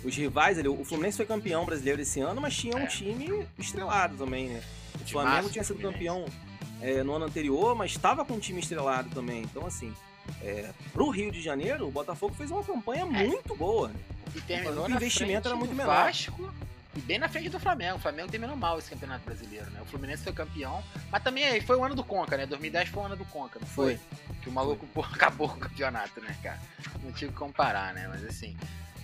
os 0.04 0.16
rivais 0.16 0.58
ali, 0.60 0.68
o 0.68 0.86
Fluminense 0.86 1.18
foi 1.18 1.26
campeão 1.26 1.66
brasileiro 1.66 2.02
esse 2.02 2.20
ano, 2.20 2.40
mas 2.40 2.56
tinha 2.56 2.76
um 2.76 2.82
É. 2.82 2.88
time 2.88 3.46
estrelado 3.58 4.16
também, 4.18 4.50
né? 4.50 4.64
O 4.94 5.04
Timaço 5.04 5.12
Flamengo 5.12 5.48
do 5.48 5.52
tinha 5.52 5.64
sido 5.64 5.80
campeão 5.80 6.26
é, 6.82 7.04
no 7.04 7.14
ano 7.14 7.26
anterior, 7.26 7.76
mas 7.76 7.92
estava 7.92 8.24
com 8.24 8.34
um 8.36 8.40
time 8.40 8.60
estrelado 8.60 9.10
também. 9.10 9.42
Então, 9.42 9.66
assim, 9.66 9.94
é, 10.42 10.70
pro 10.94 11.10
Rio 11.10 11.32
de 11.32 11.42
Janeiro, 11.42 11.88
o 11.88 11.92
Botafogo 11.92 12.34
fez 12.36 12.52
uma 12.52 12.64
campanha 12.64 13.06
muito 13.06 13.56
boa. 13.56 13.92
E 14.36 14.42
terminou 14.42 14.86
O 14.86 14.92
investimento 14.92 15.48
era 15.48 15.58
muito 15.58 15.74
menor. 15.74 16.06
Vasco 16.06 16.54
bem 17.02 17.18
na 17.18 17.28
frente 17.28 17.50
do 17.50 17.60
Flamengo. 17.60 17.98
O 17.98 18.00
Flamengo 18.00 18.30
terminou 18.30 18.56
mal 18.56 18.78
esse 18.80 18.90
campeonato 18.90 19.26
brasileiro, 19.26 19.70
né? 19.72 19.82
O 19.82 19.86
Fluminense 19.86 20.24
foi 20.24 20.34
campeão, 20.34 20.84
mas 21.12 21.24
também 21.24 21.60
foi 21.62 21.76
o 21.76 21.84
ano 21.84 21.96
do 21.96 22.04
Conca, 22.04 22.38
né? 22.38 22.46
2010 22.46 22.90
foi 22.90 23.04
o 23.04 23.06
ano 23.06 23.16
do 23.16 23.26
Conca, 23.26 23.60
não 23.60 23.68
foi? 23.68 24.00
Que 24.42 24.50
o 24.50 24.52
maluco 24.52 24.86
pô, 24.88 25.02
acabou 25.14 25.50
com 25.50 25.56
o 25.56 25.60
campeonato, 25.60 26.20
né, 26.22 26.36
cara? 26.42 26.60
Não 27.02 27.10
o 27.10 27.14
que 27.14 27.28
comparar, 27.30 27.94
né? 27.94 28.08
Mas 28.08 28.24
assim. 28.24 28.58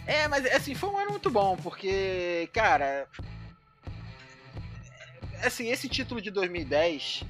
É, 0.05 0.27
mas 0.27 0.45
assim, 0.47 0.73
foi 0.73 0.89
um 0.89 0.97
ano 0.97 1.11
muito 1.11 1.29
bom, 1.29 1.55
porque, 1.57 2.49
cara. 2.53 3.07
Assim, 5.43 5.69
esse 5.69 5.89
título 5.89 6.21
de 6.21 6.29
2010, 6.29 7.23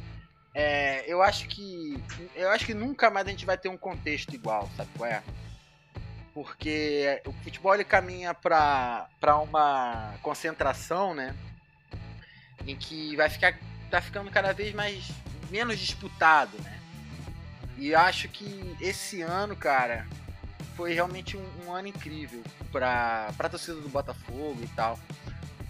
é, 0.54 1.04
eu 1.12 1.21
acho 1.21 1.47
que. 1.47 2.02
Eu 2.36 2.50
acho 2.50 2.65
que 2.65 2.74
nunca 2.74 3.10
mais 3.10 3.28
a 3.28 3.30
gente 3.30 3.45
vai 3.45 3.58
ter 3.58 3.69
um 3.69 3.78
contexto 3.78 4.34
igual, 4.34 4.69
sabe 4.76 4.89
qual 4.97 5.10
é? 5.10 5.24
Porque 6.34 7.22
o 7.26 7.34
futebol 7.44 7.74
ele 7.74 7.84
caminha 7.84 8.34
pra 8.34 9.08
uma 9.44 10.13
concentração, 10.22 11.13
né? 11.13 11.36
Em 12.65 12.76
que 12.76 13.15
vai 13.15 13.30
ficar. 13.30 13.58
tá 13.89 14.02
ficando 14.02 14.32
cada 14.32 14.54
vez 14.54 14.74
mais. 14.74 15.12
menos 15.50 15.78
disputado, 15.78 16.58
né? 16.62 16.80
E 17.78 17.96
acho 17.96 18.30
que 18.30 18.76
esse 18.80 19.22
ano, 19.22 19.56
cara, 19.56 20.08
foi 20.76 20.94
realmente 20.94 21.36
um, 21.36 21.50
um 21.65 21.74
ano 21.74 21.88
incrível 21.88 22.41
pra, 22.72 23.32
pra 23.36 23.50
torcida 23.50 23.80
do 23.80 23.89
Botafogo 23.89 24.60
e 24.63 24.67
tal. 24.70 25.00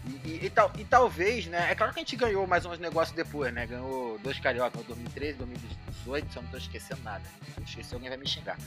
E, 0.06 0.30
e, 0.30 0.46
e 0.46 0.50
tal, 0.50 0.72
e 0.78 0.84
talvez, 0.84 1.46
né? 1.46 1.72
É 1.72 1.76
claro 1.76 1.94
que 1.94 2.00
a 2.00 2.04
gente 2.04 2.16
ganhou 2.16 2.48
mais 2.48 2.66
uns 2.66 2.80
negócios 2.80 3.16
depois, 3.16 3.54
né? 3.54 3.68
Ganhou 3.68 4.18
dois 4.20 4.40
cariocas, 4.40 4.84
2013, 4.86 5.38
2018, 5.38 6.32
se 6.32 6.38
eu 6.38 6.44
não 6.44 6.50
tô 6.50 6.58
esquecendo 6.58 7.02
nada. 7.04 7.24
Se 7.24 7.60
eu 7.60 7.64
esquecer, 7.64 7.94
alguém 7.96 8.10
vai 8.10 8.18
me 8.18 8.28
xingar. 8.28 8.58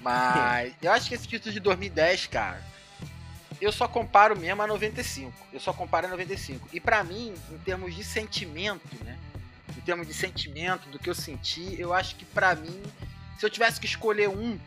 Mas 0.00 0.74
eu 0.80 0.92
acho 0.92 1.08
que 1.08 1.14
esse 1.14 1.26
título 1.26 1.52
de 1.52 1.60
2010, 1.60 2.28
cara, 2.28 2.62
eu 3.60 3.72
só 3.72 3.88
comparo 3.88 4.38
mesmo 4.38 4.62
a 4.62 4.66
95. 4.66 5.32
Eu 5.52 5.58
só 5.58 5.72
comparo 5.72 6.06
a 6.06 6.10
95. 6.10 6.68
E 6.72 6.78
pra 6.78 7.02
mim, 7.02 7.34
em 7.50 7.58
termos 7.58 7.94
de 7.94 8.04
sentimento, 8.04 9.04
né? 9.04 9.18
Em 9.76 9.80
termos 9.80 10.06
de 10.06 10.14
sentimento, 10.14 10.88
do 10.90 10.98
que 10.98 11.10
eu 11.10 11.14
senti, 11.14 11.80
eu 11.80 11.92
acho 11.92 12.14
que 12.14 12.24
pra 12.24 12.54
mim, 12.54 12.82
se 13.38 13.44
eu 13.44 13.50
tivesse 13.50 13.80
que 13.80 13.86
escolher 13.86 14.28
um 14.28 14.58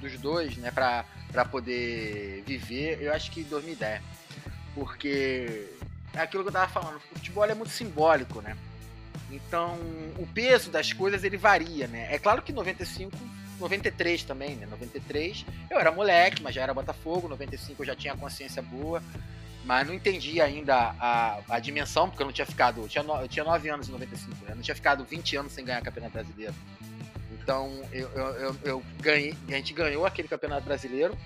dos 0.00 0.18
dois, 0.18 0.56
né, 0.56 0.70
pra, 0.70 1.04
pra 1.32 1.44
poder 1.44 2.42
viver, 2.46 3.02
eu 3.02 3.12
acho 3.12 3.30
que 3.30 3.42
2010. 3.42 4.00
Porque 4.78 5.68
é 6.14 6.20
aquilo 6.20 6.44
que 6.44 6.50
eu 6.50 6.52
tava 6.52 6.68
falando, 6.68 6.96
o 6.96 7.00
futebol 7.00 7.44
é 7.44 7.54
muito 7.54 7.72
simbólico, 7.72 8.40
né? 8.40 8.56
Então, 9.28 9.74
o 10.16 10.26
peso 10.32 10.70
das 10.70 10.92
coisas 10.92 11.24
ele 11.24 11.36
varia, 11.36 11.88
né? 11.88 12.06
É 12.14 12.18
claro 12.18 12.40
que 12.40 12.52
95, 12.52 13.16
93 13.58 14.22
também, 14.22 14.54
né? 14.54 14.66
93 14.70 15.44
eu 15.68 15.80
era 15.80 15.90
moleque, 15.90 16.40
mas 16.42 16.54
já 16.54 16.62
era 16.62 16.72
Botafogo, 16.72 17.26
95 17.28 17.82
eu 17.82 17.86
já 17.86 17.96
tinha 17.96 18.16
consciência 18.16 18.62
boa, 18.62 19.02
mas 19.64 19.84
não 19.84 19.92
entendia 19.92 20.44
ainda 20.44 20.94
a, 20.98 21.40
a 21.48 21.58
dimensão, 21.58 22.08
porque 22.08 22.22
eu 22.22 22.26
não 22.26 22.32
tinha 22.32 22.46
ficado, 22.46 22.82
eu 22.82 22.88
tinha, 22.88 23.02
no, 23.02 23.20
eu 23.20 23.28
tinha 23.28 23.44
9 23.44 23.68
anos 23.68 23.88
em 23.88 23.92
95, 23.92 24.30
né? 24.44 24.52
eu 24.52 24.56
não 24.56 24.62
tinha 24.62 24.76
ficado 24.76 25.04
20 25.04 25.36
anos 25.36 25.52
sem 25.52 25.64
ganhar 25.64 25.82
Campeonato 25.82 26.12
Brasileiro. 26.12 26.54
Então, 27.32 27.82
eu, 27.90 28.08
eu, 28.10 28.26
eu, 28.34 28.56
eu 28.62 28.82
ganhei, 29.00 29.34
a 29.48 29.52
gente 29.52 29.74
ganhou 29.74 30.06
aquele 30.06 30.28
Campeonato 30.28 30.64
Brasileiro, 30.64 31.18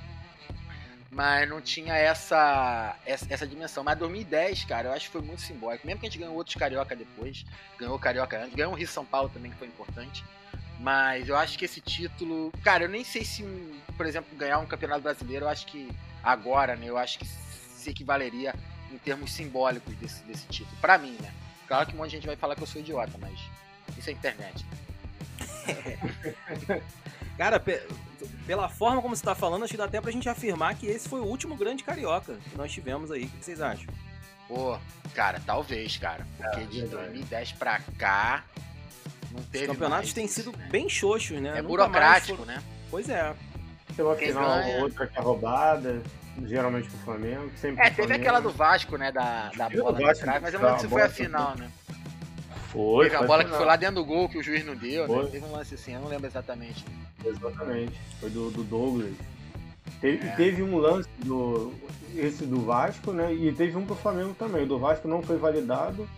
mas 1.13 1.47
não 1.47 1.61
tinha 1.61 1.95
essa, 1.95 2.97
essa, 3.05 3.27
essa 3.29 3.47
dimensão. 3.47 3.85
Mas 3.85 3.99
2010, 3.99 4.65
cara, 4.65 4.89
eu 4.89 4.93
acho 4.93 5.07
que 5.07 5.13
foi 5.13 5.21
muito 5.21 5.43
simbólico. 5.43 5.87
Mesmo 5.87 6.01
que 6.01 6.07
a 6.07 6.09
gente 6.09 6.19
ganhou 6.19 6.35
outros 6.35 6.57
carioca 6.57 6.97
depois, 6.97 7.45
ganhou 7.79 7.99
carioca 7.99 8.43
antes, 8.43 8.55
ganhou 8.55 8.73
o 8.73 8.75
Rio 8.75 8.89
São 8.89 9.05
Paulo 9.05 9.29
também, 9.29 9.51
que 9.51 9.59
foi 9.59 9.69
importante. 9.69 10.25
Mas 10.81 11.29
eu 11.29 11.37
acho 11.37 11.59
que 11.59 11.67
esse 11.67 11.83
título. 11.83 12.51
Cara, 12.65 12.85
eu 12.85 12.89
nem 12.89 13.05
sei 13.05 13.25
se, 13.25 13.45
por 13.97 14.07
exemplo, 14.07 14.35
ganhar 14.37 14.59
um 14.59 14.67
campeonato 14.67 15.03
brasileiro, 15.03 15.45
eu 15.45 15.49
acho 15.51 15.67
que 15.67 15.91
agora, 16.25 16.77
né? 16.77 16.87
Eu 16.87 16.97
acho 16.97 17.19
que 17.19 17.27
se 17.27 17.91
equivaleria 17.91 18.55
em 18.91 18.97
termos 18.97 19.33
simbólicos 19.33 19.95
desse, 19.97 20.25
desse 20.25 20.47
título. 20.47 20.77
Pra 20.81 20.97
mim, 20.97 21.17
né? 21.21 21.31
Claro 21.69 21.87
que 21.87 21.95
um 21.95 21.99
monte 21.99 22.11
de 22.11 22.17
gente 22.17 22.27
vai 22.27 22.37
falar 22.37 22.57
que 22.57 22.63
eu 22.63 22.67
sou 22.67 22.81
idiota, 22.81 23.19
mas 23.21 23.39
isso 23.99 24.09
é 24.09 24.13
internet. 24.15 24.65
Cara, 27.43 27.59
pe- 27.59 27.83
pela 28.47 28.69
forma 28.69 29.03
como 29.03 29.17
você 29.17 29.25
tá 29.25 29.35
falando, 29.35 29.65
acho 29.65 29.73
que 29.73 29.77
dá 29.77 29.87
até 29.87 30.01
pra 30.01 30.13
gente 30.13 30.29
afirmar 30.29 30.77
que 30.77 30.87
esse 30.87 31.09
foi 31.09 31.19
o 31.19 31.25
último 31.25 31.57
grande 31.57 31.83
carioca 31.83 32.37
que 32.49 32.57
nós 32.57 32.71
tivemos 32.71 33.11
aí. 33.11 33.25
O 33.25 33.29
que 33.31 33.45
vocês 33.45 33.61
acham? 33.61 33.93
Pô, 34.47 34.79
cara, 35.13 35.43
talvez, 35.45 35.97
cara. 35.97 36.25
Porque 36.37 36.61
É, 36.61 36.65
de 36.67 36.81
verdade. 36.83 37.05
2010 37.09 37.53
pra 37.55 37.81
cá. 37.99 38.45
Não 39.33 39.41
Os 39.41 39.47
teve 39.47 39.67
campeonatos 39.67 40.05
mais 40.07 40.13
têm 40.13 40.29
sido 40.29 40.53
né? 40.57 40.69
bem 40.71 40.89
xoxos, 40.89 41.41
né? 41.41 41.49
É 41.49 41.53
Nunca 41.57 41.63
burocrático, 41.69 42.45
né? 42.45 42.63
Pois 42.89 43.09
é. 43.09 43.35
Quem 43.89 44.29
final 44.29 44.63
ou 44.69 44.81
outra 44.83 45.07
que 45.09 45.19
é 45.19 45.21
roubada, 45.21 46.01
geralmente 46.45 46.89
pro 46.91 46.99
Flamengo. 46.99 47.51
Sempre 47.57 47.81
É, 47.85 47.87
pro 47.91 47.97
teve 47.97 48.09
Flamengo. 48.09 48.23
aquela 48.23 48.41
do 48.41 48.51
Vasco, 48.51 48.97
né? 48.97 49.11
Da, 49.11 49.51
da 49.57 49.69
bola 49.69 49.99
na 49.99 50.41
mas 50.41 50.55
eu 50.55 50.61
não 50.61 50.67
lembro 50.69 50.81
se 50.81 50.89
foi 50.89 51.03
a 51.03 51.09
final, 51.09 51.57
né? 51.57 51.69
Foi, 52.73 53.05
Teve 53.11 53.17
a 53.17 53.27
bola 53.27 53.45
que 53.45 53.51
foi 53.51 53.67
lá 53.67 53.77
dentro 53.77 53.97
do 53.97 54.05
gol 54.05 54.29
que 54.31 54.39
o 54.39 54.43
juiz 54.43 54.65
não 54.65 54.75
deu, 54.75 55.07
né? 55.07 55.15
Foi. 55.15 55.31
Teve 55.31 55.45
um 55.45 55.53
lance 55.53 55.75
assim, 55.75 55.93
eu 55.93 56.01
não 56.01 56.09
lembro 56.09 56.27
exatamente. 56.27 56.85
Exatamente. 57.23 57.93
Foi 58.19 58.31
do, 58.31 58.51
do 58.51 58.65
Douglas. 58.65 59.13
Teve, 60.01 60.27
É. 60.27 60.31
teve 60.37 60.63
um 60.63 60.79
lance 60.79 61.09
do. 61.19 61.73
Esse 62.17 62.47
do 62.47 62.61
Vasco, 62.63 63.13
né? 63.13 63.33
E 63.35 63.53
teve 63.53 63.77
um 63.77 63.85
pro 63.85 63.95
Flamengo 63.95 64.35
também. 64.39 64.63
O 64.65 64.67
do 64.67 64.79
Vasco 64.79 65.07
não 65.07 65.23
foi 65.23 65.37
validado 65.37 66.09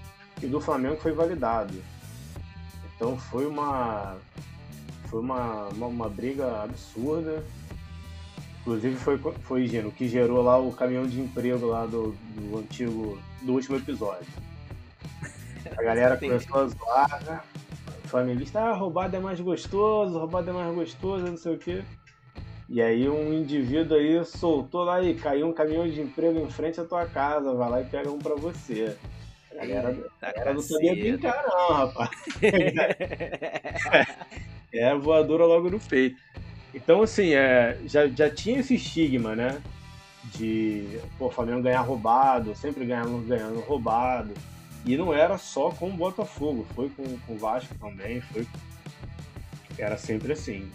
e 0.41 0.47
do 0.47 0.61
Flamengo 0.61 0.97
foi 0.97 1.13
validado. 1.13 1.75
Então 2.95 3.19
foi 3.19 3.47
uma. 3.47 4.17
Foi 5.11 5.21
uma, 5.21 5.69
uma, 5.69 5.87
uma 5.87 6.09
briga 6.09 6.63
absurda. 6.63 7.45
Inclusive 8.61 8.97
foi, 8.97 9.19
foi 9.19 9.67
Gino, 9.67 9.91
que 9.93 10.09
gerou 10.09 10.41
lá 10.43 10.57
o 10.57 10.73
caminhão 10.73 11.07
de 11.07 11.21
emprego 11.21 11.67
lá 11.67 11.85
do, 11.85 12.17
do 12.37 12.59
antigo. 12.59 13.19
do 13.43 13.53
último 13.55 13.77
episódio. 13.77 14.27
A 15.77 15.83
galera 15.83 16.17
começou 16.17 16.61
a 16.61 16.67
zoar, 16.67 17.25
né? 17.25 17.41
Flamenguista, 18.05 18.61
ah, 18.61 18.73
roubado 18.73 19.17
é 19.17 19.21
mais 19.21 19.41
gostoso, 19.41 20.19
roubado 20.19 20.51
é 20.51 20.53
mais 20.53 20.75
gostoso, 20.75 21.27
não 21.27 21.37
sei 21.37 21.55
o 21.55 21.59
quê. 21.59 21.83
E 22.69 22.81
aí 22.81 23.09
um 23.09 23.33
indivíduo 23.33 23.97
aí 23.97 24.25
soltou 24.25 24.85
lá 24.85 25.03
e 25.03 25.15
caiu 25.15 25.49
um 25.49 25.53
caminhão 25.53 25.89
de 25.89 26.01
emprego 26.01 26.39
em 26.39 26.51
frente 26.51 26.81
à 26.81 26.85
tua 26.85 27.07
casa, 27.07 27.55
vai 27.55 27.71
lá 27.71 27.81
e 27.81 27.85
pega 27.85 28.11
um 28.11 28.19
pra 28.19 28.35
você. 28.35 28.97
A 29.53 29.67
galera, 29.67 29.91
Eita, 29.91 30.11
a 30.23 30.33
galera 30.33 30.55
não 30.55 30.61
sabia 30.61 30.95
brincar 30.95 31.45
não, 31.47 31.75
rapaz. 31.75 32.11
É 34.73 34.93
voadora 34.97 35.47
logo 35.47 35.71
no 35.71 35.79
peito. 35.79 36.21
Então, 36.75 37.03
assim, 37.03 37.33
é, 37.33 37.79
já, 37.87 38.09
já 38.09 38.29
tinha 38.29 38.59
esse 38.59 38.75
estigma, 38.75 39.37
né? 39.37 39.63
De 40.35 40.99
pô, 41.17 41.27
o 41.27 41.31
Flamengo 41.31 41.63
ganhar 41.63 41.83
roubado, 41.83 42.57
sempre 42.57 42.85
ganhando, 42.85 43.25
ganhando 43.25 43.61
roubado. 43.61 44.35
E 44.85 44.97
não 44.97 45.15
era 45.15 45.39
só 45.39 45.71
com 45.71 45.89
o 45.89 45.93
Botafogo, 45.93 46.67
foi 46.75 46.91
com, 46.91 47.19
com 47.21 47.35
o 47.35 47.39
Vasco 47.39 47.75
também, 47.77 48.21
foi. 48.21 48.47
Era 49.79 49.97
sempre 49.97 50.33
assim. 50.33 50.71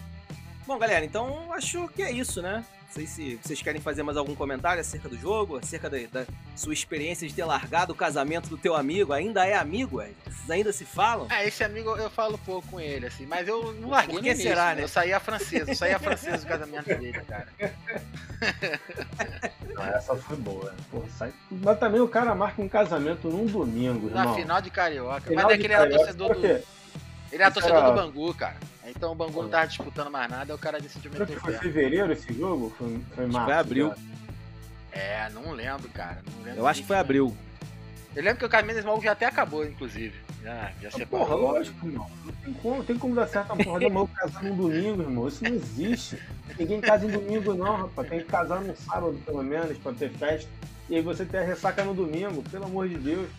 Bom, 0.65 0.77
galera, 0.77 1.05
então 1.05 1.51
acho 1.53 1.87
que 1.89 2.01
é 2.01 2.11
isso, 2.11 2.41
né? 2.41 2.65
Não 2.87 2.93
sei 2.93 3.05
se 3.05 3.35
vocês 3.35 3.61
querem 3.61 3.79
fazer 3.79 4.01
mais 4.01 4.17
algum 4.17 4.33
comentário 4.33 4.81
acerca 4.81 5.07
do 5.07 5.15
jogo, 5.15 5.57
acerca 5.57 5.87
da, 5.87 5.97
da 6.11 6.25
sua 6.55 6.73
experiência 6.73 7.27
de 7.27 7.35
ter 7.35 7.45
largado 7.45 7.93
o 7.93 7.95
casamento 7.95 8.49
do 8.49 8.57
teu 8.57 8.75
amigo. 8.75 9.13
Ainda 9.13 9.45
é 9.45 9.53
amigo, 9.53 10.01
Ed? 10.01 10.15
ainda 10.51 10.73
se 10.73 10.85
falam? 10.85 11.27
É, 11.29 11.47
esse 11.47 11.63
amigo 11.63 11.95
eu 11.95 12.09
falo 12.09 12.35
pouco 12.39 12.67
com 12.67 12.79
ele, 12.79 13.05
assim, 13.05 13.27
mas 13.27 13.47
eu 13.47 13.73
não 13.73 13.89
larguei 13.89 14.15
Por 14.15 14.17
no 14.17 14.23
que 14.23 14.29
início, 14.29 14.49
será, 14.49 14.73
né? 14.73 14.83
Eu 14.83 14.87
saí 14.87 15.13
a 15.13 15.19
francesa, 15.19 15.71
eu 15.71 15.75
saí 15.75 15.93
a 15.93 15.99
francesa 15.99 16.39
do 16.39 16.47
casamento 16.47 16.85
dele, 16.85 17.21
cara. 17.27 17.47
Essa 19.87 20.15
foi 20.15 20.37
boa. 20.37 20.73
Porra, 20.91 21.05
sai... 21.17 21.33
Mas 21.49 21.79
também 21.79 22.01
o 22.01 22.07
cara 22.07 22.33
marca 22.35 22.61
um 22.61 22.69
casamento 22.69 23.27
num 23.29 23.45
domingo, 23.45 24.09
Na 24.09 24.21
irmão. 24.21 24.35
final 24.35 24.61
de 24.61 24.69
Carioca. 24.69 25.21
Final 25.21 25.45
mas 25.45 25.53
é 25.53 25.57
que 25.57 25.63
ele 25.65 25.73
era 25.73 25.83
Carioca, 25.83 26.05
torcedor 26.05 26.35
do. 26.35 26.45
Ele 26.45 26.63
era 27.43 27.51
torcedor 27.51 27.83
do 27.83 27.93
Bangu, 27.93 28.33
cara. 28.33 28.57
Então 28.85 29.11
o 29.11 29.15
Bangu 29.15 29.43
não 29.43 29.49
tava 29.49 29.67
disputando 29.67 30.09
mais 30.09 30.29
nada, 30.29 30.53
o 30.55 30.57
cara 30.57 30.79
decidiu 30.79 31.11
meter 31.11 31.27
que 31.27 31.37
o 31.37 31.39
foi 31.39 31.53
fevereiro 31.53 32.11
esse 32.11 32.33
jogo? 32.33 32.73
Foi, 32.77 32.99
foi 33.15 33.27
março? 33.27 33.45
foi 33.45 33.53
abril. 33.53 33.93
É, 34.91 35.29
não 35.29 35.51
lembro, 35.51 35.87
cara. 35.89 36.23
Não 36.37 36.43
lembro 36.43 36.61
Eu 36.61 36.67
acho 36.67 36.81
que 36.81 36.87
foi 36.87 36.97
abril. 36.97 37.35
Eu 38.15 38.23
lembro 38.23 38.39
que 38.39 38.45
o 38.45 38.49
caminho 38.49 38.81
desse 38.81 39.03
já 39.03 39.11
até 39.11 39.25
acabou, 39.25 39.63
inclusive. 39.63 40.15
Já, 40.43 40.71
já 40.81 40.87
Ah, 40.87 40.91
separou. 40.91 41.27
Porra, 41.27 41.35
lógico, 41.35 41.85
irmão. 41.87 42.09
Não 42.25 42.33
tem 42.33 42.53
como, 42.53 42.83
tem 42.83 42.97
como 42.97 43.15
dar 43.15 43.27
certo 43.27 43.53
uma 43.53 43.63
porra 43.63 43.79
da 43.79 43.89
mão 43.89 44.07
casar 44.07 44.43
num 44.43 44.55
domingo, 44.55 45.01
irmão. 45.01 45.27
Isso 45.27 45.43
não 45.43 45.51
existe. 45.51 46.17
Ninguém 46.57 46.79
casa 46.81 47.05
em 47.05 47.09
domingo, 47.11 47.53
não, 47.53 47.75
rapaz. 47.77 48.07
Tem 48.09 48.19
que 48.19 48.25
casar 48.25 48.61
no 48.61 48.75
sábado, 48.75 49.19
pelo 49.25 49.43
menos, 49.43 49.77
pra 49.77 49.91
ter 49.93 50.09
festa. 50.11 50.49
E 50.89 50.95
aí 50.95 51.01
você 51.01 51.25
tem 51.25 51.39
a 51.39 51.43
ressaca 51.43 51.83
no 51.83 51.93
domingo, 51.93 52.41
pelo 52.49 52.65
amor 52.65 52.87
de 52.87 52.97
Deus. 52.97 53.29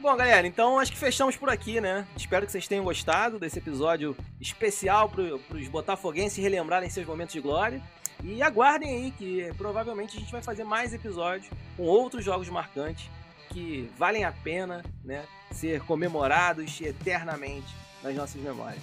Bom, 0.00 0.14
galera, 0.16 0.46
então 0.46 0.78
acho 0.78 0.92
que 0.92 0.98
fechamos 0.98 1.36
por 1.36 1.48
aqui, 1.50 1.80
né? 1.80 2.06
Espero 2.16 2.46
que 2.46 2.52
vocês 2.52 2.68
tenham 2.68 2.84
gostado 2.84 3.38
desse 3.38 3.58
episódio 3.58 4.16
especial 4.40 5.08
pro, 5.08 5.38
pros 5.40 5.66
botafoguenses 5.68 6.38
relembrarem 6.42 6.88
seus 6.88 7.06
momentos 7.06 7.32
de 7.32 7.40
glória. 7.40 7.82
E 8.22 8.42
aguardem 8.42 8.88
aí 8.88 9.10
que 9.10 9.52
provavelmente 9.56 10.16
a 10.16 10.20
gente 10.20 10.32
vai 10.32 10.42
fazer 10.42 10.64
mais 10.64 10.92
episódios 10.92 11.48
com 11.76 11.84
outros 11.84 12.24
jogos 12.24 12.48
marcantes 12.48 13.10
que 13.50 13.90
valem 13.98 14.24
a 14.24 14.32
pena, 14.32 14.84
né, 15.04 15.24
ser 15.52 15.80
comemorados 15.82 16.80
eternamente 16.80 17.74
nas 18.02 18.14
nossas 18.14 18.40
memórias. 18.40 18.82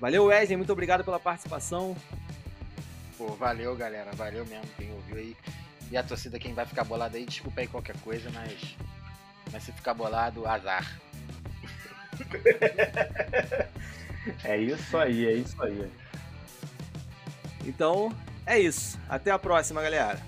Valeu, 0.00 0.26
Wesley, 0.26 0.56
muito 0.56 0.72
obrigado 0.72 1.04
pela 1.04 1.18
participação. 1.18 1.96
Pô, 3.16 3.28
valeu, 3.28 3.74
galera. 3.74 4.12
Valeu 4.12 4.44
mesmo 4.46 4.66
quem 4.76 4.92
ouviu 4.92 5.16
aí. 5.16 5.36
E 5.90 5.96
a 5.96 6.02
torcida, 6.02 6.38
quem 6.38 6.52
vai 6.52 6.66
ficar 6.66 6.84
bolado 6.84 7.16
aí, 7.16 7.24
desculpa 7.24 7.60
aí 7.60 7.66
qualquer 7.66 7.96
coisa, 8.00 8.30
mas. 8.30 8.76
Mas 9.52 9.62
se 9.62 9.72
ficar 9.72 9.94
bolado, 9.94 10.46
azar. 10.46 11.00
É 14.42 14.56
isso 14.56 14.96
aí, 14.96 15.24
é 15.24 15.32
isso 15.34 15.62
aí. 15.62 15.88
Então, 17.64 18.12
é 18.46 18.58
isso. 18.58 18.98
Até 19.08 19.30
a 19.30 19.38
próxima, 19.38 19.82
galera. 19.82 20.20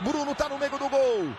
Bruno 0.00 0.34
tá 0.34 0.48
no 0.48 0.58
meio 0.58 0.78
do 0.78 0.88
gol. 0.88 1.34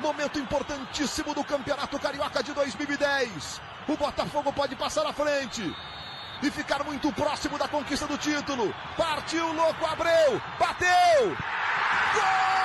Momento 0.00 0.38
importantíssimo 0.38 1.34
do 1.34 1.44
Campeonato 1.44 1.98
Carioca 1.98 2.42
de 2.42 2.52
2010. 2.52 3.60
O 3.88 3.96
Botafogo 3.96 4.52
pode 4.52 4.74
passar 4.76 5.06
à 5.06 5.12
frente 5.12 5.62
e 6.42 6.50
ficar 6.50 6.82
muito 6.84 7.12
próximo 7.12 7.58
da 7.58 7.68
conquista 7.68 8.06
do 8.06 8.16
título. 8.16 8.74
Partiu, 8.96 9.52
louco, 9.52 9.84
Abreu, 9.86 10.40
bateu! 10.58 11.36
Gol 12.14 12.59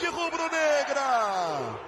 rede 0.00 0.06
rubro-negra! 0.06 1.78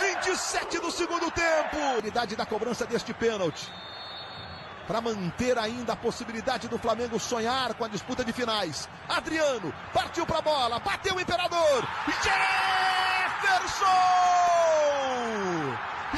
27 0.00 0.78
do 0.78 0.90
segundo 0.90 1.30
tempo! 1.30 1.76
Unidade 1.98 2.36
da 2.36 2.44
cobrança 2.44 2.84
deste 2.86 3.14
pênalti 3.14 3.72
para 4.86 5.00
manter 5.02 5.58
ainda 5.58 5.92
a 5.92 5.96
possibilidade 5.96 6.68
do 6.68 6.78
Flamengo 6.78 7.18
sonhar 7.18 7.74
com 7.74 7.84
a 7.84 7.88
disputa 7.88 8.24
de 8.24 8.32
finais. 8.32 8.88
Adriano 9.08 9.74
partiu 9.92 10.24
para 10.24 10.38
a 10.38 10.42
bola, 10.42 10.78
bateu 10.78 11.14
o 11.14 11.20
Imperador. 11.20 11.86
Jefferson! 12.22 13.86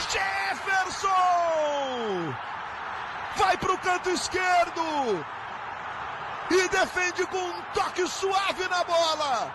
Jefferson! 0.08 1.08
Vai 3.36 3.56
para 3.56 3.72
o 3.72 3.78
canto 3.78 4.10
esquerdo 4.10 5.24
e 6.50 6.68
defende 6.68 7.26
com 7.26 7.38
um 7.38 7.62
toque 7.74 8.06
suave 8.06 8.68
na 8.68 8.84
bola. 8.84 9.52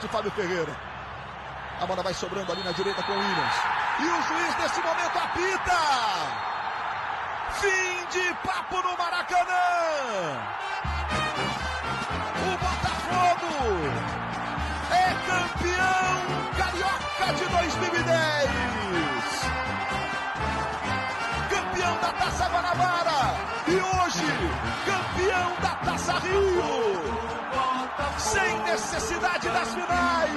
De 0.00 0.08
Fábio 0.08 0.30
Ferreira. 0.30 0.93
A 1.80 1.86
bola 1.86 2.02
vai 2.02 2.14
sobrando 2.14 2.50
ali 2.52 2.62
na 2.62 2.72
direita 2.72 3.02
com 3.02 3.12
o 3.12 3.18
Williams. 3.18 3.54
E 4.00 4.04
o 4.04 4.22
juiz 4.22 4.56
nesse 4.58 4.80
momento 4.80 5.18
apita. 5.18 5.78
Fim 7.60 8.06
de 8.10 8.34
papo 8.46 8.76
no 8.82 8.96
Maracanã. 8.96 10.38
O 12.40 12.56
Botafogo 12.58 13.52
é 14.90 15.14
campeão 15.26 16.34
carioca 16.56 17.34
de 17.34 17.44
2010. 17.48 18.50
Campeão 21.50 21.98
da 22.00 22.12
Taça 22.12 22.48
Guanabara. 22.48 23.34
E 23.66 23.74
hoje, 23.74 24.26
campeão 24.86 25.54
da 25.60 25.74
Taça 25.84 26.18
Rio. 26.20 26.94
Sem 28.18 28.58
necessidade 28.62 29.48
das 29.48 29.68
finais. 29.74 30.34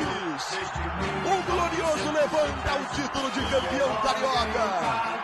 O 1.25 1.51
glorioso 1.51 2.11
levanta 2.11 2.75
o 2.75 2.85
título 2.95 3.31
de 3.31 3.41
campeão 3.41 3.95
carioca 4.01 5.17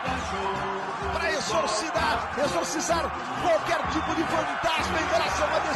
para 1.12 1.32
exorcizar, 1.32 2.30
exorcizar 2.38 3.10
qualquer 3.42 3.78
tipo 3.88 4.14
de 4.14 4.24
fantasma 4.24 5.00
em 5.00 5.06
relação 5.06 5.46
a 5.46 5.58
desse 5.60 5.74